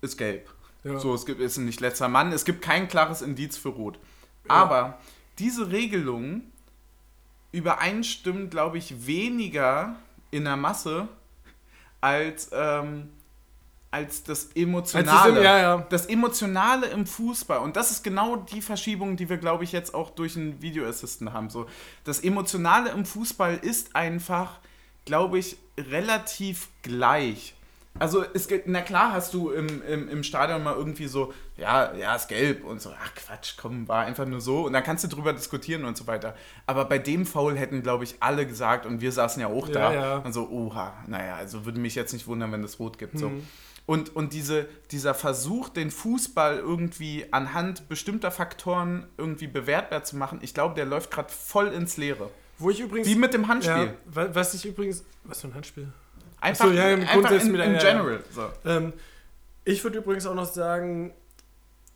Ist 0.00 0.16
gelb. 0.18 0.48
Ja. 0.84 0.98
So, 0.98 1.14
es 1.14 1.24
gibt, 1.24 1.40
ist 1.40 1.56
nicht 1.58 1.80
letzter 1.80 2.08
Mann, 2.08 2.32
es 2.32 2.44
gibt 2.44 2.60
kein 2.62 2.88
klares 2.88 3.22
Indiz 3.22 3.56
für 3.56 3.70
Rot. 3.70 3.98
Aber 4.48 4.98
diese 5.38 5.70
Regelung 5.70 6.42
übereinstimmt, 7.52 8.50
glaube 8.50 8.78
ich, 8.78 9.06
weniger 9.06 9.96
in 10.30 10.44
der 10.44 10.56
Masse 10.56 11.08
als, 12.00 12.50
ähm, 12.52 13.10
als 13.90 14.24
das 14.24 14.46
Als 14.48 14.56
Emotionale. 14.56 15.30
es 15.32 15.36
im- 15.38 15.42
ja, 15.44 15.58
ja. 15.58 15.86
Das 15.88 16.06
Emotionale 16.06 16.86
im 16.88 17.06
Fußball. 17.06 17.60
Und 17.60 17.76
das 17.76 17.90
ist 17.92 18.02
genau 18.02 18.36
die 18.36 18.60
Verschiebung, 18.60 19.16
die 19.16 19.28
wir, 19.28 19.36
glaube 19.38 19.64
ich, 19.64 19.72
jetzt 19.72 19.94
auch 19.94 20.10
durch 20.10 20.36
einen 20.36 20.60
Videoassistent 20.60 21.32
haben. 21.32 21.48
So, 21.48 21.66
das 22.02 22.20
Emotionale 22.20 22.90
im 22.90 23.06
Fußball 23.06 23.56
ist 23.56 23.94
einfach, 23.94 24.58
glaube 25.04 25.38
ich, 25.38 25.56
relativ 25.78 26.68
gleich. 26.82 27.54
Also, 27.98 28.24
es 28.34 28.48
gibt, 28.48 28.66
na 28.66 28.80
klar 28.82 29.12
hast 29.12 29.32
du 29.34 29.50
im, 29.50 29.80
im, 29.86 30.08
im 30.08 30.22
Stadion 30.24 30.64
mal 30.64 30.74
irgendwie 30.74 31.06
so, 31.06 31.32
ja, 31.56 31.94
ja, 31.94 32.16
ist 32.16 32.26
gelb 32.26 32.64
und 32.64 32.80
so, 32.82 32.90
ach 33.00 33.14
Quatsch, 33.14 33.54
komm, 33.56 33.86
war 33.86 34.04
einfach 34.04 34.26
nur 34.26 34.40
so. 34.40 34.66
Und 34.66 34.72
dann 34.72 34.82
kannst 34.82 35.04
du 35.04 35.08
drüber 35.08 35.32
diskutieren 35.32 35.84
und 35.84 35.96
so 35.96 36.06
weiter. 36.08 36.34
Aber 36.66 36.86
bei 36.86 36.98
dem 36.98 37.24
Foul 37.24 37.56
hätten, 37.56 37.82
glaube 37.84 38.02
ich, 38.02 38.16
alle 38.18 38.46
gesagt, 38.46 38.84
und 38.84 39.00
wir 39.00 39.12
saßen 39.12 39.40
ja 39.40 39.46
auch 39.46 39.68
Ja, 39.68 39.74
da, 39.74 39.94
ja. 39.94 40.16
und 40.18 40.32
so, 40.32 40.48
oha, 40.50 40.92
naja, 41.06 41.36
also 41.36 41.64
würde 41.66 41.78
mich 41.78 41.94
jetzt 41.94 42.12
nicht 42.12 42.26
wundern, 42.26 42.50
wenn 42.50 42.64
es 42.64 42.80
rot 42.80 42.98
gibt. 42.98 43.16
So. 43.16 43.28
Mhm. 43.28 43.46
Und, 43.86 44.16
und 44.16 44.32
diese, 44.32 44.66
dieser 44.90 45.14
Versuch, 45.14 45.68
den 45.68 45.90
Fußball 45.92 46.58
irgendwie 46.58 47.26
anhand 47.32 47.88
bestimmter 47.88 48.30
Faktoren 48.32 49.06
irgendwie 49.18 49.46
bewertbar 49.46 50.02
zu 50.02 50.16
machen, 50.16 50.40
ich 50.42 50.52
glaube, 50.54 50.74
der 50.74 50.86
läuft 50.86 51.10
gerade 51.12 51.30
voll 51.32 51.68
ins 51.68 51.96
Leere. 51.96 52.30
Wo 52.58 52.70
ich 52.70 52.80
übrigens. 52.80 53.06
Wie 53.06 53.14
mit 53.14 53.34
dem 53.34 53.46
Handspiel. 53.46 53.86
Ja, 53.86 53.94
wa- 54.06 54.28
was 54.32 54.54
ich 54.54 54.64
übrigens. 54.64 55.04
Was 55.24 55.42
für 55.42 55.48
ein 55.48 55.54
Handspiel? 55.54 55.92
Einfach, 56.44 56.64
Ach 56.66 56.68
so, 56.68 56.74
ja, 56.74 56.90
im 56.90 57.00
einfach 57.00 57.12
Grundsatz 57.14 57.42
in, 57.44 57.52
mit- 57.52 57.60
in 57.62 57.74
ja, 57.74 57.78
ja. 57.80 57.90
general. 57.92 58.20
So. 58.30 58.48
Ähm, 58.64 58.92
ich 59.64 59.82
würde 59.82 59.98
übrigens 59.98 60.26
auch 60.26 60.34
noch 60.34 60.44
sagen, 60.46 61.12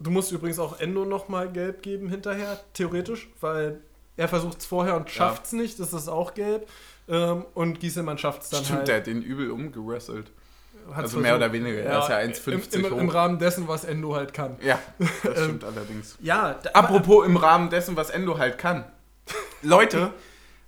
du 0.00 0.10
musst 0.10 0.32
übrigens 0.32 0.58
auch 0.58 0.80
Endo 0.80 1.04
nochmal 1.04 1.50
gelb 1.50 1.82
geben 1.82 2.08
hinterher, 2.08 2.58
theoretisch, 2.72 3.28
weil 3.40 3.80
er 4.16 4.28
versucht 4.28 4.58
es 4.60 4.66
vorher 4.66 4.96
und 4.96 5.10
schafft 5.10 5.44
es 5.46 5.52
nicht, 5.52 5.78
das 5.78 5.92
ist 5.92 6.08
auch 6.08 6.34
gelb. 6.34 6.68
Ähm, 7.08 7.44
und 7.54 7.80
Gieselmann 7.80 8.18
schafft 8.18 8.42
es 8.42 8.50
dann 8.50 8.64
Stimmt, 8.64 8.78
halt. 8.80 8.88
der 8.88 8.96
hat 8.98 9.06
den 9.06 9.22
übel 9.22 9.50
umgerasselt. 9.50 10.30
Hat's 10.88 10.98
also 10.98 11.18
mehr 11.20 11.36
oder 11.36 11.52
weniger, 11.52 11.80
er 11.82 11.98
ist 12.00 12.08
ja 12.08 12.16
1,50 12.16 12.74
im, 12.74 12.84
im, 12.86 12.92
hoch. 12.92 12.98
Im 13.00 13.08
Rahmen 13.10 13.38
dessen, 13.38 13.68
was 13.68 13.84
Endo 13.84 14.14
halt 14.16 14.32
kann. 14.32 14.56
Ja, 14.62 14.78
das 14.98 15.08
Ähm, 15.38 15.44
stimmt 15.44 15.64
allerdings. 15.64 16.16
Ja, 16.20 16.54
da, 16.62 16.70
Apropos 16.70 17.26
im 17.26 17.36
Rahmen 17.36 17.68
dessen, 17.68 17.94
was 17.96 18.08
Endo 18.08 18.38
halt 18.38 18.56
kann. 18.56 18.84
Leute, 19.62 20.12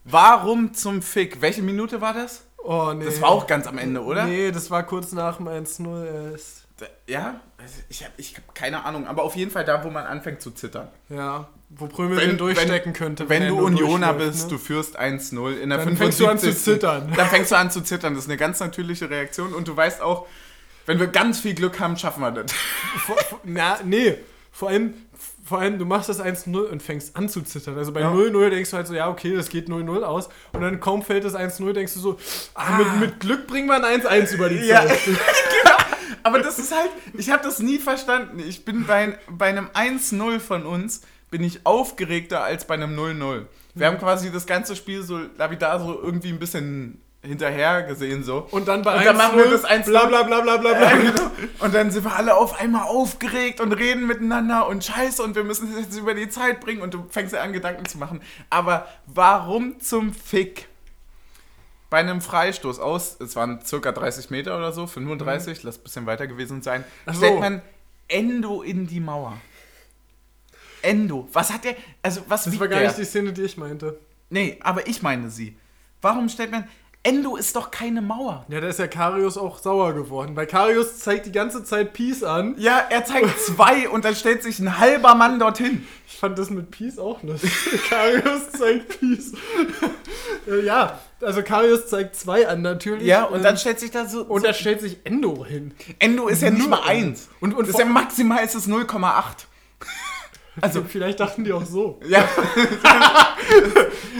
warum 0.04 0.74
zum 0.74 1.00
Fick? 1.02 1.40
Welche 1.40 1.62
Minute 1.62 2.00
war 2.02 2.12
das? 2.12 2.44
Oh, 2.64 2.92
nee. 2.94 3.04
Das 3.04 3.20
war 3.22 3.30
auch 3.30 3.46
ganz 3.46 3.66
am 3.66 3.78
Ende, 3.78 4.02
oder? 4.02 4.24
Nee, 4.26 4.50
das 4.50 4.70
war 4.70 4.82
kurz 4.84 5.12
nach 5.12 5.38
dem 5.38 5.48
1-0 5.48 6.32
erst. 6.32 6.64
Da- 6.78 6.86
Ja? 7.06 7.40
Also 7.58 7.74
Ich 7.88 8.02
habe 8.04 8.12
ich 8.16 8.36
hab 8.36 8.54
keine 8.54 8.84
Ahnung, 8.84 9.06
aber 9.06 9.22
auf 9.22 9.36
jeden 9.36 9.50
Fall 9.50 9.64
da, 9.64 9.84
wo 9.84 9.90
man 9.90 10.04
anfängt 10.06 10.40
zu 10.42 10.50
zittern. 10.50 10.88
Ja, 11.08 11.48
wo 11.70 11.86
Prömel 11.86 12.16
Wenn- 12.18 12.30
den 12.30 12.38
durchstecken 12.38 12.92
könnte. 12.92 13.28
Wenn 13.28 13.42
du 13.48 13.54
Endo 13.54 13.64
Unioner 13.66 14.12
bist, 14.14 14.44
ne? 14.44 14.48
du 14.50 14.58
führst 14.58 14.98
1-0 14.98 15.52
in 15.58 15.68
der 15.70 15.78
Dann 15.78 15.96
fängst 15.96 16.20
du 16.20 16.26
an 16.26 16.38
zu 16.38 16.46
75. 16.46 16.64
zittern. 16.64 17.12
Dann 17.16 17.28
fängst 17.28 17.50
du 17.52 17.56
an 17.56 17.70
zu 17.70 17.80
zittern. 17.82 18.14
Das 18.14 18.24
ist 18.24 18.30
eine 18.30 18.38
ganz 18.38 18.60
natürliche 18.60 19.08
Reaktion 19.10 19.52
und 19.54 19.68
du 19.68 19.76
weißt 19.76 20.00
auch, 20.02 20.26
wenn 20.86 20.98
wir 20.98 21.06
ganz 21.08 21.40
viel 21.40 21.54
Glück 21.54 21.78
haben, 21.80 21.96
schaffen 21.96 22.20
wir 22.22 22.30
das. 22.32 22.52
Vor, 23.06 23.16
vor, 23.18 23.40
na, 23.44 23.78
nee. 23.84 24.16
vor 24.50 24.68
allem, 24.70 24.94
vor 25.50 25.58
allem, 25.58 25.78
du 25.80 25.84
machst 25.84 26.08
das 26.08 26.22
1-0 26.22 26.56
und 26.56 26.80
fängst 26.80 27.16
an 27.16 27.28
zu 27.28 27.42
zittern. 27.42 27.76
Also 27.76 27.92
bei 27.92 28.00
Ja. 28.02 28.12
0-0 28.12 28.50
denkst 28.50 28.70
du 28.70 28.76
halt 28.76 28.86
so, 28.86 28.94
ja, 28.94 29.08
okay, 29.08 29.34
das 29.34 29.48
geht 29.50 29.68
0-0 29.68 30.02
aus. 30.02 30.28
Und 30.52 30.60
dann 30.62 30.78
kaum 30.78 31.02
fällt 31.02 31.24
das 31.24 31.34
1-0, 31.34 31.72
denkst 31.72 31.92
du 31.94 31.98
so, 32.00 32.18
ah, 32.54 32.78
mit, 32.78 33.00
mit 33.00 33.20
Glück 33.20 33.48
bringen 33.48 33.66
wir 33.66 33.74
ein 33.84 34.00
1-1 34.00 34.32
über 34.34 34.48
die 34.48 34.56
Ja. 34.64 34.86
Zeit. 34.86 34.98
Aber 36.22 36.38
das 36.38 36.58
ist 36.60 36.72
halt, 36.74 36.90
ich 37.14 37.30
habe 37.30 37.42
das 37.42 37.58
nie 37.58 37.78
verstanden. 37.78 38.38
Ich 38.38 38.64
bin 38.64 38.86
bei, 38.86 39.18
bei 39.28 39.46
einem 39.46 39.66
1-0 39.74 40.38
von 40.38 40.64
uns, 40.66 41.00
bin 41.30 41.42
ich 41.42 41.66
aufgeregter 41.66 42.42
als 42.44 42.64
bei 42.66 42.74
einem 42.74 42.96
0-0. 42.96 43.46
Wir 43.74 43.86
haben 43.88 43.98
quasi 43.98 44.30
das 44.30 44.46
ganze 44.46 44.76
Spiel 44.76 45.02
so 45.02 45.18
lapidar 45.36 45.80
so 45.80 46.00
irgendwie 46.00 46.28
ein 46.28 46.38
bisschen 46.38 47.00
hinterher 47.22 47.82
gesehen 47.82 48.24
so. 48.24 48.46
Und 48.50 48.66
dann 48.68 48.82
bei 48.82 48.96
Und 48.98 49.04
dann 49.04 49.16
machen 49.16 49.36
wir 49.36 49.46
1-0, 49.46 49.50
das 49.50 49.64
1-0. 49.64 49.84
bla 49.84 50.06
bla 50.06 50.22
bla 50.22 50.40
bla 50.40 50.56
bla 50.56 50.72
bla. 50.72 50.90
Genau. 50.90 51.30
Und 51.60 51.74
dann 51.74 51.90
sind 51.90 52.04
wir 52.04 52.16
alle 52.16 52.36
auf 52.36 52.58
einmal 52.58 52.84
aufgeregt 52.84 53.60
und 53.60 53.72
reden 53.72 54.06
miteinander 54.06 54.66
und 54.68 54.84
scheiße 54.84 55.22
und 55.22 55.36
wir 55.36 55.44
müssen 55.44 55.70
es 55.72 55.80
jetzt 55.86 55.98
über 55.98 56.14
die 56.14 56.28
Zeit 56.28 56.60
bringen 56.60 56.80
und 56.80 56.94
du 56.94 57.04
fängst 57.10 57.34
ja 57.34 57.42
an, 57.42 57.52
Gedanken 57.52 57.84
zu 57.86 57.98
machen. 57.98 58.22
Aber 58.48 58.88
warum 59.06 59.80
zum 59.80 60.14
Fick 60.14 60.68
bei 61.90 61.98
einem 61.98 62.20
Freistoß 62.20 62.78
aus, 62.78 63.16
es 63.20 63.36
waren 63.36 63.60
circa 63.64 63.92
30 63.92 64.30
Meter 64.30 64.56
oder 64.56 64.72
so, 64.72 64.86
35, 64.86 65.62
lass 65.64 65.78
ein 65.78 65.82
bisschen 65.82 66.06
weiter 66.06 66.26
gewesen 66.26 66.62
sein, 66.62 66.84
so. 67.06 67.14
stellt 67.14 67.40
man 67.40 67.62
Endo 68.08 68.62
in 68.62 68.86
die 68.86 69.00
Mauer. 69.00 69.36
Endo. 70.82 71.28
Was 71.32 71.52
hat 71.52 71.64
der, 71.64 71.76
also 72.02 72.22
was 72.28 72.44
Das 72.44 72.58
war 72.58 72.68
gar 72.68 72.78
der? 72.78 72.88
nicht 72.88 72.98
die 72.98 73.04
Szene, 73.04 73.32
die 73.32 73.42
ich 73.42 73.56
meinte. 73.56 73.98
Nee, 74.30 74.58
aber 74.62 74.86
ich 74.86 75.02
meine 75.02 75.30
sie. 75.30 75.56
Warum 76.00 76.28
stellt 76.28 76.50
man, 76.50 76.66
Endo 77.02 77.36
ist 77.36 77.56
doch 77.56 77.70
keine 77.70 78.02
Mauer. 78.02 78.44
Ja, 78.48 78.60
da 78.60 78.68
ist 78.68 78.78
ja 78.78 78.86
Karius 78.86 79.38
auch 79.38 79.58
sauer 79.58 79.94
geworden, 79.94 80.36
weil 80.36 80.46
Karius 80.46 80.98
zeigt 80.98 81.24
die 81.24 81.32
ganze 81.32 81.64
Zeit 81.64 81.94
Peace 81.94 82.22
an. 82.22 82.54
Ja, 82.58 82.78
er 82.90 83.06
zeigt 83.06 83.40
zwei 83.40 83.88
und 83.88 84.04
dann 84.04 84.14
stellt 84.14 84.42
sich 84.42 84.58
ein 84.58 84.78
halber 84.78 85.14
Mann 85.14 85.38
dorthin. 85.38 85.86
Ich 86.06 86.18
fand 86.18 86.38
das 86.38 86.50
mit 86.50 86.70
Peace 86.70 86.98
auch 86.98 87.22
nicht. 87.22 87.42
Karius 87.88 88.50
zeigt 88.52 89.00
Peace. 89.00 89.32
Äh, 90.46 90.60
ja, 90.66 90.98
also 91.22 91.42
Karius 91.42 91.86
zeigt 91.86 92.16
zwei 92.16 92.46
an 92.46 92.60
natürlich. 92.60 93.06
Ja, 93.06 93.24
und 93.24 93.42
dann 93.44 93.54
Ähm, 93.54 93.58
stellt 93.58 93.80
sich 93.80 93.90
da 93.90 94.04
so. 94.06 94.20
und 94.24 94.42
so 94.42 94.46
da 94.48 94.52
stellt 94.52 94.82
sich 94.82 94.98
Endo 95.04 95.44
hin. 95.46 95.72
Endo 96.00 96.28
ist 96.28 96.42
ja 96.42 96.50
nicht 96.50 96.68
mal 96.68 96.82
eins. 96.86 97.28
Und- 97.40 97.54
und 97.54 97.60
das 97.62 97.70
ist 97.70 97.78
ja 97.78 97.86
maximal 97.86 98.44
ist 98.44 98.54
es 98.54 98.68
0,8. 98.68 99.46
Also 100.60 100.82
vielleicht 100.88 101.20
dachten 101.20 101.44
die 101.44 101.52
auch 101.52 101.64
so. 101.64 102.00
Ja, 102.08 102.24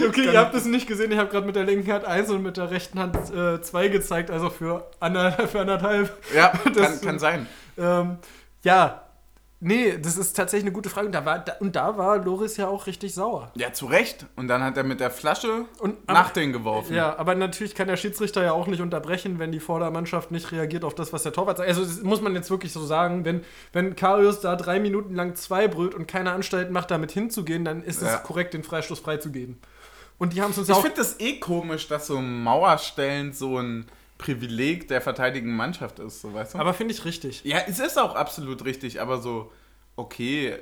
Okay, 0.08 0.24
ihr 0.32 0.38
habt 0.38 0.54
es 0.54 0.64
nicht 0.64 0.86
gesehen, 0.88 1.12
ich 1.12 1.18
habe 1.18 1.28
gerade 1.30 1.46
mit 1.46 1.54
der 1.56 1.64
linken 1.64 1.92
Hand 1.92 2.04
1 2.04 2.30
und 2.30 2.42
mit 2.42 2.56
der 2.56 2.70
rechten 2.70 2.98
Hand 2.98 3.16
2 3.64 3.88
gezeigt, 3.88 4.30
also 4.30 4.50
für, 4.50 4.86
ander, 4.98 5.32
für 5.46 5.60
anderthalb. 5.60 6.10
ja 6.34 6.52
Das- 6.74 7.00
kann, 7.00 7.00
kann 7.02 7.18
sein. 7.18 7.46
Ähm, 7.78 8.16
ja, 8.62 9.02
nee, 9.60 9.96
das 9.98 10.16
ist 10.16 10.34
tatsächlich 10.36 10.64
eine 10.66 10.72
gute 10.72 10.90
Frage. 10.90 11.06
Und 11.06 11.12
da 11.12 11.24
war, 11.24 11.38
da, 11.38 11.52
und 11.60 11.76
da 11.76 11.96
war 11.96 12.18
Loris 12.18 12.56
ja 12.56 12.66
auch 12.68 12.86
richtig 12.86 13.14
sauer. 13.14 13.52
Ja, 13.54 13.72
zu 13.72 13.86
Recht. 13.86 14.26
Und 14.36 14.48
dann 14.48 14.62
hat 14.62 14.76
er 14.76 14.84
mit 14.84 15.00
der 15.00 15.10
Flasche 15.10 15.66
Und, 15.78 16.08
nach 16.08 16.30
denen 16.30 16.52
geworfen. 16.52 16.94
Ja, 16.94 17.16
aber 17.18 17.34
natürlich 17.34 17.74
kann 17.74 17.86
der 17.88 17.96
Schiedsrichter 17.96 18.42
ja 18.42 18.52
auch 18.52 18.66
nicht 18.66 18.80
unterbrechen, 18.80 19.38
wenn 19.38 19.52
die 19.52 19.60
Vordermannschaft 19.60 20.30
nicht 20.30 20.50
reagiert 20.52 20.84
auf 20.84 20.94
das, 20.94 21.12
was 21.12 21.22
der 21.22 21.32
Torwart 21.32 21.58
sagt. 21.58 21.68
Also 21.68 21.84
das 21.84 22.02
muss 22.02 22.20
man 22.20 22.34
jetzt 22.34 22.50
wirklich 22.50 22.72
so 22.72 22.84
sagen, 22.84 23.24
wenn, 23.24 23.44
wenn 23.72 23.94
Karius 23.96 24.40
da 24.40 24.56
drei 24.56 24.80
Minuten 24.80 25.14
lang 25.14 25.34
zwei 25.36 25.68
brüllt 25.68 25.94
und 25.94 26.06
keine 26.08 26.32
Anstalt 26.32 26.70
macht, 26.70 26.90
damit 26.90 27.12
hinzugehen, 27.12 27.64
dann 27.64 27.82
ist 27.82 28.02
Ja. 28.02 28.16
es 28.16 28.22
korrekt, 28.22 28.54
den 28.54 28.64
Freistoß 28.64 29.00
freizugeben. 29.00 29.58
Und 30.18 30.34
die 30.34 30.42
haben 30.42 30.50
es 30.50 30.58
uns 30.58 30.68
Ich 30.68 30.74
auch... 30.74 30.82
finde 30.82 30.98
das 30.98 31.18
eh 31.20 31.38
komisch, 31.40 31.88
dass 31.88 32.06
so 32.06 32.20
Mauerstellen 32.20 33.32
so 33.32 33.58
ein 33.58 33.86
Privileg 34.20 34.88
der 34.88 35.00
verteidigenden 35.00 35.56
Mannschaft 35.56 35.98
ist, 35.98 36.20
so 36.20 36.34
weißt 36.34 36.54
du? 36.54 36.58
Aber 36.58 36.74
finde 36.74 36.94
ich 36.94 37.04
richtig. 37.04 37.42
ja, 37.44 37.58
es 37.66 37.78
ist 37.78 37.98
auch 37.98 38.14
absolut 38.14 38.64
richtig, 38.64 39.00
aber 39.00 39.18
so, 39.18 39.50
okay, 39.96 40.58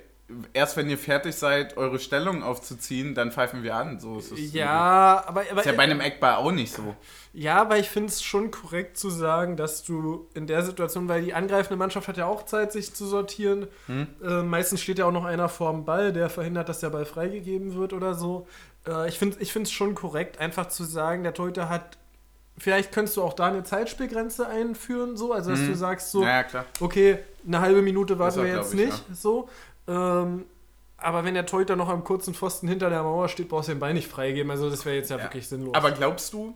erst 0.52 0.76
wenn 0.76 0.90
ihr 0.90 0.98
fertig 0.98 1.34
seid, 1.34 1.76
eure 1.76 1.98
Stellung 1.98 2.42
aufzuziehen, 2.42 3.14
dann 3.14 3.32
pfeifen 3.32 3.62
wir 3.62 3.74
an. 3.74 3.98
So 3.98 4.18
ist 4.18 4.32
es. 4.32 4.52
Ja, 4.52 5.24
aber... 5.26 5.42
aber 5.50 5.60
Ist 5.60 5.66
ja 5.66 5.72
bei 5.72 5.84
einem 5.84 6.00
Eckball 6.00 6.34
auch 6.34 6.52
nicht 6.52 6.72
so. 6.72 6.94
Ja, 7.32 7.62
aber 7.62 7.78
ich 7.78 7.88
finde 7.88 8.08
es 8.08 8.22
schon 8.22 8.50
korrekt 8.50 8.98
zu 8.98 9.10
sagen, 9.10 9.56
dass 9.56 9.84
du 9.84 10.28
in 10.34 10.46
der 10.46 10.62
Situation, 10.62 11.08
weil 11.08 11.22
die 11.22 11.34
angreifende 11.34 11.76
Mannschaft 11.76 12.08
hat 12.08 12.16
ja 12.16 12.26
auch 12.26 12.44
Zeit, 12.44 12.72
sich 12.72 12.94
zu 12.94 13.06
sortieren. 13.06 13.68
Äh, 13.88 14.42
meistens 14.42 14.82
steht 14.82 14.98
ja 14.98 15.06
auch 15.06 15.12
noch 15.12 15.24
einer 15.24 15.48
vorm 15.48 15.84
Ball, 15.84 16.12
der 16.12 16.28
verhindert, 16.30 16.68
dass 16.68 16.80
der 16.80 16.90
Ball 16.90 17.06
freigegeben 17.06 17.74
wird 17.74 17.92
oder 17.92 18.14
so. 18.14 18.46
Äh, 18.86 19.08
ich 19.08 19.18
finde 19.18 19.38
es 19.40 19.72
schon 19.72 19.94
korrekt, 19.94 20.38
einfach 20.38 20.68
zu 20.68 20.84
sagen, 20.84 21.22
der 21.22 21.34
Torhüter 21.34 21.68
hat. 21.68 21.98
Vielleicht 22.58 22.92
könntest 22.92 23.16
du 23.16 23.22
auch 23.22 23.34
da 23.34 23.46
eine 23.46 23.62
Zeitspielgrenze 23.62 24.46
einführen, 24.48 25.16
so, 25.16 25.32
also 25.32 25.50
dass 25.50 25.60
Mhm. 25.60 25.66
du 25.68 25.74
sagst 25.76 26.10
so, 26.10 26.20
naja, 26.22 26.42
klar. 26.42 26.64
okay, 26.80 27.18
eine 27.46 27.60
halbe 27.60 27.82
Minute 27.82 28.18
warten 28.18 28.42
wir 28.42 28.48
jetzt 28.54 28.74
ich, 28.74 28.86
nicht, 28.86 29.04
so. 29.14 29.48
Ähm, 29.86 30.44
aber 30.96 31.24
wenn 31.24 31.34
der 31.34 31.46
Torhüter 31.46 31.76
noch 31.76 31.88
am 31.88 32.02
kurzen 32.02 32.34
Pfosten 32.34 32.66
hinter 32.66 32.90
der 32.90 33.02
Mauer 33.04 33.28
steht, 33.28 33.48
brauchst 33.48 33.68
du 33.68 33.72
den 33.72 33.78
Ball 33.78 33.94
nicht 33.94 34.08
freigeben. 34.10 34.50
Also 34.50 34.68
das 34.68 34.84
wäre 34.84 34.96
jetzt 34.96 35.10
ja, 35.10 35.18
Ja. 35.18 35.22
wirklich 35.22 35.46
sinnlos. 35.48 35.74
Aber 35.74 35.92
glaubst 35.92 36.32
du, 36.32 36.54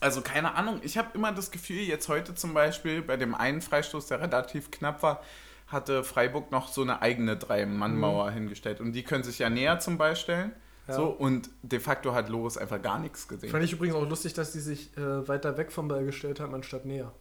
also 0.00 0.20
keine 0.20 0.54
Ahnung, 0.54 0.80
ich 0.82 0.96
habe 0.98 1.08
immer 1.14 1.32
das 1.32 1.50
Gefühl, 1.50 1.80
jetzt 1.80 2.08
heute 2.08 2.34
zum 2.34 2.54
Beispiel 2.54 3.02
bei 3.02 3.16
dem 3.16 3.34
einen 3.34 3.60
Freistoß, 3.60 4.06
der 4.06 4.20
relativ 4.20 4.70
knapp 4.70 5.02
war, 5.02 5.22
hatte 5.68 6.04
Freiburg 6.04 6.52
noch 6.52 6.68
so 6.68 6.82
eine 6.82 7.02
eigene 7.02 7.36
Drei-Mann-Mauer 7.36 8.30
hingestellt. 8.30 8.80
Und 8.80 8.92
die 8.92 9.02
können 9.02 9.24
sich 9.24 9.40
ja 9.40 9.50
näher 9.50 9.80
zum 9.80 9.98
Ball 9.98 10.14
stellen. 10.14 10.52
Ja. 10.88 10.94
So, 10.94 11.06
und 11.06 11.50
de 11.62 11.80
facto 11.80 12.14
hat 12.14 12.28
Loris 12.28 12.56
einfach 12.56 12.80
gar 12.80 12.98
nichts 12.98 13.26
gesehen. 13.26 13.50
Fand 13.50 13.64
ich 13.64 13.72
übrigens 13.72 13.96
auch 13.96 14.08
lustig, 14.08 14.34
dass 14.34 14.52
die 14.52 14.60
sich 14.60 14.96
äh, 14.96 15.26
weiter 15.28 15.56
weg 15.56 15.72
vom 15.72 15.88
Ball 15.88 16.04
gestellt 16.04 16.38
haben, 16.38 16.54
anstatt 16.54 16.84
näher. 16.84 17.12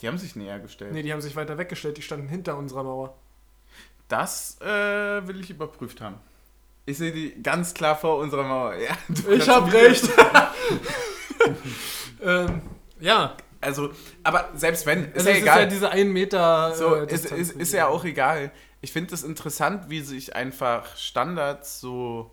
Die 0.00 0.08
haben 0.08 0.18
sich 0.18 0.34
näher 0.34 0.58
gestellt. 0.58 0.92
Nee, 0.92 1.02
die 1.02 1.12
haben 1.12 1.20
sich 1.20 1.36
weiter 1.36 1.58
weggestellt, 1.58 1.96
die 1.98 2.02
standen 2.02 2.28
hinter 2.28 2.56
unserer 2.56 2.82
Mauer. 2.84 3.16
Das 4.08 4.58
äh, 4.60 4.66
will 5.26 5.40
ich 5.40 5.50
überprüft 5.50 6.00
haben. 6.00 6.16
Ich 6.86 6.98
sehe 6.98 7.12
die 7.12 7.40
ganz 7.42 7.74
klar 7.74 7.96
vor 7.96 8.18
unserer 8.18 8.44
Mauer. 8.44 8.74
Ja, 8.74 8.96
Ich 9.08 9.24
kannst 9.24 9.48
hab 9.48 9.64
mich- 9.66 9.74
recht. 9.74 10.08
ähm, 12.22 12.62
ja. 13.00 13.36
Also, 13.60 13.90
aber 14.24 14.50
selbst 14.54 14.86
wenn, 14.86 15.04
ist 15.12 15.18
Also 15.18 15.30
ja 15.30 15.36
egal. 15.36 15.58
ist 15.58 15.62
ja 15.64 15.70
diese 15.70 15.90
1 15.90 16.10
Meter. 16.12 16.74
So, 16.74 16.96
äh, 16.96 17.12
ist, 17.12 17.26
ist, 17.26 17.52
ist 17.52 17.72
ja 17.72 17.86
auch 17.86 18.04
egal. 18.04 18.50
Ich 18.80 18.92
finde 18.92 19.14
es 19.14 19.22
interessant, 19.22 19.88
wie 19.88 20.00
sich 20.00 20.34
einfach 20.34 20.96
Standards 20.96 21.80
so 21.80 22.32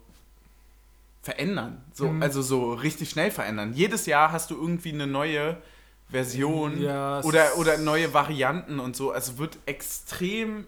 verändern. 1.22 1.84
So, 1.94 2.08
Mhm. 2.08 2.22
Also 2.24 2.42
so 2.42 2.74
richtig 2.74 3.10
schnell 3.10 3.32
verändern. 3.32 3.74
Jedes 3.74 4.06
Jahr 4.06 4.32
hast 4.32 4.52
du 4.52 4.56
irgendwie 4.56 4.94
eine 4.94 5.08
neue 5.08 5.58
Version 6.10 6.82
Ja, 6.82 7.22
oder, 7.24 7.58
oder 7.58 7.78
neue 7.78 8.14
Varianten 8.14 8.80
und 8.80 8.96
so. 8.96 9.12
Also 9.12 9.38
wird 9.38 9.58
extrem. 9.66 10.66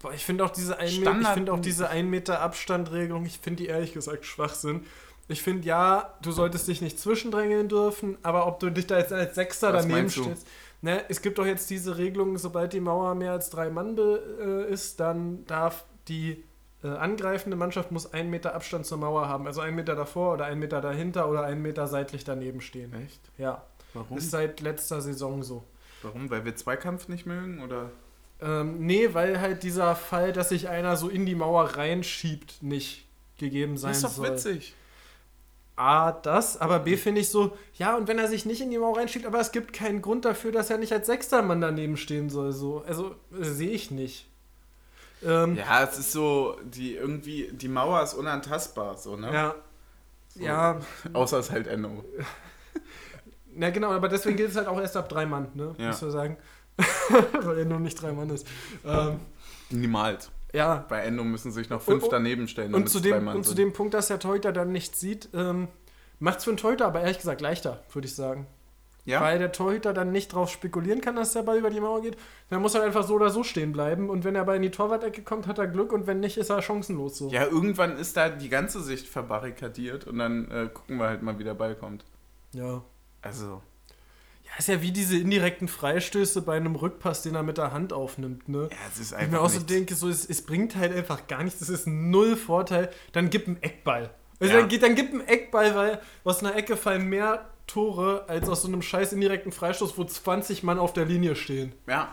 Boah, 0.00 0.12
ich 0.14 0.24
finde 0.24 0.44
auch 0.44 0.50
diese 0.50 0.78
1 0.78 0.98
Meter, 0.98 1.10
Standard- 1.10 1.22
ich 1.30 1.34
finde 1.34 1.52
auch 1.52 1.60
diese 1.60 1.88
1 1.90 2.08
Meter 2.08 2.40
Abstandregelung, 2.40 3.26
ich 3.26 3.38
finde 3.38 3.62
die 3.62 3.68
ehrlich 3.68 3.92
gesagt 3.92 4.24
Schwachsinn. 4.24 4.84
Ich 5.28 5.42
finde 5.42 5.68
ja, 5.68 6.14
du 6.22 6.32
solltest 6.32 6.66
dich 6.66 6.80
nicht 6.80 6.98
zwischendrängeln 6.98 7.68
dürfen, 7.68 8.18
aber 8.22 8.46
ob 8.48 8.58
du 8.58 8.70
dich 8.70 8.86
da 8.88 8.98
jetzt 8.98 9.12
als 9.12 9.34
Sechster 9.36 9.72
Was 9.72 9.86
daneben 9.86 10.08
stellst. 10.10 10.46
Ne, 10.82 11.04
es 11.08 11.20
gibt 11.22 11.38
doch 11.38 11.44
jetzt 11.46 11.68
diese 11.70 11.98
Regelung, 11.98 12.36
sobald 12.38 12.72
die 12.72 12.80
Mauer 12.80 13.14
mehr 13.14 13.32
als 13.32 13.50
drei 13.50 13.68
Mann 13.68 13.96
äh, 13.98 14.64
ist, 14.72 14.98
dann 14.98 15.44
darf 15.46 15.84
die 16.08 16.42
äh, 16.82 16.88
angreifende 16.88 17.56
Mannschaft 17.56 17.90
muss 17.92 18.12
einen 18.12 18.30
Meter 18.30 18.54
Abstand 18.54 18.86
zur 18.86 18.98
Mauer 18.98 19.28
haben. 19.28 19.46
Also 19.46 19.60
einen 19.60 19.76
Meter 19.76 19.94
davor 19.94 20.34
oder 20.34 20.46
einen 20.46 20.60
Meter 20.60 20.80
dahinter 20.80 21.28
oder 21.28 21.42
einen 21.44 21.62
Meter 21.62 21.86
seitlich 21.86 22.24
daneben 22.24 22.60
stehen. 22.60 22.92
Echt? 23.04 23.20
Ja, 23.38 23.64
Warum? 23.94 24.16
ist 24.18 24.30
seit 24.30 24.60
letzter 24.60 25.00
Saison 25.00 25.42
so. 25.42 25.64
Warum? 26.02 26.30
Weil 26.30 26.44
wir 26.44 26.56
Zweikampf 26.56 27.08
nicht 27.08 27.26
mögen? 27.26 27.62
Oder? 27.62 27.90
Ähm, 28.40 28.86
nee, 28.86 29.12
weil 29.12 29.40
halt 29.40 29.62
dieser 29.62 29.94
Fall, 29.94 30.32
dass 30.32 30.48
sich 30.48 30.68
einer 30.68 30.96
so 30.96 31.08
in 31.10 31.26
die 31.26 31.34
Mauer 31.34 31.76
reinschiebt, 31.76 32.62
nicht 32.62 33.06
gegeben 33.36 33.76
sein 33.76 33.90
Das 33.90 33.98
ist 33.98 34.04
doch 34.04 34.10
soll. 34.12 34.30
witzig. 34.30 34.74
A, 35.76 36.12
das, 36.12 36.58
aber 36.60 36.78
B 36.80 36.96
finde 36.96 37.20
ich 37.22 37.28
so, 37.30 37.56
ja, 37.74 37.96
und 37.96 38.06
wenn 38.06 38.18
er 38.18 38.28
sich 38.28 38.44
nicht 38.44 38.60
in 38.60 38.70
die 38.70 38.76
Mauer 38.78 38.98
reinschiebt, 38.98 39.24
aber 39.26 39.40
es 39.40 39.50
gibt 39.50 39.72
keinen 39.72 40.02
Grund 40.02 40.24
dafür, 40.26 40.52
dass 40.52 40.68
er 40.68 40.76
nicht 40.78 40.92
als 40.92 41.06
sechster 41.06 41.40
Mann 41.42 41.60
daneben 41.60 41.96
stehen 41.96 42.28
soll, 42.28 42.52
so. 42.52 42.82
Also, 42.86 43.14
äh, 43.38 43.44
sehe 43.44 43.70
ich 43.70 43.90
nicht. 43.90 44.26
Ähm, 45.22 45.56
Ja, 45.56 45.82
es 45.84 45.98
ist 45.98 46.12
so, 46.12 46.56
die 46.64 46.94
irgendwie, 46.96 47.50
die 47.52 47.68
Mauer 47.68 48.02
ist 48.02 48.14
unantastbar, 48.14 48.96
so, 48.96 49.16
ne? 49.16 49.32
ja. 49.32 49.54
So. 50.34 50.42
Ja, 50.44 50.78
Außer 51.12 51.38
es 51.38 51.50
halt 51.50 51.66
Enno. 51.66 52.04
na 53.54 53.70
genau, 53.70 53.90
aber 53.92 54.08
deswegen 54.08 54.36
gilt 54.36 54.50
es 54.50 54.56
halt 54.56 54.68
auch 54.68 54.80
erst 54.80 54.96
ab 54.96 55.08
drei 55.08 55.26
Mann, 55.26 55.48
ne? 55.54 55.74
Ja. 55.78 55.88
Muss 55.88 56.02
man 56.02 56.10
sagen. 56.12 56.36
Weil 57.42 57.58
er 57.58 57.64
nur 57.64 57.80
nicht 57.80 58.00
drei 58.00 58.12
Mann 58.12 58.30
ist. 58.30 58.46
Ähm, 58.86 59.20
Niemals. 59.70 60.30
ja, 60.52 60.84
Bei 60.88 61.00
Endo 61.00 61.24
müssen 61.24 61.52
sich 61.52 61.68
noch 61.68 61.82
fünf 61.82 62.04
Und- 62.04 62.12
daneben 62.12 62.48
stellen. 62.48 62.74
Und 62.74 62.88
zu, 62.88 63.00
dem, 63.00 63.26
und 63.28 63.44
zu 63.44 63.54
dem 63.54 63.72
Punkt, 63.72 63.92
dass 63.94 64.06
der 64.08 64.18
Torhüter 64.18 64.52
dann 64.52 64.72
nichts 64.72 65.00
sieht, 65.00 65.28
ähm, 65.34 65.68
macht 66.20 66.38
es 66.38 66.44
für 66.44 66.50
einen 66.50 66.56
Torhüter 66.58 66.86
aber 66.86 67.00
ehrlich 67.02 67.18
gesagt 67.18 67.40
leichter, 67.40 67.82
würde 67.92 68.06
ich 68.06 68.14
sagen. 68.14 68.46
Ja? 69.04 69.20
Weil 69.22 69.38
der 69.38 69.50
Torhüter 69.52 69.92
dann 69.94 70.12
nicht 70.12 70.32
drauf 70.34 70.50
spekulieren 70.50 71.00
kann, 71.00 71.16
dass 71.16 71.32
der 71.32 71.42
Ball 71.42 71.58
über 71.58 71.70
die 71.70 71.80
Mauer 71.80 72.02
geht. 72.02 72.16
Dann 72.50 72.60
muss 72.62 72.74
er 72.74 72.82
einfach 72.82 73.06
so 73.06 73.14
oder 73.14 73.30
so 73.30 73.42
stehen 73.42 73.72
bleiben. 73.72 74.10
Und 74.10 74.24
wenn 74.24 74.34
der 74.34 74.44
Ball 74.44 74.56
in 74.56 74.62
die 74.62 74.70
Torwart-Ecke 74.70 75.22
kommt, 75.22 75.46
hat 75.46 75.58
er 75.58 75.66
Glück. 75.66 75.92
Und 75.92 76.06
wenn 76.06 76.20
nicht, 76.20 76.36
ist 76.36 76.50
er 76.50 76.60
chancenlos 76.62 77.16
so. 77.18 77.28
ja, 77.30 77.44
irgendwann 77.46 77.96
ist 77.96 78.16
da 78.16 78.28
die 78.28 78.48
ganze 78.48 78.82
Sicht 78.82 79.08
verbarrikadiert 79.08 80.06
und 80.06 80.18
dann 80.18 80.50
äh, 80.50 80.68
gucken 80.72 80.98
wir 80.98 81.06
halt 81.08 81.22
mal, 81.22 81.38
wie 81.38 81.44
der 81.44 81.54
Ball 81.54 81.74
kommt. 81.74 82.04
Ja. 82.52 82.82
Also, 83.22 83.62
Ja, 84.44 84.50
ist 84.58 84.68
ja 84.68 84.82
wie 84.82 84.92
diese 84.92 85.16
indirekten 85.16 85.68
Freistöße 85.68 86.42
bei 86.42 86.56
einem 86.56 86.74
Rückpass, 86.76 87.22
den 87.22 87.34
er 87.34 87.42
mit 87.42 87.58
der 87.58 87.72
Hand 87.72 87.92
aufnimmt, 87.92 88.48
ne? 88.48 88.68
Ja, 88.70 88.76
es 88.92 88.98
ist 88.98 89.12
Ich 89.12 89.18
mir 89.18 89.24
einfach 89.24 89.40
auch 89.42 89.48
so 89.50 89.60
denke, 89.60 89.94
so, 89.94 90.08
es, 90.08 90.28
es 90.28 90.42
bringt 90.42 90.76
halt 90.76 90.92
einfach 90.94 91.26
gar 91.26 91.42
nichts, 91.44 91.60
es 91.60 91.68
ist 91.68 91.86
null 91.86 92.36
Vorteil. 92.36 92.90
Dann 93.12 93.30
gib 93.30 93.46
einen 93.46 93.62
Eckball. 93.62 94.10
Also 94.40 94.54
Ja. 94.54 94.60
dann, 94.66 94.80
dann 94.80 94.94
gib 94.94 95.10
einen 95.12 95.26
Eckball, 95.28 95.74
weil 95.74 96.00
aus 96.24 96.42
einer 96.42 96.56
Ecke 96.56 96.76
fallen 96.76 97.06
mehr 97.06 97.48
Tore 97.70 98.24
als 98.28 98.48
aus 98.48 98.62
so 98.62 98.68
einem 98.68 98.82
scheiß 98.82 99.12
indirekten 99.12 99.52
Freistoß, 99.52 99.96
wo 99.96 100.04
20 100.04 100.62
Mann 100.62 100.78
auf 100.78 100.92
der 100.92 101.04
Linie 101.04 101.36
stehen. 101.36 101.72
Ja, 101.86 102.12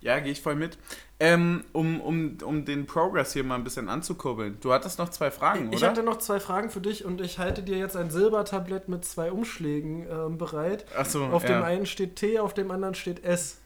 ja, 0.00 0.20
gehe 0.20 0.30
ich 0.32 0.40
voll 0.40 0.54
mit. 0.54 0.78
Ähm, 1.18 1.64
um, 1.72 2.00
um, 2.00 2.38
um 2.44 2.64
den 2.64 2.86
Progress 2.86 3.32
hier 3.32 3.42
mal 3.42 3.54
ein 3.56 3.64
bisschen 3.64 3.88
anzukurbeln. 3.88 4.58
Du 4.60 4.72
hattest 4.72 4.98
noch 4.98 5.08
zwei 5.08 5.30
Fragen, 5.30 5.72
Ich 5.72 5.78
oder? 5.78 5.88
hatte 5.88 6.02
noch 6.02 6.18
zwei 6.18 6.38
Fragen 6.38 6.70
für 6.70 6.80
dich 6.80 7.04
und 7.04 7.20
ich 7.20 7.38
halte 7.38 7.62
dir 7.62 7.78
jetzt 7.78 7.96
ein 7.96 8.10
Silbertablett 8.10 8.88
mit 8.88 9.04
zwei 9.04 9.32
Umschlägen 9.32 10.06
ähm, 10.08 10.38
bereit. 10.38 10.84
Achso, 10.96 11.24
Auf 11.26 11.42
ja. 11.42 11.48
dem 11.48 11.62
einen 11.64 11.86
steht 11.86 12.16
T, 12.16 12.38
auf 12.38 12.54
dem 12.54 12.70
anderen 12.70 12.94
steht 12.94 13.24
S. 13.24 13.58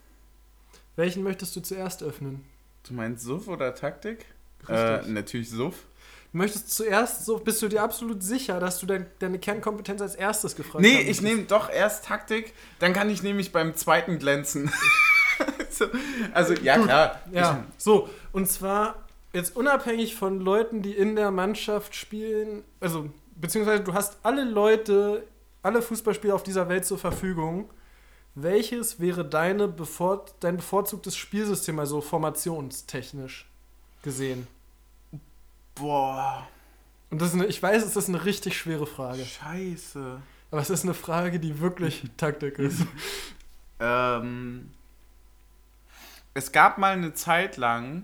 Welchen 0.96 1.22
möchtest 1.22 1.54
du 1.56 1.60
zuerst 1.60 2.02
öffnen? 2.02 2.44
Du 2.88 2.94
meinst 2.94 3.24
Suff 3.24 3.48
oder 3.48 3.74
Taktik? 3.74 4.24
Äh, 4.68 5.02
natürlich 5.08 5.50
Suff. 5.50 5.74
Du 6.32 6.38
möchtest 6.38 6.70
zuerst 6.72 7.24
so, 7.24 7.38
bist 7.38 7.60
du 7.60 7.68
dir 7.68 7.82
absolut 7.82 8.22
sicher, 8.22 8.60
dass 8.60 8.78
du 8.78 8.86
dein, 8.86 9.06
deine 9.18 9.40
Kernkompetenz 9.40 10.00
als 10.00 10.14
erstes 10.14 10.54
gefragt 10.54 10.80
Nee, 10.80 10.98
haben 10.98 11.08
ich 11.08 11.20
nehme 11.22 11.42
doch 11.42 11.68
erst 11.68 12.04
Taktik, 12.04 12.54
dann 12.78 12.92
kann 12.92 13.10
ich 13.10 13.22
nämlich 13.22 13.50
beim 13.50 13.74
zweiten 13.74 14.18
glänzen. 14.20 14.70
so, 15.70 15.86
also, 16.32 16.54
ja, 16.54 16.78
klar. 16.78 17.20
Ja, 17.32 17.64
so. 17.76 18.08
Und 18.30 18.48
zwar 18.48 19.08
jetzt 19.32 19.56
unabhängig 19.56 20.14
von 20.14 20.40
Leuten, 20.40 20.82
die 20.82 20.92
in 20.92 21.16
der 21.16 21.32
Mannschaft 21.32 21.96
spielen, 21.96 22.62
also 22.78 23.10
beziehungsweise 23.34 23.82
du 23.82 23.94
hast 23.94 24.18
alle 24.22 24.44
Leute, 24.44 25.26
alle 25.62 25.82
Fußballspieler 25.82 26.34
auf 26.34 26.42
dieser 26.44 26.68
Welt 26.68 26.84
zur 26.84 26.98
Verfügung. 26.98 27.70
Welches 28.36 29.00
wäre 29.00 29.24
deine 29.24 29.66
bevor, 29.66 30.26
dein 30.38 30.56
bevorzugtes 30.58 31.16
Spielsystem, 31.16 31.80
also 31.80 32.00
formationstechnisch 32.00 33.50
gesehen? 34.02 34.46
Boah, 35.80 36.46
Und 37.10 37.20
das 37.20 37.28
ist 37.28 37.34
eine, 37.34 37.46
ich 37.46 37.62
weiß, 37.62 37.82
es 37.84 37.96
ist 37.96 38.08
eine 38.08 38.24
richtig 38.24 38.56
schwere 38.56 38.86
Frage, 38.86 39.24
scheiße. 39.24 40.20
aber 40.50 40.60
es 40.60 40.70
ist 40.70 40.84
eine 40.84 40.94
Frage, 40.94 41.40
die 41.40 41.60
wirklich 41.60 42.04
Taktik 42.16 42.58
ist. 42.58 42.82
Ähm, 43.82 44.72
es 46.34 46.52
gab 46.52 46.76
mal 46.76 46.92
eine 46.92 47.14
Zeit 47.14 47.56
lang 47.56 48.02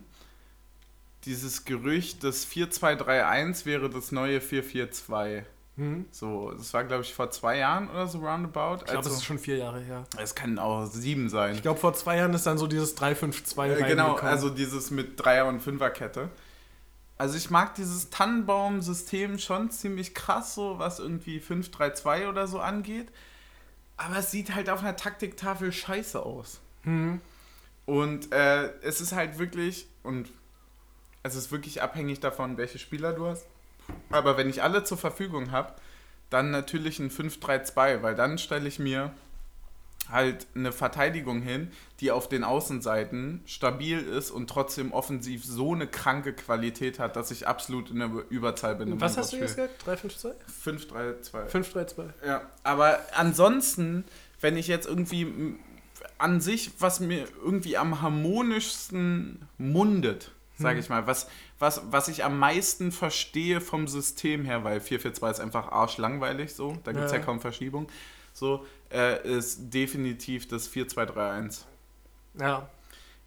dieses 1.27 1.67
Gerücht, 1.67 2.25
das 2.25 2.47
4-2-3-1 2.49 3.67
wäre 3.67 3.91
das 3.91 4.11
neue 4.11 4.39
4-4-2. 4.39 5.45
Hm? 5.77 6.07
So, 6.11 6.53
das 6.53 6.73
war, 6.73 6.85
glaube 6.85 7.03
ich, 7.03 7.13
vor 7.13 7.31
zwei 7.31 7.59
Jahren 7.59 7.91
oder 7.91 8.07
so 8.07 8.21
roundabout. 8.21 8.77
Ich 8.77 8.85
glaube, 8.85 8.99
also, 8.99 9.11
das 9.11 9.19
ist 9.19 9.25
schon 9.25 9.39
vier 9.39 9.59
Jahre 9.59 9.81
her. 9.81 10.05
es 10.19 10.35
kann 10.35 10.59
auch 10.59 10.87
sieben 10.87 11.29
sein. 11.29 11.57
Ich 11.57 11.63
glaube, 11.63 11.79
vor 11.79 11.93
zwei 11.93 12.17
Jahren 12.17 12.33
ist 12.33 12.47
dann 12.47 12.57
so 12.57 12.67
dieses 12.67 12.97
3-5-2 12.97 13.73
Äh, 13.75 13.83
genau, 13.89 14.15
also 14.15 14.49
dieses 14.49 14.91
mit 14.91 15.23
Dreier- 15.23 15.47
und 15.47 15.61
Fünferkette. 15.61 16.31
Also 17.19 17.37
ich 17.37 17.51
mag 17.51 17.75
dieses 17.75 18.11
Tannenbaum-System 18.11 19.39
schon 19.39 19.71
ziemlich 19.71 20.15
krass, 20.15 20.55
so 20.55 20.79
was 20.79 20.99
irgendwie 20.99 21.41
5-3-2 21.41 22.29
oder 22.29 22.47
so 22.47 22.61
angeht. 22.61 23.09
Aber 23.97 24.19
es 24.19 24.31
sieht 24.31 24.55
halt 24.55 24.69
auf 24.69 24.81
einer 24.81 24.97
Taktiktafel 24.97 25.73
scheiße 25.73 26.21
aus. 26.21 26.61
Hm. 26.83 27.21
Und 27.87 28.33
äh, 28.33 28.73
es 28.83 29.01
ist 29.01 29.13
halt 29.13 29.39
wirklich, 29.39 29.89
und 30.03 30.31
es 31.23 31.35
ist 31.35 31.51
wirklich 31.51 31.83
abhängig 31.83 32.21
davon, 32.21 32.59
welche 32.59 32.79
Spieler 32.79 33.13
du 33.13 33.27
hast. 33.27 33.47
Aber 34.11 34.37
wenn 34.37 34.51
ich 34.51 34.63
alle 34.63 34.85
zur 34.85 34.99
Verfügung 34.99 35.53
habe, 35.53 35.75
dann 36.29 36.51
natürlich 36.51 36.99
ein 36.99 37.11
5-3-2, 37.11 38.03
weil 38.03 38.15
dann 38.15 38.37
stelle 38.37 38.69
ich 38.69 38.79
mir 38.79 39.13
halt 40.11 40.47
eine 40.55 40.73
Verteidigung 40.73 41.43
hin, 41.43 41.71
die 42.01 42.11
auf 42.11 42.29
den 42.29 42.45
Außenseiten 42.45 43.41
stabil 43.47 43.99
ist 43.99 44.31
und 44.31 44.49
trotzdem 44.49 44.93
offensiv 44.93 45.45
so 45.45 45.75
eine 45.75 45.87
kranke 45.87 46.33
Qualität 46.33 46.99
hat, 46.99 47.17
dass 47.17 47.31
ich 47.31 47.49
absolut 47.49 47.91
in 47.91 47.99
der 47.99 48.11
Überzahl 48.29 48.77
bin. 48.77 49.01
Was 49.01 49.17
hast 49.17 49.33
du 49.33 49.37
jetzt 49.39 49.57
gesagt? 49.57 49.85
3-5-2? 49.87 50.33
5-3-2. 50.65 51.51
5-3-2. 51.51 52.05
Ja, 52.27 52.43
aber 52.63 53.01
ansonsten, 53.15 54.05
wenn 54.41 54.57
ich 54.57 54.69
jetzt 54.69 54.87
irgendwie 54.87 55.57
an 56.19 56.41
sich, 56.41 56.71
was 56.79 57.01
mir 57.01 57.27
irgendwie 57.45 57.77
am 57.77 58.01
harmonischsten 58.01 59.49
mundet, 59.59 60.31
sage 60.59 60.77
Hm. 60.77 60.83
ich 60.83 60.89
mal, 60.89 61.07
was, 61.07 61.29
was, 61.59 61.83
was 61.91 62.09
ich 62.09 62.25
am 62.25 62.39
meisten 62.39 62.93
verstehe 62.93 63.61
vom 63.61 63.89
System 63.89 64.45
her, 64.45 64.65
weil 64.65 64.81
442 64.81 65.39
ist 65.39 65.45
einfach 65.45 65.71
arschlangweilig 65.73 66.55
so, 66.55 66.77
da 66.85 66.93
gibt 66.93 67.05
es 67.07 67.13
ja. 67.13 67.19
Ja. 67.19 67.25
kaum 67.25 67.41
Verschiebung, 67.41 67.89
so, 68.33 68.65
äh, 68.93 69.27
ist 69.29 69.71
definitiv 69.73 70.49
das 70.49 70.71
4-2-3-1. 70.71 71.63
Ja. 72.39 72.69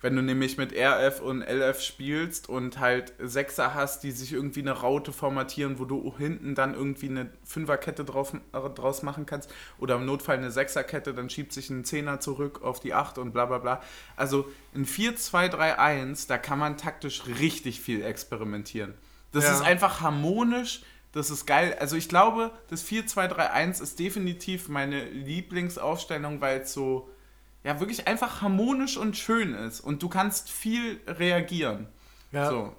Wenn 0.01 0.15
du 0.15 0.21
nämlich 0.21 0.57
mit 0.57 0.71
RF 0.73 1.19
und 1.19 1.41
LF 1.41 1.81
spielst 1.81 2.47
und 2.47 2.79
halt 2.79 3.11
Sechser 3.19 3.73
hast, 3.73 4.01
die 4.03 4.11
sich 4.11 4.31
irgendwie 4.31 4.61
eine 4.61 4.71
Raute 4.71 5.11
formatieren, 5.11 5.77
wo 5.77 5.83
du 5.83 6.15
hinten 6.17 6.55
dann 6.55 6.73
irgendwie 6.73 7.09
eine 7.09 7.29
Fünferkette 7.43 8.05
drauf, 8.05 8.33
äh, 8.33 8.69
draus 8.75 9.03
machen 9.03 9.25
kannst 9.25 9.53
oder 9.77 9.95
im 9.95 10.05
Notfall 10.05 10.37
eine 10.37 10.51
Sechserkette, 10.51 11.13
dann 11.13 11.29
schiebt 11.29 11.51
sich 11.51 11.69
ein 11.69 11.83
Zehner 11.83 12.21
zurück 12.21 12.61
auf 12.63 12.79
die 12.79 12.93
Acht 12.93 13.17
und 13.17 13.33
bla 13.33 13.45
bla 13.45 13.57
bla. 13.57 13.81
Also 14.15 14.49
in 14.73 14.85
4-2-3-1, 14.85 16.27
da 16.29 16.37
kann 16.37 16.59
man 16.59 16.77
taktisch 16.77 17.23
richtig 17.39 17.81
viel 17.81 18.01
experimentieren. 18.03 18.93
Das 19.33 19.43
Ja. 19.43 19.53
ist 19.53 19.61
einfach 19.61 19.99
harmonisch, 19.99 20.81
das 21.11 21.29
ist 21.29 21.45
geil. 21.45 21.75
Also 21.79 21.95
ich 21.95 22.07
glaube, 22.07 22.51
das 22.69 22.85
4-2-3-1 22.85 23.81
ist 23.81 23.99
definitiv 23.99 24.69
meine 24.69 25.05
Lieblingsaufstellung, 25.05 26.41
weil 26.41 26.61
es 26.61 26.73
so 26.73 27.09
ja 27.63 27.79
wirklich 27.79 28.07
einfach 28.07 28.41
harmonisch 28.41 28.97
und 28.97 29.17
schön 29.17 29.53
ist 29.53 29.81
und 29.81 30.01
du 30.01 30.09
kannst 30.09 30.49
viel 30.49 30.99
reagieren. 31.07 31.87
Ja. 32.31 32.49
So. 32.49 32.73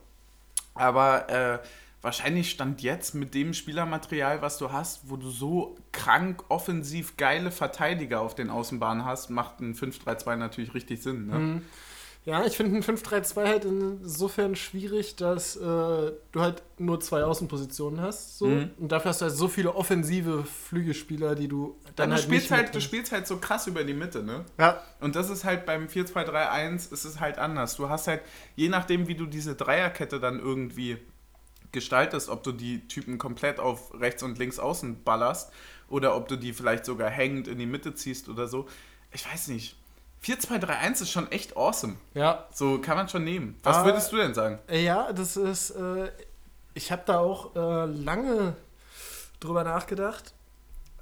Aber 0.75 1.29
äh, 1.29 1.59
wahrscheinlich 2.03 2.51
stand 2.51 2.83
jetzt 2.83 3.15
mit 3.15 3.35
dem 3.35 3.53
Spielermaterial, 3.53 4.41
was 4.43 4.59
du 4.59 4.73
hast, 4.73 5.11
wo 5.11 5.17
du 5.17 5.29
so 5.29 5.77
krank 5.93 6.45
offensiv 6.49 7.17
geile 7.17 7.51
Verteidiger 7.51 8.21
auf 8.21 8.35
den 8.35 8.49
Außenbahnen 8.49 9.05
hast, 9.05 9.31
macht 9.31 9.61
ein 9.61 9.75
5-3-2 9.75 10.37
natürlich 10.37 10.75
richtig 10.75 11.03
Sinn. 11.03 11.27
Ne? 11.27 11.39
Mhm. 11.39 11.63
Ja, 12.27 12.45
ich 12.45 12.57
finde 12.57 12.77
ein 12.77 12.83
5-3-2 12.83 13.47
halt 13.47 13.65
insofern 13.65 14.55
schwierig, 14.55 15.17
dass 15.17 15.57
äh, 15.57 15.61
du 15.61 16.41
halt 16.41 16.63
nur 16.79 17.01
zwei 17.01 17.25
Außenpositionen 17.25 18.01
hast. 18.01 18.39
So. 18.39 18.47
Mhm. 18.47 18.71
Und 18.79 18.93
dafür 18.93 19.11
hast 19.11 19.23
du 19.23 19.27
halt 19.27 19.35
so 19.35 19.49
viele 19.49 19.75
offensive 19.75 20.45
Flügelspieler, 20.45 21.35
die 21.35 21.49
du 21.49 21.77
Dann 21.85 21.95
dann 21.97 22.11
du, 22.11 22.15
halt 22.17 22.25
spielst 22.25 22.51
nicht 22.51 22.61
halt, 22.61 22.75
du 22.75 22.81
spielst 22.81 23.13
halt 23.13 23.27
so 23.27 23.39
krass 23.39 23.67
über 23.67 23.85
die 23.85 23.95
Mitte, 23.95 24.23
ne? 24.23 24.45
Ja, 24.59 24.83
Und 25.01 25.17
das 25.17 25.31
ist 25.31 25.45
halt 25.45 25.65
beim 25.65 25.87
4-2-3-1 25.87 26.93
ist 26.93 27.05
es 27.05 27.21
halt 27.21 27.39
anders. 27.39 27.77
Du 27.77 27.89
hast 27.89 28.07
halt, 28.07 28.21
je 28.55 28.69
nachdem, 28.69 29.09
wie 29.09 29.15
du 29.15 29.25
diese 29.25 29.55
Dreierkette 29.55 30.21
dann 30.21 30.41
irgendwie 30.41 30.99
gestaltest, 31.73 32.29
ob 32.29 32.43
du 32.43 32.53
die 32.53 32.87
Typen 32.87 33.17
komplett 33.17 33.59
auf 33.61 33.99
rechts 33.99 34.23
und 34.23 34.39
links 34.39 34.59
außen 34.59 35.05
ballerst 35.05 35.53
oder 35.89 36.15
ob 36.17 36.29
du 36.29 36.37
die 36.37 36.53
vielleicht 36.53 36.85
sogar 36.85 37.09
hängend 37.09 37.49
in 37.49 37.59
die 37.59 37.67
Mitte 37.67 37.95
ziehst 37.95 38.29
oder 38.29 38.47
so. 38.47 38.69
Ich 39.13 39.25
weiß 39.31 39.49
nicht. 39.49 39.80
4-2-3-1 40.25 41.03
ist 41.03 41.11
schon 41.11 41.31
echt 41.33 41.57
awesome. 41.57 41.97
ja. 42.15 42.47
So 42.53 42.79
kann 42.81 42.97
man 42.97 43.09
schon 43.09 43.25
nehmen. 43.25 43.59
Was 43.63 43.79
Ah. 43.79 43.85
würdest 43.85 44.13
du 44.13 44.17
denn 44.17 44.35
sagen? 44.35 44.59
Ja, 44.71 45.13
das 45.13 45.37
ist. 45.37 45.71
Äh, 45.71 46.11
ich 46.75 46.93
habe 46.93 47.03
da 47.07 47.19
auch 47.19 47.55
äh, 47.57 47.87
lange 47.87 48.55
drüber 49.41 49.65
nachgedacht. 49.65 50.35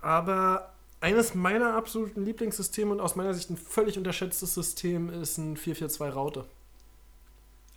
Aber 0.00 0.72
eines 1.00 1.34
meiner 1.34 1.74
absoluten 1.74 2.24
Lieblingssysteme 2.24 2.92
und 2.92 3.00
aus 3.00 3.16
meiner 3.16 3.34
Sicht 3.34 3.50
ein 3.50 3.56
völlig 3.56 3.98
unterschätztes 3.98 4.54
System 4.54 5.10
ist 5.22 5.36
ein 5.38 5.56
442-Raute. 5.56 6.44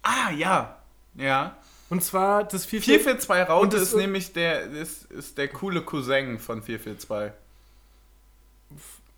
Ah, 0.03 0.29
ja. 0.31 0.77
Ja. 1.15 1.57
Und 1.89 2.03
zwar 2.03 2.43
das 2.43 2.65
442. 2.65 3.03
442 3.27 3.49
Raute 3.49 3.77
ist 3.77 3.95
nämlich 3.95 4.33
der, 4.33 4.61
ist, 4.71 5.11
ist 5.11 5.37
der 5.37 5.47
coole 5.49 5.81
Cousin 5.81 6.39
von 6.39 6.61
442. 6.63 7.33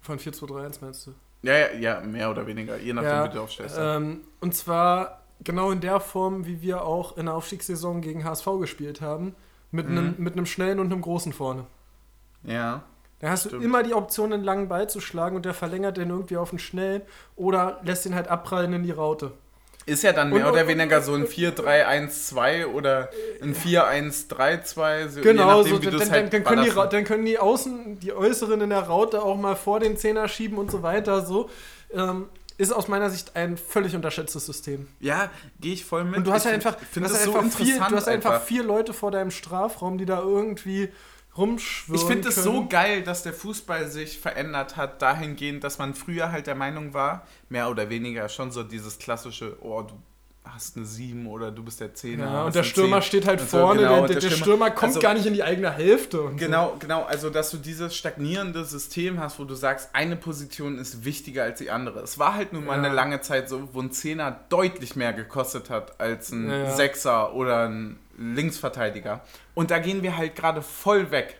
Von 0.01 0.19
4231 0.19 0.81
meinst 0.81 1.07
du? 1.07 1.13
Ja, 1.43 1.53
ja, 1.53 1.67
ja, 1.73 2.01
mehr 2.01 2.31
oder 2.31 2.47
weniger, 2.47 2.77
je 2.77 2.93
nachdem, 2.93 3.09
Ja, 3.11 3.25
wie 3.29 3.35
du 3.35 3.41
aufstellst. 3.43 3.75
Ähm, 3.79 4.21
und 4.41 4.55
zwar 4.55 5.19
genau 5.43 5.71
in 5.71 5.81
der 5.81 5.99
Form, 5.99 6.45
wie 6.45 6.61
wir 6.61 6.83
auch 6.85 7.17
in 7.17 7.25
der 7.25 7.35
Aufstiegssaison 7.35 8.01
gegen 8.01 8.23
HSV 8.23 8.47
gespielt 8.59 9.01
haben. 9.01 9.35
Mit 9.71 9.89
Mhm. 9.89 9.97
einem 9.97 10.15
mit 10.19 10.33
einem 10.33 10.45
schnellen 10.45 10.79
und 10.79 10.91
einem 10.91 11.01
großen 11.01 11.33
vorne. 11.33 11.65
ja. 12.43 12.83
Da 13.19 13.29
hast 13.29 13.45
Stimmt. 13.47 13.61
du 13.61 13.65
immer 13.65 13.83
die 13.83 13.93
Option, 13.93 14.33
einen 14.33 14.43
langen 14.43 14.67
Ball 14.67 14.89
zu 14.89 14.99
schlagen 14.99 15.37
und 15.37 15.45
der 15.45 15.53
verlängert 15.53 15.95
den 15.95 16.09
irgendwie 16.09 16.35
auf 16.35 16.49
einen 16.49 16.59
schnellen 16.59 17.03
oder 17.37 17.79
lässt 17.83 18.05
ihn 18.05 18.15
halt 18.15 18.27
abprallen 18.27 18.73
in 18.73 18.83
die 18.83 18.91
Raute. 18.91 19.31
Ist 19.85 20.03
ja 20.03 20.13
dann 20.13 20.29
mehr 20.29 20.45
Und- 20.45 20.53
oder 20.53 20.61
und- 20.61 20.67
weniger 20.67 21.01
so 21.01 21.13
ein 21.13 21.27
4-3-1-2 21.27 22.67
oder 22.67 23.09
ein 23.41 23.53
4-1-3-2, 23.53 25.09
so, 25.09 25.21
Genau, 25.21 25.57
nachdem, 25.57 25.73
so, 25.75 25.89
dann, 25.89 25.99
dann, 25.99 26.11
halt 26.11 26.33
dann, 26.33 26.43
können 26.43 26.63
die, 26.63 26.71
dann 26.71 27.03
können 27.03 27.25
die 27.25 27.39
Außen, 27.39 27.99
die 27.99 28.13
Äußeren 28.13 28.61
in 28.61 28.69
der 28.69 28.83
Raute 28.83 29.21
auch 29.21 29.37
mal 29.37 29.55
vor 29.55 29.79
den 29.79 29.97
Zehner 29.97 30.27
schieben 30.27 30.57
und 30.57 30.71
so 30.71 30.83
weiter. 30.83 31.25
So. 31.25 31.49
Ähm, 31.93 32.27
ist 32.57 32.71
aus 32.71 32.87
meiner 32.87 33.09
Sicht 33.09 33.35
ein 33.35 33.57
völlig 33.57 33.95
unterschätztes 33.95 34.45
System. 34.45 34.87
Ja, 34.99 35.31
gehe 35.59 35.73
ich 35.73 35.85
voll 35.85 36.03
mit. 36.03 36.17
Und 36.17 36.27
du 36.27 36.31
hast 36.31 36.45
ja 36.45 36.51
einfach, 36.51 36.77
du 36.93 37.03
hast 37.03 37.23
so 37.23 37.35
einfach, 37.35 37.57
vier, 37.57 37.75
du 37.77 37.95
hast 37.95 38.07
einfach. 38.07 38.41
vier 38.43 38.63
Leute 38.63 38.93
vor 38.93 39.11
deinem 39.11 39.31
Strafraum, 39.31 39.97
die 39.97 40.05
da 40.05 40.19
irgendwie 40.21 40.89
rumschwirren 41.37 42.01
Ich 42.01 42.07
finde 42.07 42.29
es 42.29 42.35
so 42.35 42.67
geil, 42.67 43.01
dass 43.03 43.23
der 43.23 43.33
Fußball 43.33 43.87
sich 43.89 44.19
verändert 44.19 44.77
hat, 44.77 45.01
dahingehend, 45.01 45.63
dass 45.63 45.77
man 45.79 45.93
früher 45.93 46.31
halt 46.31 46.47
der 46.47 46.55
Meinung 46.55 46.93
war, 46.93 47.25
mehr 47.49 47.69
oder 47.69 47.89
weniger 47.89 48.29
schon 48.29 48.51
so 48.51 48.63
dieses 48.63 48.99
klassische, 48.99 49.57
oh, 49.61 49.81
du 49.81 49.93
hast 50.45 50.75
eine 50.75 50.85
7 50.85 51.25
oder 51.27 51.51
du 51.51 51.63
bist 51.63 51.79
der 51.79 51.93
10. 51.93 52.19
Ja, 52.19 52.43
und 52.43 52.53
der 52.53 52.63
Stürmer 52.63 52.99
10. 52.99 53.07
steht 53.07 53.25
halt 53.27 53.39
so, 53.39 53.45
vorne, 53.59 53.79
genau, 53.79 53.93
der, 53.93 54.01
und 54.01 54.09
der, 54.09 54.19
der 54.19 54.27
Stürmer- 54.29 54.37
Stürmer 54.43 54.71
kommt 54.71 54.83
also- 54.89 54.99
gar 54.99 55.13
nicht 55.13 55.25
in 55.25 55.33
die 55.33 55.41
eigene 55.41 55.71
Hälfte. 55.71 56.21
Und 56.21 56.31
so. 56.37 56.45
Genau, 56.45 56.75
genau, 56.79 57.03
also 57.03 57.29
dass 57.29 57.49
du 57.49 57.57
dieses 57.57 57.95
stagnierende 57.95 58.65
System 58.65 59.21
hast, 59.21 59.39
wo 59.39 59.45
du 59.45 59.55
sagst, 59.55 59.89
eine 59.93 60.17
Position 60.17 60.77
ist 60.77 61.05
wichtiger 61.05 61.43
als 61.43 61.59
die 61.59 61.71
andere. 61.71 62.01
Es 62.01 62.19
war 62.19 62.35
halt 62.35 62.51
nun 62.51 62.65
mal 62.65 62.75
Ja. 62.77 62.83
eine 62.83 62.93
lange 62.93 63.21
Zeit 63.21 63.47
so, 63.47 63.69
wo 63.71 63.79
ein 63.81 63.91
Zehner 63.93 64.37
deutlich 64.49 64.97
mehr 64.97 65.13
gekostet 65.13 65.69
hat 65.69 65.99
als 66.01 66.31
ein 66.33 66.49
ja. 66.49 66.75
Sechser 66.75 67.33
oder 67.33 67.69
ein 67.69 67.97
Linksverteidiger. 68.17 69.21
Und 69.53 69.71
da 69.71 69.79
gehen 69.79 70.03
wir 70.03 70.17
halt 70.17 70.35
gerade 70.35 70.61
voll 70.61 71.11
weg. 71.11 71.37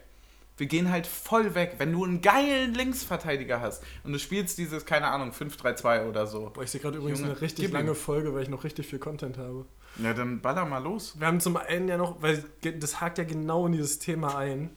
Wir 0.57 0.67
gehen 0.67 0.91
halt 0.91 1.07
voll 1.07 1.55
weg. 1.55 1.75
Wenn 1.79 1.91
du 1.91 2.05
einen 2.05 2.21
geilen 2.21 2.73
Linksverteidiger 2.75 3.59
hast 3.59 3.83
und 4.03 4.13
du 4.13 4.19
spielst 4.19 4.57
dieses, 4.57 4.85
keine 4.85 5.07
Ahnung, 5.07 5.31
5-3-2 5.31 6.07
oder 6.07 6.27
so. 6.27 6.51
Boah, 6.53 6.63
ich 6.63 6.69
sehe 6.69 6.79
gerade 6.79 6.97
übrigens 6.97 7.19
Junge, 7.19 7.31
eine 7.31 7.41
richtig 7.41 7.71
lange 7.71 7.95
Folge, 7.95 8.33
weil 8.33 8.43
ich 8.43 8.49
noch 8.49 8.63
richtig 8.63 8.87
viel 8.87 8.99
Content 8.99 9.37
habe. 9.37 9.65
Ja, 9.97 10.13
dann 10.13 10.41
baller 10.41 10.65
mal 10.65 10.77
los. 10.77 11.15
Wir 11.19 11.27
haben 11.27 11.39
zum 11.39 11.57
einen 11.57 11.87
ja 11.87 11.97
noch, 11.97 12.21
weil 12.21 12.43
das 12.61 13.01
hakt 13.01 13.17
ja 13.17 13.23
genau 13.23 13.65
in 13.65 13.73
dieses 13.73 13.99
Thema 13.99 14.37
ein. 14.37 14.69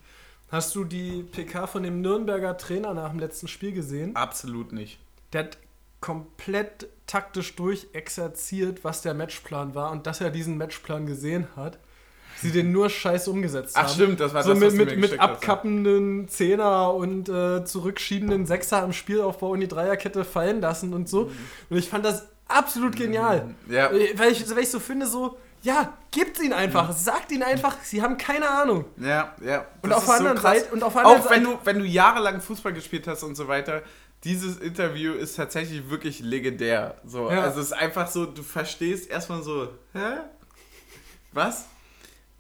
Hast 0.49 0.75
du 0.75 0.85
die 0.85 1.23
PK 1.25 1.67
von 1.67 1.83
dem 1.83 2.01
Nürnberger 2.01 2.57
Trainer 2.57 2.95
nach 2.95 3.11
dem 3.11 3.19
letzten 3.19 3.49
Spiel 3.49 3.73
gesehen? 3.73 4.15
Absolut 4.15 4.73
nicht. 4.73 4.99
Der 5.33 5.45
hat 5.45 5.59
komplett 6.01 6.89
taktisch 7.07 7.57
durchexerziert, 7.57 8.85
was 8.85 9.03
der 9.03 9.13
Matchplan 9.15 9.75
war 9.75 9.91
und 9.91 10.07
dass 10.07 10.21
er 10.21 10.31
diesen 10.31 10.57
Matchplan 10.57 11.07
gesehen 11.07 11.49
hat. 11.57 11.79
Sie 12.43 12.53
den 12.53 12.71
nur 12.73 12.91
scheiße 12.91 13.31
umgesetzt 13.31 13.75
Ach 13.79 13.85
haben. 13.85 13.93
stimmt, 13.95 14.21
das 14.21 14.35
war 14.35 14.43
so 14.43 14.51
das, 14.51 14.59
mit, 14.59 14.69
was 14.69 14.75
mit, 14.77 14.99
mit 14.99 15.21
abkappenden 15.21 16.29
Zehner 16.29 16.93
und 16.95 17.29
äh, 17.29 17.65
zurückschiebenden 17.65 18.47
Sechser 18.47 18.85
im 18.85 18.93
Spielaufbau 18.93 19.55
in 19.55 19.61
die 19.61 19.69
Dreierkette 19.69 20.25
fallen 20.25 20.61
lassen 20.61 20.93
und 20.95 21.09
so. 21.09 21.31
Und 21.71 21.77
ich 21.79 21.89
fand 21.89 22.05
das 22.05 22.27
absolut 22.49 22.95
genial. 22.97 23.55
Ja, 23.69 23.91
Äh, 23.91 24.19
Weil 24.19 24.33
ich, 24.33 24.49
weil 24.51 24.59
ich 24.63 24.71
so 24.71 24.79
finde, 24.81 25.07
so, 25.07 25.37
ja, 25.63 25.95
gebt 26.11 26.39
ihn 26.41 26.53
einfach, 26.53 26.93
sagt 26.93 27.33
ihn 27.33 27.43
einfach, 27.43 27.77
sie 27.83 28.03
haben 28.03 28.19
keine 28.19 28.49
Ahnung. 28.49 28.85
ja, 28.99 29.35
ja. 29.45 29.67
Und 29.83 29.93
auf 29.93 30.05
so 30.07 30.13
anderen 30.13 30.37
krass. 30.37 30.59
Seite, 30.61 30.73
und 30.75 30.83
auf 30.83 30.93
der 30.93 31.03
anderen 31.07 31.23
Auch 31.23 31.31
wenn 31.31 31.45
Seite, 31.45 31.57
du, 31.59 31.67
wenn 31.67 31.79
du 31.81 31.85
jahrelang 31.87 32.41
Fußball 32.41 32.73
gespielt 32.73 33.07
hast 33.09 33.23
und 33.23 33.35
so 33.35 33.49
weiter, 33.49 33.83
dieses 34.25 34.59
Interview 34.59 35.13
ist 35.15 35.37
tatsächlich 35.37 35.89
wirklich 35.91 36.21
legendär. 36.21 36.97
So, 37.07 37.31
Ja. 37.31 37.43
Also 37.43 37.61
es 37.61 37.67
ist 37.69 37.73
einfach 37.73 38.09
so, 38.09 38.27
du 38.27 38.43
verstehst 38.43 39.09
erstmal 39.11 39.43
so, 39.43 39.69
hä? 39.95 40.19
Was? 41.33 41.67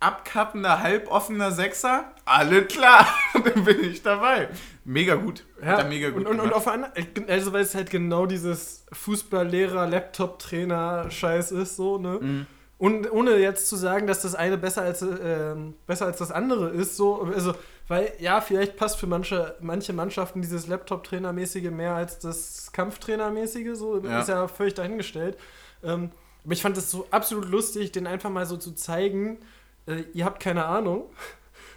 Abkappender, 0.01 0.83
halboffener 0.83 1.53
Sechser? 1.53 2.13
Alle 2.25 2.65
klar, 2.65 3.07
dann 3.33 3.65
bin 3.65 3.83
ich 3.85 4.03
dabei. 4.03 4.49
Mega 4.85 5.15
gut. 5.15 5.45
Er 5.61 5.85
mega 5.85 6.11
gut 6.11 6.27
und, 6.27 6.27
und, 6.27 6.41
und 6.41 6.53
auf 6.53 6.69
anderen, 6.69 6.93
also 7.29 7.53
weil 7.53 7.63
es 7.63 7.75
halt 7.75 7.91
genau 7.91 8.27
dieses 8.27 8.85
Fußballlehrer, 8.93 9.87
Laptop-Trainer-Scheiß 9.87 11.53
ist, 11.53 11.77
so, 11.77 11.99
ne? 11.99 12.19
Mhm. 12.21 12.47
Und 12.79 13.11
ohne 13.11 13.39
jetzt 13.39 13.69
zu 13.69 13.77
sagen, 13.77 14.07
dass 14.07 14.21
das 14.21 14.35
eine 14.35 14.59
besser 14.59 14.83
als, 14.83 15.01
ähm, 15.01 15.75
besser 15.87 16.05
als 16.07 16.19
das 16.19 16.31
andere 16.31 16.69
ist, 16.69 16.97
so, 16.97 17.23
also, 17.23 17.55
weil, 17.89 18.13
ja, 18.19 18.43
vielleicht 18.43 18.77
passt 18.77 18.99
für 18.99 19.07
manche, 19.07 19.57
manche 19.61 19.95
Mannschaften 19.95 20.43
dieses 20.43 20.67
Laptop-Trainer-mäßige 20.67 21.71
mehr 21.71 21.95
als 21.95 22.19
das 22.19 22.71
Kampftrainer-mäßige, 22.73 23.75
so, 23.75 23.99
Ja. 24.05 24.21
ist 24.21 24.29
ja 24.29 24.47
völlig 24.47 24.75
dahingestellt. 24.75 25.39
Ähm, 25.83 26.11
aber 26.45 26.53
ich 26.53 26.61
fand 26.61 26.77
es 26.77 26.91
so 26.91 27.07
absolut 27.11 27.47
lustig, 27.49 27.93
den 27.93 28.07
einfach 28.07 28.31
mal 28.31 28.45
so 28.45 28.57
zu 28.59 28.73
zeigen, 28.73 29.39
äh, 29.87 30.05
ihr 30.13 30.25
habt 30.25 30.43
keine 30.43 30.67
Ahnung. 30.67 31.05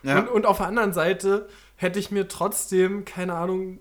ja. 0.04 0.20
Und, 0.20 0.30
und 0.30 0.46
auf 0.46 0.58
der 0.58 0.68
anderen 0.68 0.94
Seite 0.94 1.48
hätte 1.76 2.00
ich 2.00 2.12
mir 2.12 2.28
trotzdem, 2.28 3.06
keine 3.06 3.34
Ahnung, 3.34 3.80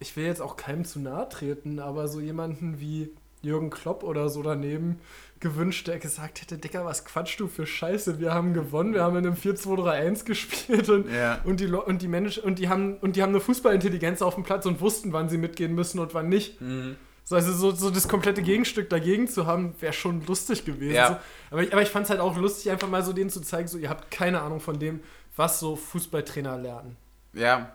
ich 0.00 0.16
will 0.16 0.24
jetzt 0.24 0.42
auch 0.42 0.56
keinem 0.56 0.84
zu 0.84 1.00
nahe 1.00 1.28
treten, 1.28 1.80
aber 1.80 2.08
so 2.08 2.20
jemanden 2.20 2.80
wie 2.80 3.10
Jürgen 3.42 3.70
Klopp 3.70 4.02
oder 4.02 4.28
so 4.28 4.42
daneben 4.42 5.00
gewünscht, 5.40 5.86
der 5.86 5.98
gesagt 5.98 6.40
hätte, 6.40 6.58
Dicker, 6.58 6.84
was 6.84 7.04
quatschst 7.04 7.38
du 7.38 7.46
für 7.46 7.66
Scheiße? 7.66 8.18
Wir 8.18 8.34
haben 8.34 8.54
gewonnen, 8.54 8.94
wir 8.94 9.02
haben 9.02 9.16
in 9.16 9.26
einem 9.26 9.36
4-2-3-1 9.36 10.24
gespielt 10.24 10.88
und, 10.88 11.10
ja. 11.10 11.40
und, 11.44 11.60
die, 11.60 11.66
und 11.66 12.02
die 12.02 12.08
Menschen 12.08 12.42
und 12.42 12.58
die 12.58 12.68
haben 12.68 12.96
und 12.98 13.16
die 13.16 13.22
haben 13.22 13.30
eine 13.30 13.40
Fußballintelligenz 13.40 14.22
auf 14.22 14.34
dem 14.34 14.44
Platz 14.44 14.66
und 14.66 14.80
wussten, 14.80 15.12
wann 15.12 15.28
sie 15.28 15.38
mitgehen 15.38 15.74
müssen 15.74 16.00
und 16.00 16.14
wann 16.14 16.28
nicht. 16.28 16.60
Mhm. 16.60 16.96
So, 17.28 17.36
also 17.36 17.52
so, 17.52 17.72
so 17.72 17.90
das 17.90 18.08
komplette 18.08 18.40
Gegenstück 18.40 18.88
dagegen 18.88 19.28
zu 19.28 19.46
haben, 19.46 19.74
wäre 19.80 19.92
schon 19.92 20.24
lustig 20.24 20.64
gewesen. 20.64 20.94
Ja. 20.94 21.08
So. 21.08 21.16
Aber 21.50 21.62
ich, 21.62 21.70
aber 21.74 21.82
ich 21.82 21.90
fand 21.90 22.04
es 22.04 22.10
halt 22.10 22.20
auch 22.20 22.34
lustig, 22.38 22.70
einfach 22.70 22.88
mal 22.88 23.02
so 23.02 23.12
denen 23.12 23.28
zu 23.28 23.42
zeigen, 23.42 23.68
so 23.68 23.76
ihr 23.76 23.90
habt 23.90 24.10
keine 24.10 24.40
Ahnung 24.40 24.60
von 24.60 24.78
dem, 24.78 25.00
was 25.36 25.60
so 25.60 25.76
Fußballtrainer 25.76 26.56
lernen. 26.56 26.96
Ja, 27.34 27.70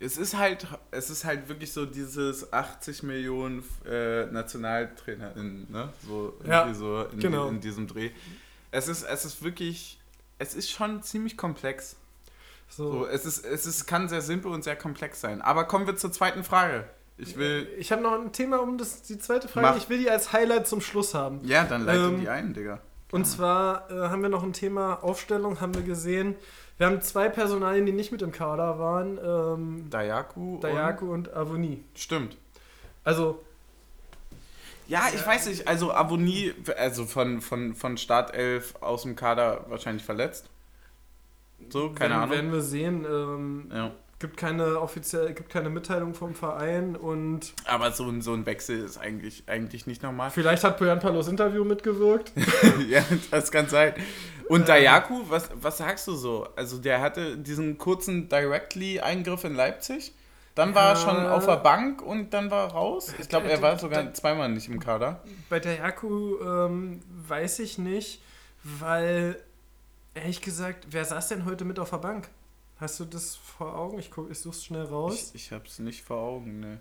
es 0.00 0.16
ist 0.16 0.36
halt, 0.36 0.66
es 0.90 1.08
ist 1.08 1.24
halt 1.24 1.48
wirklich 1.48 1.72
so 1.72 1.86
dieses 1.86 2.52
80 2.52 3.04
Millionen 3.04 3.62
äh, 3.88 4.26
NationaltrainerInnen, 4.26 5.70
ne? 5.70 5.92
So, 6.04 6.34
Ja, 6.44 6.74
so 6.74 7.04
in, 7.04 7.20
genau. 7.20 7.46
in 7.46 7.60
diesem 7.60 7.86
Dreh. 7.86 8.10
Es 8.72 8.88
ist, 8.88 9.04
es 9.04 9.24
ist 9.24 9.40
wirklich, 9.40 10.00
es 10.40 10.56
ist 10.56 10.68
schon 10.68 11.04
ziemlich 11.04 11.36
komplex. 11.36 11.94
So. 12.68 12.90
So, 12.90 13.06
es 13.06 13.24
ist, 13.24 13.44
es 13.44 13.66
ist, 13.66 13.86
kann 13.86 14.08
sehr 14.08 14.20
simpel 14.20 14.50
und 14.50 14.64
sehr 14.64 14.74
komplex 14.74 15.20
sein. 15.20 15.42
Aber 15.42 15.62
kommen 15.62 15.86
wir 15.86 15.94
zur 15.94 16.10
zweiten 16.10 16.42
Frage. 16.42 16.88
Ich 17.18 17.36
will, 17.36 17.68
Ich 17.78 17.92
habe 17.92 18.02
noch 18.02 18.12
ein 18.12 18.32
Thema 18.32 18.60
um 18.60 18.76
das, 18.78 19.02
die 19.02 19.18
zweite 19.18 19.48
Frage. 19.48 19.66
Mach. 19.68 19.76
Ich 19.76 19.88
will 19.88 19.98
die 19.98 20.10
als 20.10 20.32
Highlight 20.32 20.66
zum 20.66 20.80
Schluss 20.80 21.14
haben. 21.14 21.40
ja, 21.44 21.64
dann 21.64 21.84
leite 21.86 22.04
Ähm, 22.04 22.20
die 22.20 22.28
ein, 22.28 22.52
Digga. 22.54 22.80
Und 23.12 23.24
zwar 23.24 23.90
äh, 23.90 24.08
haben 24.08 24.20
wir 24.22 24.28
noch 24.28 24.42
ein 24.42 24.52
Thema 24.52 25.02
Aufstellung, 25.02 25.60
haben 25.60 25.74
wir 25.74 25.82
gesehen. 25.82 26.34
Wir 26.76 26.88
haben 26.88 27.00
zwei 27.00 27.28
Personalien, 27.30 27.86
die 27.86 27.92
nicht 27.92 28.12
mit 28.12 28.20
im 28.20 28.32
Kader 28.32 28.78
waren. 28.78 29.18
Ähm, 29.24 29.86
Dayaku. 29.88 30.58
Dayaku 30.60 31.10
und 31.10 31.32
Avoni. 31.34 31.82
Und, 31.92 31.98
stimmt. 31.98 32.36
Also, 33.04 33.42
Ja, 34.88 35.04
ich 35.14 35.26
weiß 35.26 35.46
nicht, 35.46 35.66
also 35.66 35.92
Avonie, 35.92 36.52
also 36.76 37.06
von, 37.06 37.40
von, 37.40 37.74
von 37.74 37.96
Startelf 37.96 38.74
aus 38.82 39.02
dem 39.02 39.16
Kader 39.16 39.64
wahrscheinlich 39.68 40.04
verletzt. 40.04 40.50
So, 41.70 41.90
keine 41.90 42.10
werden, 42.10 42.12
Ahnung. 42.12 42.30
werden 42.30 42.52
wir 42.52 42.60
sehen. 42.62 43.06
Ähm, 43.08 43.70
Ja. 43.72 43.90
Gibt 44.18 44.36
keine 44.36 44.80
offiziell, 44.80 45.34
gibt 45.34 45.50
keine 45.50 45.68
Mitteilung 45.68 46.14
vom 46.14 46.34
Verein 46.34 46.96
und 46.96 47.52
Aber 47.66 47.92
so 47.92 48.08
ein, 48.08 48.22
so 48.22 48.32
ein 48.32 48.46
Wechsel 48.46 48.78
ist 48.84 48.96
eigentlich, 48.98 49.44
eigentlich 49.46 49.86
nicht 49.86 50.02
normal. 50.02 50.30
vielleicht 50.30 50.64
hat 50.64 50.78
Bojan 50.78 51.00
Palos 51.00 51.28
Interview 51.28 51.64
mitgewirkt. 51.64 52.32
ja, 52.88 53.04
das 53.30 53.50
kann 53.50 53.68
sein. 53.68 53.92
Und 54.48 54.68
Dayaku, 54.68 55.22
was, 55.28 55.50
was 55.54 55.78
sagst 55.78 56.06
du 56.06 56.14
so? 56.14 56.48
Also 56.56 56.78
der 56.78 57.00
hatte 57.00 57.36
diesen 57.36 57.76
kurzen 57.78 58.28
Directly-Eingriff 58.28 59.44
in 59.44 59.54
Leipzig. 59.54 60.14
Dann 60.54 60.74
war 60.74 60.84
er 60.90 60.94
Ja. 60.94 60.96
schon 60.96 61.26
auf 61.26 61.44
der 61.44 61.56
Bank 61.58 62.00
und 62.00 62.32
dann 62.32 62.50
war 62.50 62.68
er 62.68 62.72
raus. 62.72 63.12
Ich 63.18 63.28
glaube, 63.28 63.50
er 63.50 63.60
war 63.60 63.78
sogar 63.78 64.04
Da- 64.04 64.14
zweimal 64.14 64.48
nicht 64.48 64.68
im 64.68 64.80
Kader. 64.80 65.22
Bei 65.50 65.60
der 65.60 65.74
Yaku 65.76 66.38
ähm, 66.40 67.00
weiß 67.28 67.58
ich 67.58 67.76
nicht, 67.76 68.22
weil 68.64 69.38
ehrlich 70.14 70.40
gesagt, 70.40 70.86
wer 70.90 71.04
saß 71.04 71.28
denn 71.28 71.44
heute 71.44 71.66
mit 71.66 71.78
auf 71.78 71.90
der 71.90 71.98
Bank? 71.98 72.28
Hast 72.78 73.00
du 73.00 73.04
das 73.06 73.36
vor 73.36 73.74
Augen? 73.74 73.98
Ich, 73.98 74.10
guck, 74.10 74.30
ich 74.30 74.38
such's 74.38 74.64
schnell 74.64 74.84
raus. 74.84 75.30
Ich, 75.34 75.46
ich 75.46 75.52
habe 75.52 75.64
es 75.66 75.78
nicht 75.78 76.02
vor 76.04 76.18
Augen, 76.18 76.60
ne. 76.60 76.78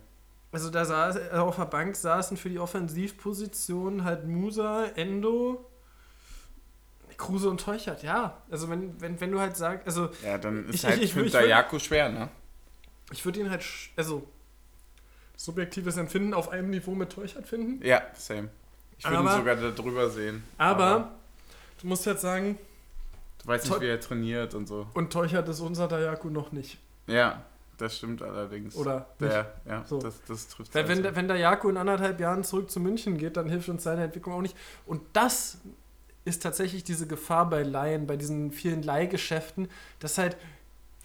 Also 0.52 0.70
da 0.70 0.86
saß, 0.86 1.16
äh, 1.18 1.30
auf 1.34 1.56
der 1.56 1.66
Bank 1.66 1.96
saßen 1.96 2.38
für 2.38 2.50
die 2.50 2.60
Offensivposition 2.60 4.04
halt 4.04 4.26
Musa, 4.26 4.86
Endo, 4.96 5.66
Kruse 7.18 7.50
und 7.50 7.62
Teuchert, 7.62 8.04
ja. 8.04 8.42
Also 8.50 8.70
wenn, 8.70 9.00
wenn, 9.02 9.20
wenn 9.22 9.32
du 9.32 9.40
halt 9.40 9.56
sagst, 9.56 9.86
also 9.88 10.10
Ja, 10.24 10.38
dann 10.38 10.68
ist 10.68 10.76
Ich- 10.76 10.86
halt 10.86 11.02
ich- 11.02 11.16
ich 11.16 11.32
Dayaku 11.32 11.80
schwer, 11.80 12.10
ne? 12.10 12.30
ich 13.12 13.24
würde 13.24 13.40
ihn 13.40 13.50
halt, 13.50 13.64
also 13.96 14.28
subjektives 15.38 15.98
Empfinden 15.98 16.34
auf 16.34 16.50
einem 16.50 16.70
Niveau 16.70 16.94
mit 16.96 17.12
Teuchert 17.12 17.48
finden. 17.48 17.86
Ja, 17.86 18.02
same. 18.16 18.50
Ich 18.98 19.04
würde 19.06 19.18
ihn 19.18 19.28
Aber- 19.28 19.38
sogar 19.38 19.56
da 19.56 19.72
drüber 19.72 20.10
sehen. 20.10 20.44
Aber 20.58 21.14
du 21.82 21.88
musst 21.88 22.06
jetzt 22.06 22.22
sagen, 22.22 22.58
Teu- 23.46 23.70
nicht, 23.76 23.82
wie 23.82 23.88
er 23.88 24.00
trainiert 24.00 24.54
und 24.56 24.68
so. 24.68 24.88
und 24.94 25.12
Teuchert 25.14 25.48
ist 25.50 25.60
unser 25.60 25.88
Dayaku 25.88 26.30
noch 26.30 26.52
nicht. 26.52 26.78
Ja, 27.08 27.44
das 27.78 27.98
stimmt 27.98 28.22
allerdings. 28.22 28.76
Oder? 28.76 29.06
Der, 29.20 29.54
ja, 29.68 29.84
So. 29.86 30.00
das, 30.00 30.16
das 30.28 30.48
trifft 30.48 30.74
Weil 30.74 30.88
wenn, 30.88 31.06
also. 31.06 31.16
wenn 31.16 31.30
Jako 31.30 31.70
in 31.70 31.78
anderthalb 31.78 32.20
Jahren 32.20 32.44
zurück 32.44 32.72
zu 32.72 32.80
München 32.80 33.18
geht, 33.18 33.38
dann 33.38 33.50
hilft 33.50 33.70
uns 33.70 33.84
seine 33.84 34.04
Entwicklung 34.04 34.36
auch 34.36 34.42
nicht. 34.42 34.56
Und 34.86 35.02
das 35.14 35.58
ist 36.24 36.42
tatsächlich 36.42 36.84
diese 36.84 37.06
Gefahr 37.06 37.50
bei 37.50 37.62
Laien, 37.64 38.08
bei 38.08 38.18
diesen 38.18 38.52
vielen 38.52 38.82
Leihgeschäften, 38.82 39.70
dass 40.00 40.18
halt 40.18 40.38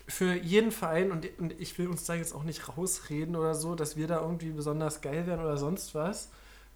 für 0.09 0.34
jeden 0.34 0.72
Verein, 0.72 1.12
und, 1.12 1.26
und 1.38 1.61
ich 1.61 1.78
will 1.78 1.86
uns 1.88 2.05
da 2.05 2.14
jetzt 2.14 2.34
auch 2.34 2.43
nicht 2.43 2.68
rausreden 2.76 3.36
oder 3.36 3.55
so, 3.55 3.74
dass 3.74 3.97
wir 3.97 4.07
da 4.09 4.20
irgendwie 4.20 4.51
besonders 4.51 5.03
geil 5.03 5.26
werden 5.26 5.41
oder 5.45 5.57
sonst 5.57 5.95
was, 5.95 6.30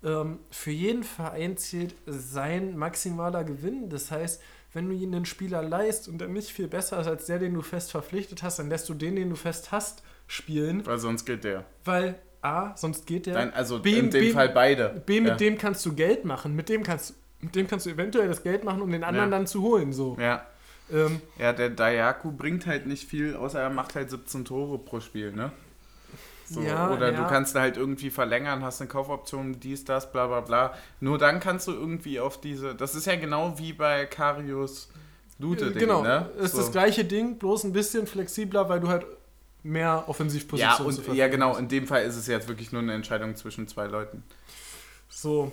ähm, 0.05 0.39
für 0.51 0.71
jeden 0.71 1.03
Verein 1.03 1.57
zählt 1.57 1.95
sein 2.07 2.77
maximaler 2.77 3.43
Gewinn. 3.43 3.89
Das 3.89 4.11
heißt, 4.11 4.43
wenn 4.75 4.89
du 4.89 4.95
ihn 4.95 5.15
einen 5.15 5.25
Spieler 5.25 5.63
leist 5.63 6.09
und 6.09 6.19
der 6.19 6.29
nicht 6.29 6.51
viel 6.51 6.69
besser 6.69 7.01
ist 7.01 7.07
als 7.07 7.27
der, 7.27 7.39
den 7.39 7.55
du 7.55 7.63
fest 7.63 7.91
verpflichtet 7.91 8.43
hast, 8.43 8.59
dann 8.59 8.69
lässt 8.69 8.89
du 8.89 8.95
den, 8.95 9.17
den 9.17 9.31
du 9.31 9.37
fest 9.37 9.73
hast, 9.73 10.03
spielen, 10.27 10.85
Weil 10.87 10.99
sonst 10.99 11.25
geht 11.25 11.45
der. 11.45 11.65
weil 11.85 12.17
A, 12.43 12.77
sonst 12.77 13.07
geht 13.07 13.27
der. 13.27 13.35
Nein, 13.35 13.55
also 13.55 13.81
B- 13.81 13.99
in 13.99 14.11
dem 14.11 14.21
B- 14.21 14.33
Fall 14.33 14.51
beide. 14.51 15.03
B, 15.07 15.21
mit 15.21 15.31
ja. 15.31 15.37
dem 15.37 15.57
kannst 15.57 15.85
du 15.87 15.95
Geld 15.95 16.25
machen, 16.27 16.55
mit 16.55 16.69
dem 16.69 16.83
kannst, 16.83 17.15
mit 17.41 17.55
dem 17.55 17.67
kannst 17.67 17.87
du 17.87 17.91
eventuell 17.91 18.29
das 18.29 18.43
Geld 18.43 18.65
machen, 18.65 18.83
um 18.83 18.91
den 18.91 19.03
anderen 19.05 19.31
Ja. 19.31 19.39
dann 19.39 19.47
zu 19.47 19.63
holen. 19.63 19.93
So. 19.95 20.17
Ja. 20.21 20.47
Ähm, 20.93 21.23
Ja, 21.39 21.55
der 21.55 21.71
Dayaku 21.71 22.31
bringt 22.33 22.67
halt 22.67 22.87
nicht 22.87 23.09
viel, 23.09 23.35
außer 23.37 23.59
er 23.61 23.71
macht 23.71 23.95
halt 23.95 24.11
17 24.11 24.45
Tore 24.45 24.79
pro 24.79 25.01
Spiel, 25.01 25.33
ne? 25.33 25.53
So, 26.49 26.61
Ja, 26.61 26.91
oder 26.91 27.13
ja. 27.13 27.23
du 27.23 27.29
kannst 27.29 27.55
halt 27.55 27.77
irgendwie 27.77 28.11
verlängern, 28.11 28.63
hast 28.63 28.81
eine 28.81 28.89
Kaufoption, 28.89 29.61
dies, 29.61 29.85
das, 29.85 30.13
bla 30.13 30.27
bla 30.27 30.41
bla. 30.41 30.75
Nur 31.01 31.19
dann 31.19 31.41
kannst 31.41 31.69
du 31.69 31.73
irgendwie 31.73 32.21
auf 32.21 32.41
diese. 32.41 32.75
Das 32.75 32.95
ist 32.95 33.07
ja 33.07 33.17
genau 33.17 33.59
wie 33.59 33.73
bei 33.73 34.07
Karius 34.07 34.89
Lute, 35.39 35.67
äh, 35.67 35.73
genau, 35.73 36.03
ne? 36.03 36.31
ist 36.39 36.53
so. 36.53 36.59
das 36.59 36.71
gleiche 36.71 37.05
Ding, 37.05 37.39
bloß 37.39 37.65
ein 37.65 37.73
bisschen 37.73 38.07
flexibler, 38.07 38.69
weil 38.69 38.81
du 38.81 38.89
halt 38.89 39.05
mehr 39.63 40.05
Ja, 40.61 40.77
und 40.77 40.95
Verfügung 40.95 41.17
ja, 41.17 41.29
genau, 41.29 41.57
in 41.57 41.69
dem 41.69 41.87
Fall 41.87 42.05
ist 42.05 42.17
es 42.17 42.27
jetzt 42.27 42.49
wirklich 42.49 42.71
nur 42.71 42.83
eine 42.83 42.95
Entscheidung 42.95 43.35
zwischen 43.35 43.67
zwei 43.67 43.87
Leuten. 43.87 44.23
So. 45.09 45.51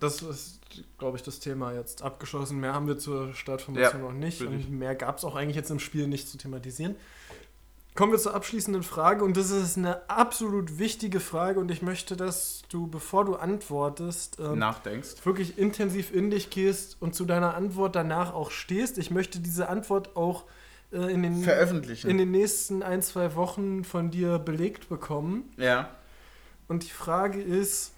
Das 0.00 0.20
ist, 0.20 0.58
glaube 0.98 1.16
ich, 1.16 1.22
das 1.22 1.38
Thema 1.38 1.72
jetzt 1.72 2.02
abgeschlossen. 2.02 2.58
Mehr 2.58 2.74
haben 2.74 2.88
wir 2.88 2.98
zur 2.98 3.34
Startformation 3.34 4.02
Ja, 4.02 4.08
noch 4.08 4.12
nicht. 4.12 4.42
Und 4.42 4.68
mehr 4.68 4.96
gab 4.96 5.18
es 5.18 5.24
auch 5.24 5.36
eigentlich 5.36 5.54
jetzt 5.54 5.70
im 5.70 5.78
Spiel 5.78 6.08
nicht 6.08 6.28
zu 6.28 6.38
thematisieren. 6.38 6.96
Kommen 7.94 8.12
wir 8.12 8.18
zur 8.18 8.34
abschließenden 8.34 8.82
Frage. 8.82 9.22
Und 9.22 9.36
das 9.36 9.50
ist 9.50 9.76
eine 9.76 10.08
absolut 10.08 10.78
wichtige 10.78 11.20
Frage. 11.20 11.60
Und 11.60 11.70
ich 11.70 11.82
möchte, 11.82 12.16
dass 12.16 12.62
du, 12.70 12.86
bevor 12.86 13.24
du 13.26 13.36
antwortest, 13.36 14.38
ähm, 14.40 14.58
Nachdenkst. 14.58 15.26
wirklich 15.26 15.58
intensiv 15.58 16.12
in 16.12 16.30
dich 16.30 16.48
gehst 16.48 16.96
und 17.00 17.14
zu 17.14 17.26
deiner 17.26 17.54
Antwort 17.54 17.94
danach 17.94 18.32
auch 18.32 18.50
stehst. 18.50 18.96
Ich 18.96 19.10
möchte 19.10 19.40
diese 19.40 19.68
Antwort 19.68 20.16
auch 20.16 20.44
äh, 20.90 21.12
in, 21.12 21.22
den, 21.22 21.42
Veröffentlichen. 21.42 22.08
in 22.08 22.16
den 22.16 22.30
nächsten 22.30 22.82
ein, 22.82 23.02
zwei 23.02 23.34
Wochen 23.34 23.84
von 23.84 24.10
dir 24.10 24.38
belegt 24.38 24.88
bekommen. 24.88 25.52
ja. 25.56 25.90
Und 26.68 26.84
die 26.84 26.90
Frage 26.90 27.42
ist 27.42 27.92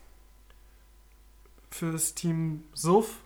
für 1.70 1.92
das 1.92 2.14
Team 2.14 2.64
Suff 2.72 3.18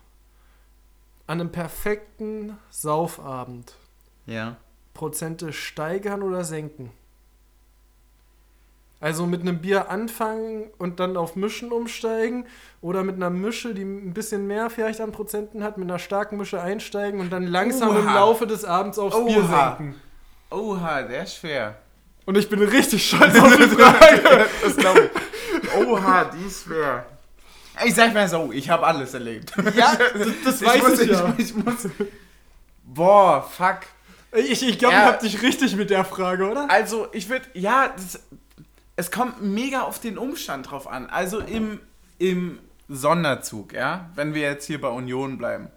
an 1.27 1.41
einem 1.41 1.51
perfekten 1.53 2.59
Saufabend 2.69 3.75
Ja. 4.27 4.59
Prozente 4.99 5.53
steigern 5.53 6.23
oder 6.23 6.43
senken? 6.43 6.91
Also 9.01 9.27
mit 9.27 9.43
einem 9.43 9.61
Bier 9.61 9.91
anfangen 9.91 10.65
und 10.77 10.99
dann 10.99 11.17
auf 11.17 11.37
Mischen 11.37 11.71
umsteigen 11.71 12.47
oder 12.81 13.05
mit 13.05 13.15
einer 13.15 13.31
Mische, 13.31 13.75
die 13.75 13.85
ein 13.85 14.13
bisschen 14.13 14.49
mehr 14.49 14.71
vielleicht 14.71 15.01
an 15.01 15.13
Prozenten 15.13 15.63
hat, 15.63 15.79
mit 15.79 15.89
einer 15.89 16.01
starken 16.01 16.37
Mische 16.37 16.61
einsteigen 16.61 17.21
und 17.21 17.31
dann 17.31 17.45
langsam 17.47 17.97
im 17.97 18.07
Oha. 18.07 18.15
Laufe 18.15 18.45
des 18.49 18.65
Abends 18.65 18.99
aufs 18.99 19.15
Bier 19.25 19.45
Oha. 19.45 19.77
senken. 19.77 19.95
Oha, 20.51 21.03
der 21.03 21.23
ist 21.23 21.37
schwer. 21.37 21.77
Und 22.27 22.37
ich 22.37 22.49
bin 22.49 22.61
richtig 22.61 23.07
stolz 23.07 23.39
auf 23.41 23.57
die 23.57 23.63
Frage. 23.69 24.47
das 24.65 24.77
glaube 24.77 25.11
ich. 25.15 25.87
Oha, 25.87 26.25
die 26.25 26.45
ist 26.45 26.65
schwer. 26.65 27.07
Ich 27.87 27.95
sag 27.95 28.13
mal 28.13 28.29
so, 28.29 28.51
ich 28.53 28.69
habe 28.69 28.85
alles 28.85 29.15
erlebt. 29.15 29.53
Ja, 29.77 29.97
das, 30.15 30.29
das 30.45 30.65
weiß 30.65 30.83
muss, 30.83 30.99
ich, 30.99 31.11
ja. 31.11 31.35
Ich, 31.39 31.55
muss, 31.55 31.89
boah, 32.83 33.49
fuck. 33.49 33.83
Ich, 34.33 34.63
ich 34.67 34.79
glaube, 34.79 34.95
Ja. 34.95 35.01
ich 35.03 35.07
hab 35.09 35.21
dich 35.21 35.43
richtig 35.43 35.77
mit 35.77 35.91
der 35.91 36.05
Frage, 36.05 36.49
oder? 36.51 36.67
Also, 36.71 37.09
ich 37.13 37.29
würde, 37.29 37.47
ja, 37.55 37.89
das, 37.97 38.21
es 38.97 39.11
kommt 39.11 39.43
mega 39.43 39.83
auf 39.83 40.01
den 40.01 40.19
Umstand 40.19 40.71
drauf 40.71 40.87
an. 40.87 41.07
Also 41.09 41.39
im, 41.41 41.81
im 42.19 42.59
Sonderzug, 42.89 43.73
ja, 43.73 44.11
wenn 44.15 44.35
wir 44.35 44.43
jetzt 44.43 44.67
hier 44.67 44.81
bei 44.81 44.89
Union 44.89 45.39
bleiben, 45.39 45.69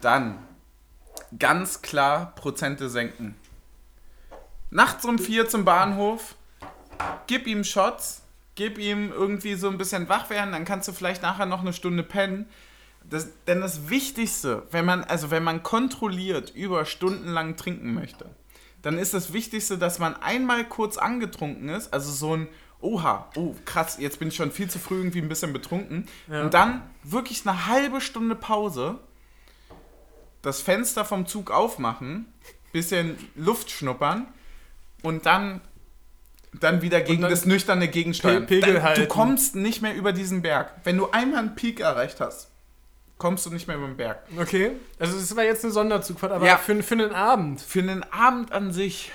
dann 0.00 0.38
ganz 1.38 1.82
klar 1.82 2.34
Prozente 2.36 2.88
senken. 2.88 3.34
Nachts 4.70 5.04
um 5.04 5.18
vier 5.18 5.48
zum 5.48 5.64
Bahnhof, 5.64 6.36
gib 7.26 7.46
ihm 7.46 7.64
Shots, 7.64 8.22
gib 8.54 8.78
ihm 8.78 9.12
irgendwie 9.12 9.54
so 9.54 9.68
ein 9.68 9.78
bisschen 9.78 10.08
wach 10.08 10.30
werden, 10.30 10.52
dann 10.52 10.64
kannst 10.64 10.88
du 10.88 10.92
vielleicht 10.92 11.22
nachher 11.22 11.46
noch 11.46 11.60
eine 11.60 11.72
Stunde 11.72 12.02
pennen. 12.02 12.46
Das, 13.10 13.28
denn 13.46 13.60
das 13.60 13.88
Wichtigste, 13.88 14.64
wenn 14.70 14.84
man, 14.84 15.02
also 15.04 15.30
wenn 15.30 15.42
man 15.42 15.62
kontrolliert 15.62 16.50
über 16.54 16.84
stundenlang 16.84 17.56
trinken 17.56 17.94
möchte, 17.94 18.26
dann 18.82 18.98
ist 18.98 19.14
das 19.14 19.32
Wichtigste, 19.32 19.78
dass 19.78 19.98
man 19.98 20.14
einmal 20.16 20.64
kurz 20.64 20.98
angetrunken 20.98 21.68
ist, 21.70 21.92
also 21.92 22.10
so 22.12 22.36
ein 22.36 22.48
Oha, 22.80 23.28
oh 23.34 23.56
krass, 23.64 23.96
jetzt 23.98 24.20
bin 24.20 24.28
ich 24.28 24.36
schon 24.36 24.52
viel 24.52 24.70
zu 24.70 24.78
früh 24.78 24.98
irgendwie 24.98 25.20
ein 25.20 25.28
bisschen 25.28 25.52
betrunken. 25.52 26.06
Ja. 26.30 26.42
Und 26.42 26.54
dann 26.54 26.82
wirklich 27.02 27.44
eine 27.44 27.66
halbe 27.66 28.00
Stunde 28.00 28.36
Pause, 28.36 29.00
das 30.42 30.60
Fenster 30.60 31.04
vom 31.04 31.26
Zug 31.26 31.50
aufmachen, 31.50 32.26
bisschen 32.72 33.16
Luft 33.34 33.70
schnuppern 33.70 34.26
und 35.02 35.26
dann, 35.26 35.60
dann 36.60 36.80
wieder 36.82 37.00
gegen 37.00 37.22
dann 37.22 37.30
das 37.32 37.46
nüchterne 37.46 37.88
Gegensteuern. 37.88 38.46
Pe- 38.46 38.60
Pegel 38.60 38.74
dann, 38.74 38.82
Du 38.82 38.88
halten. 38.88 39.08
kommst 39.08 39.56
nicht 39.56 39.82
mehr 39.82 39.96
über 39.96 40.12
diesen 40.12 40.42
Berg. 40.42 40.72
Wenn 40.84 40.98
du 40.98 41.10
einmal 41.10 41.40
einen 41.40 41.54
Peak 41.56 41.80
erreicht 41.80 42.20
hast, 42.20 42.48
kommst 43.18 43.44
du 43.46 43.50
nicht 43.50 43.66
mehr 43.66 43.76
über 43.76 43.86
den 43.86 43.96
Berg. 43.96 44.22
Okay. 44.38 44.72
Also 44.98 45.18
das 45.18 45.34
war 45.36 45.44
jetzt 45.44 45.64
eine 45.64 45.72
Sonderzugfahrt, 45.72 46.32
aber 46.32 46.46
Ja. 46.46 46.56
für, 46.56 46.82
für 46.82 46.94
einen 46.94 47.12
Abend. 47.12 47.60
Für 47.60 47.80
einen 47.80 48.04
Abend 48.12 48.52
an 48.52 48.72
sich. 48.72 49.10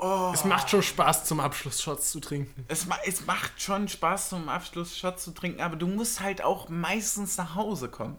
Oh, 0.00 0.30
Es 0.32 0.44
macht 0.44 0.70
schon 0.70 0.82
Spaß, 0.82 1.24
zum 1.24 1.40
Abschluss 1.40 1.82
Shots 1.82 2.12
zu 2.12 2.20
trinken. 2.20 2.64
es, 2.68 2.86
ma 2.86 2.96
es 3.04 3.26
macht 3.26 3.60
schon 3.60 3.88
Spaß, 3.88 4.28
zum 4.28 4.48
Abschluss 4.48 4.96
Shot 4.96 5.18
zu 5.18 5.32
trinken, 5.32 5.60
aber 5.60 5.74
du 5.74 5.88
musst 5.88 6.20
halt 6.20 6.42
auch 6.44 6.68
meistens 6.68 7.36
nach 7.36 7.56
Hause 7.56 7.88
kommen. 7.88 8.16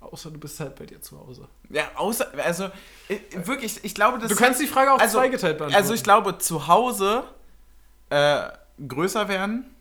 Außer 0.00 0.30
du 0.30 0.38
bist 0.38 0.58
halt 0.60 0.76
bei 0.76 0.86
dir 0.86 1.02
zu 1.02 1.18
Hause. 1.20 1.46
Ja, 1.68 1.84
außer, 1.96 2.32
also 2.42 2.64
äh, 3.08 3.18
wirklich, 3.34 3.84
ich 3.84 3.94
glaube, 3.94 4.18
das 4.18 4.30
Du 4.30 4.36
kannst 4.36 4.60
die 4.62 4.66
Frage 4.66 4.92
auch 4.92 4.98
also- 4.98 5.18
zweigeteilt 5.18 5.58
beantworten. 5.58 5.82
Also 5.82 5.92
ich 5.94 6.02
glaube, 6.02 6.38
zu 6.38 6.66
Hause 6.68 7.24
äh, 8.08 8.48
größer 8.86 9.28
werden, 9.28 9.73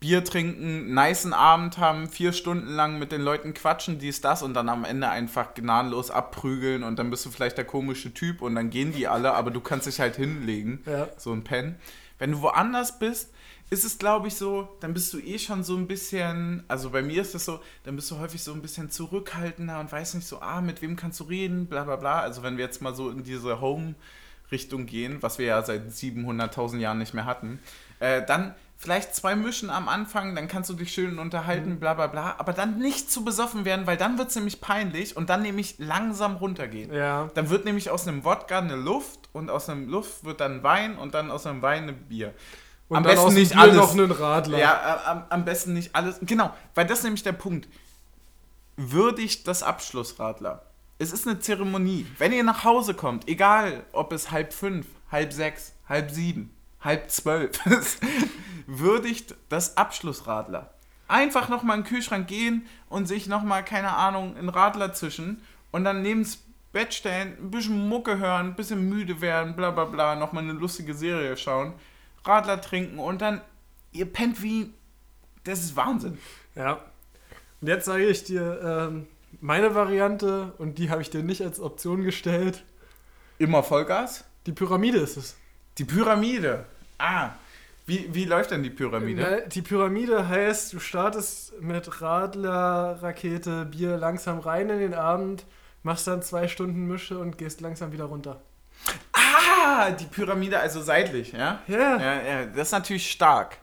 Bier 0.00 0.24
trinken, 0.24 0.94
nicen 0.94 1.34
Abend 1.34 1.76
haben, 1.76 2.08
vier 2.08 2.32
Stunden 2.32 2.68
lang 2.68 2.98
mit 2.98 3.12
den 3.12 3.20
Leuten 3.20 3.52
quatschen, 3.52 3.98
dies, 3.98 4.22
das 4.22 4.42
und 4.42 4.54
dann 4.54 4.70
am 4.70 4.84
Ende 4.84 5.10
einfach 5.10 5.52
gnadenlos 5.54 6.10
abprügeln 6.10 6.82
und 6.84 6.98
dann 6.98 7.10
bist 7.10 7.26
du 7.26 7.30
vielleicht 7.30 7.58
der 7.58 7.66
komische 7.66 8.14
Typ 8.14 8.40
und 8.40 8.54
dann 8.54 8.70
gehen 8.70 8.92
die 8.92 9.06
alle, 9.08 9.34
aber 9.34 9.50
du 9.50 9.60
kannst 9.60 9.86
dich 9.86 10.00
halt 10.00 10.16
hinlegen, 10.16 10.82
Ja. 10.86 11.08
so 11.18 11.32
ein 11.32 11.44
Pen. 11.44 11.76
Wenn 12.18 12.32
du 12.32 12.40
woanders 12.40 12.98
bist, 12.98 13.30
ist 13.68 13.84
es, 13.84 13.98
glaube 13.98 14.28
ich, 14.28 14.34
so, 14.36 14.68
dann 14.80 14.94
bist 14.94 15.12
du 15.12 15.18
eh 15.20 15.38
schon 15.38 15.62
so 15.62 15.76
ein 15.76 15.86
bisschen, 15.86 16.64
also 16.66 16.90
bei 16.90 17.02
mir 17.02 17.20
ist 17.20 17.34
es 17.34 17.44
so, 17.44 17.60
dann 17.84 17.94
bist 17.94 18.10
du 18.10 18.18
häufig 18.18 18.42
so 18.42 18.52
ein 18.54 18.62
bisschen 18.62 18.90
zurückhaltender 18.90 19.78
und 19.80 19.92
weißt 19.92 20.14
nicht 20.16 20.26
so, 20.26 20.40
ah, 20.40 20.60
mit 20.62 20.80
wem 20.82 20.96
kannst 20.96 21.20
du 21.20 21.24
reden, 21.24 21.66
bla 21.66 21.84
bla 21.84 21.96
bla. 21.96 22.20
Also 22.20 22.42
wenn 22.42 22.56
wir 22.56 22.64
jetzt 22.64 22.82
mal 22.82 22.94
so 22.94 23.10
in 23.10 23.22
diese 23.22 23.60
Home-Richtung 23.60 24.86
gehen, 24.86 25.18
was 25.22 25.38
wir 25.38 25.46
ja 25.46 25.62
seit 25.62 25.88
700.000 25.90 26.78
Jahren 26.78 26.98
nicht 26.98 27.14
mehr 27.14 27.26
hatten, 27.26 27.60
äh, 28.00 28.24
dann 28.26 28.54
vielleicht 28.80 29.14
zwei 29.14 29.36
Mischen 29.36 29.68
am 29.68 29.90
Anfang, 29.90 30.34
dann 30.34 30.48
kannst 30.48 30.70
du 30.70 30.74
dich 30.74 30.92
schön 30.92 31.18
unterhalten, 31.18 31.78
bla 31.78 31.92
bla 31.92 32.06
bla, 32.06 32.36
aber 32.38 32.54
dann 32.54 32.78
nicht 32.78 33.12
zu 33.12 33.24
besoffen 33.24 33.66
werden, 33.66 33.86
weil 33.86 33.98
dann 33.98 34.16
wird 34.16 34.30
es 34.30 34.36
nämlich 34.36 34.62
peinlich 34.62 35.18
und 35.18 35.28
dann 35.28 35.42
nämlich 35.42 35.74
langsam 35.78 36.36
runtergehen. 36.36 36.92
ja. 36.92 37.28
Dann 37.34 37.50
wird 37.50 37.66
nämlich 37.66 37.90
aus 37.90 38.08
einem 38.08 38.24
Wodka 38.24 38.58
eine 38.58 38.76
Luft 38.76 39.28
und 39.32 39.50
aus 39.50 39.68
einem 39.68 39.88
Luft 39.90 40.24
wird 40.24 40.40
dann 40.40 40.62
Wein 40.62 40.96
und 40.96 41.12
dann 41.12 41.30
aus 41.30 41.46
einem 41.46 41.60
Wein 41.60 41.88
ein 41.88 42.08
Bier. 42.08 42.32
Und 42.88 42.96
am 42.96 43.02
dann 43.02 43.16
besten 43.16 43.34
nicht 43.34 43.52
Bier 43.52 43.60
alles. 43.60 43.76
noch 43.76 43.92
einen 43.92 44.10
Radler. 44.10 44.58
Ja, 44.58 45.02
am, 45.04 45.24
am 45.28 45.44
besten 45.44 45.74
nicht 45.74 45.94
alles. 45.94 46.18
Genau, 46.22 46.50
weil 46.74 46.86
das 46.86 47.00
ist 47.00 47.04
nämlich 47.04 47.22
der 47.22 47.32
Punkt. 47.32 47.68
Würdigt 48.76 49.46
das 49.46 49.62
Abschlussradler. 49.62 50.62
Es 50.98 51.12
ist 51.12 51.28
eine 51.28 51.38
Zeremonie. 51.38 52.06
Wenn 52.16 52.32
ihr 52.32 52.44
nach 52.44 52.64
Hause 52.64 52.94
kommt, 52.94 53.28
egal 53.28 53.84
ob 53.92 54.12
es 54.12 54.30
halb 54.30 54.54
fünf, 54.54 54.86
halb 55.12 55.34
sechs, 55.34 55.74
halb 55.86 56.10
sieben, 56.10 56.54
halb 56.80 57.10
zwölf 57.10 57.58
würdigt 58.66 59.34
das 59.48 59.76
Abschlussradler. 59.76 60.70
Einfach 61.08 61.48
nochmal 61.48 61.78
in 61.78 61.82
den 61.82 61.88
Kühlschrank 61.88 62.28
gehen 62.28 62.66
und 62.88 63.06
sich 63.06 63.26
nochmal, 63.26 63.64
keine 63.64 63.96
Ahnung, 63.96 64.36
einen 64.36 64.48
Radler 64.48 64.92
zischen 64.92 65.42
und 65.72 65.84
dann 65.84 66.02
neben 66.02 66.22
das 66.22 66.38
Bett 66.72 66.94
stellen, 66.94 67.36
ein 67.40 67.50
bisschen 67.50 67.88
Mucke 67.88 68.18
hören, 68.18 68.48
ein 68.50 68.54
bisschen 68.54 68.88
müde 68.88 69.20
werden, 69.20 69.56
bla 69.56 69.72
bla 69.72 69.86
bla, 69.86 70.14
nochmal 70.14 70.44
eine 70.44 70.52
lustige 70.52 70.94
Serie 70.94 71.36
schauen, 71.36 71.74
Radler 72.24 72.60
trinken 72.60 73.00
und 73.00 73.20
dann, 73.22 73.40
ihr 73.90 74.06
pennt 74.06 74.40
wie, 74.40 74.72
das 75.42 75.60
ist 75.60 75.74
Wahnsinn. 75.74 76.18
Ja. 76.54 76.80
Und 77.60 77.68
jetzt 77.68 77.86
sage 77.86 78.06
ich 78.06 78.24
dir 78.24 78.60
ähm, 78.62 79.06
meine 79.40 79.74
Variante 79.74 80.52
und 80.58 80.78
die 80.78 80.90
habe 80.90 81.02
ich 81.02 81.10
dir 81.10 81.22
nicht 81.22 81.42
als 81.42 81.60
Option 81.60 82.04
gestellt. 82.04 82.64
Immer 83.38 83.62
Vollgas? 83.62 84.24
Die 84.46 84.52
Pyramide 84.52 84.98
ist 84.98 85.16
es. 85.16 85.36
Die 85.80 85.86
Pyramide. 85.86 86.66
Ah, 86.98 87.30
wie, 87.86 88.06
wie 88.12 88.26
läuft 88.26 88.50
denn 88.50 88.62
die 88.62 88.68
Pyramide? 88.68 89.22
Na, 89.22 89.36
Die 89.48 89.62
Pyramide 89.62 90.28
heißt, 90.28 90.74
du 90.74 90.78
startest 90.78 91.58
mit 91.62 92.02
Radler, 92.02 92.98
Rakete, 93.00 93.64
Bier 93.64 93.96
langsam 93.96 94.40
rein 94.40 94.68
in 94.68 94.78
den 94.78 94.92
Abend, 94.92 95.46
machst 95.82 96.06
dann 96.06 96.20
zwei 96.22 96.48
Stunden 96.48 96.86
Mische 96.86 97.18
und 97.18 97.38
gehst 97.38 97.62
langsam 97.62 97.92
wieder 97.92 98.04
runter. 98.04 98.42
Ah, 99.14 99.90
die 99.92 100.04
Pyramide, 100.04 100.60
also 100.60 100.82
seitlich, 100.82 101.32
ja? 101.32 101.60
Ja. 101.66 101.98
Ja, 101.98 102.22
ja, 102.22 102.44
das 102.44 102.68
ist 102.68 102.72
natürlich 102.72 103.10
stark. 103.10 103.56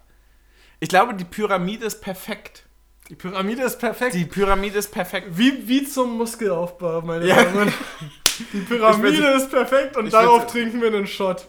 Ich 0.80 0.90
glaube, 0.90 1.14
die 1.14 1.24
Pyramide 1.26 1.86
ist 1.86 2.02
perfekt. 2.02 2.64
Die 3.10 3.16
Pyramide 3.16 3.62
ist 3.62 3.78
perfekt. 3.78 4.16
Die 4.16 4.26
Pyramide 4.26 4.80
ist 4.80 4.92
perfekt. 4.92 5.28
wie, 5.38 5.68
wie 5.68 5.84
zum 5.88 6.18
Muskelaufbau, 6.18 7.02
meine 7.02 7.28
Ja. 7.28 7.44
Damen 7.44 7.58
und 7.60 7.70
Herren. 7.70 7.74
Die 8.54 8.60
Pyramide 8.60 9.28
ist 9.36 9.50
perfekt 9.50 9.98
und 9.98 10.12
darauf 10.14 10.46
trinken 10.46 10.80
wir 10.80 10.90
einen 10.90 11.08
Shot. 11.08 11.48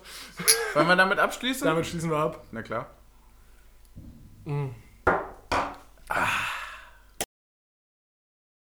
Wollen 0.74 0.89
wir 0.89 0.97
damit 0.97 1.18
abschließen? 1.18 1.66
Damit 1.66 1.86
schließen 1.86 2.11
wir 2.11 2.18
ab. 2.18 2.45
Na 2.53 2.62
klar. 2.62 2.86
Mm. 4.45 4.68
Ah. 6.09 6.48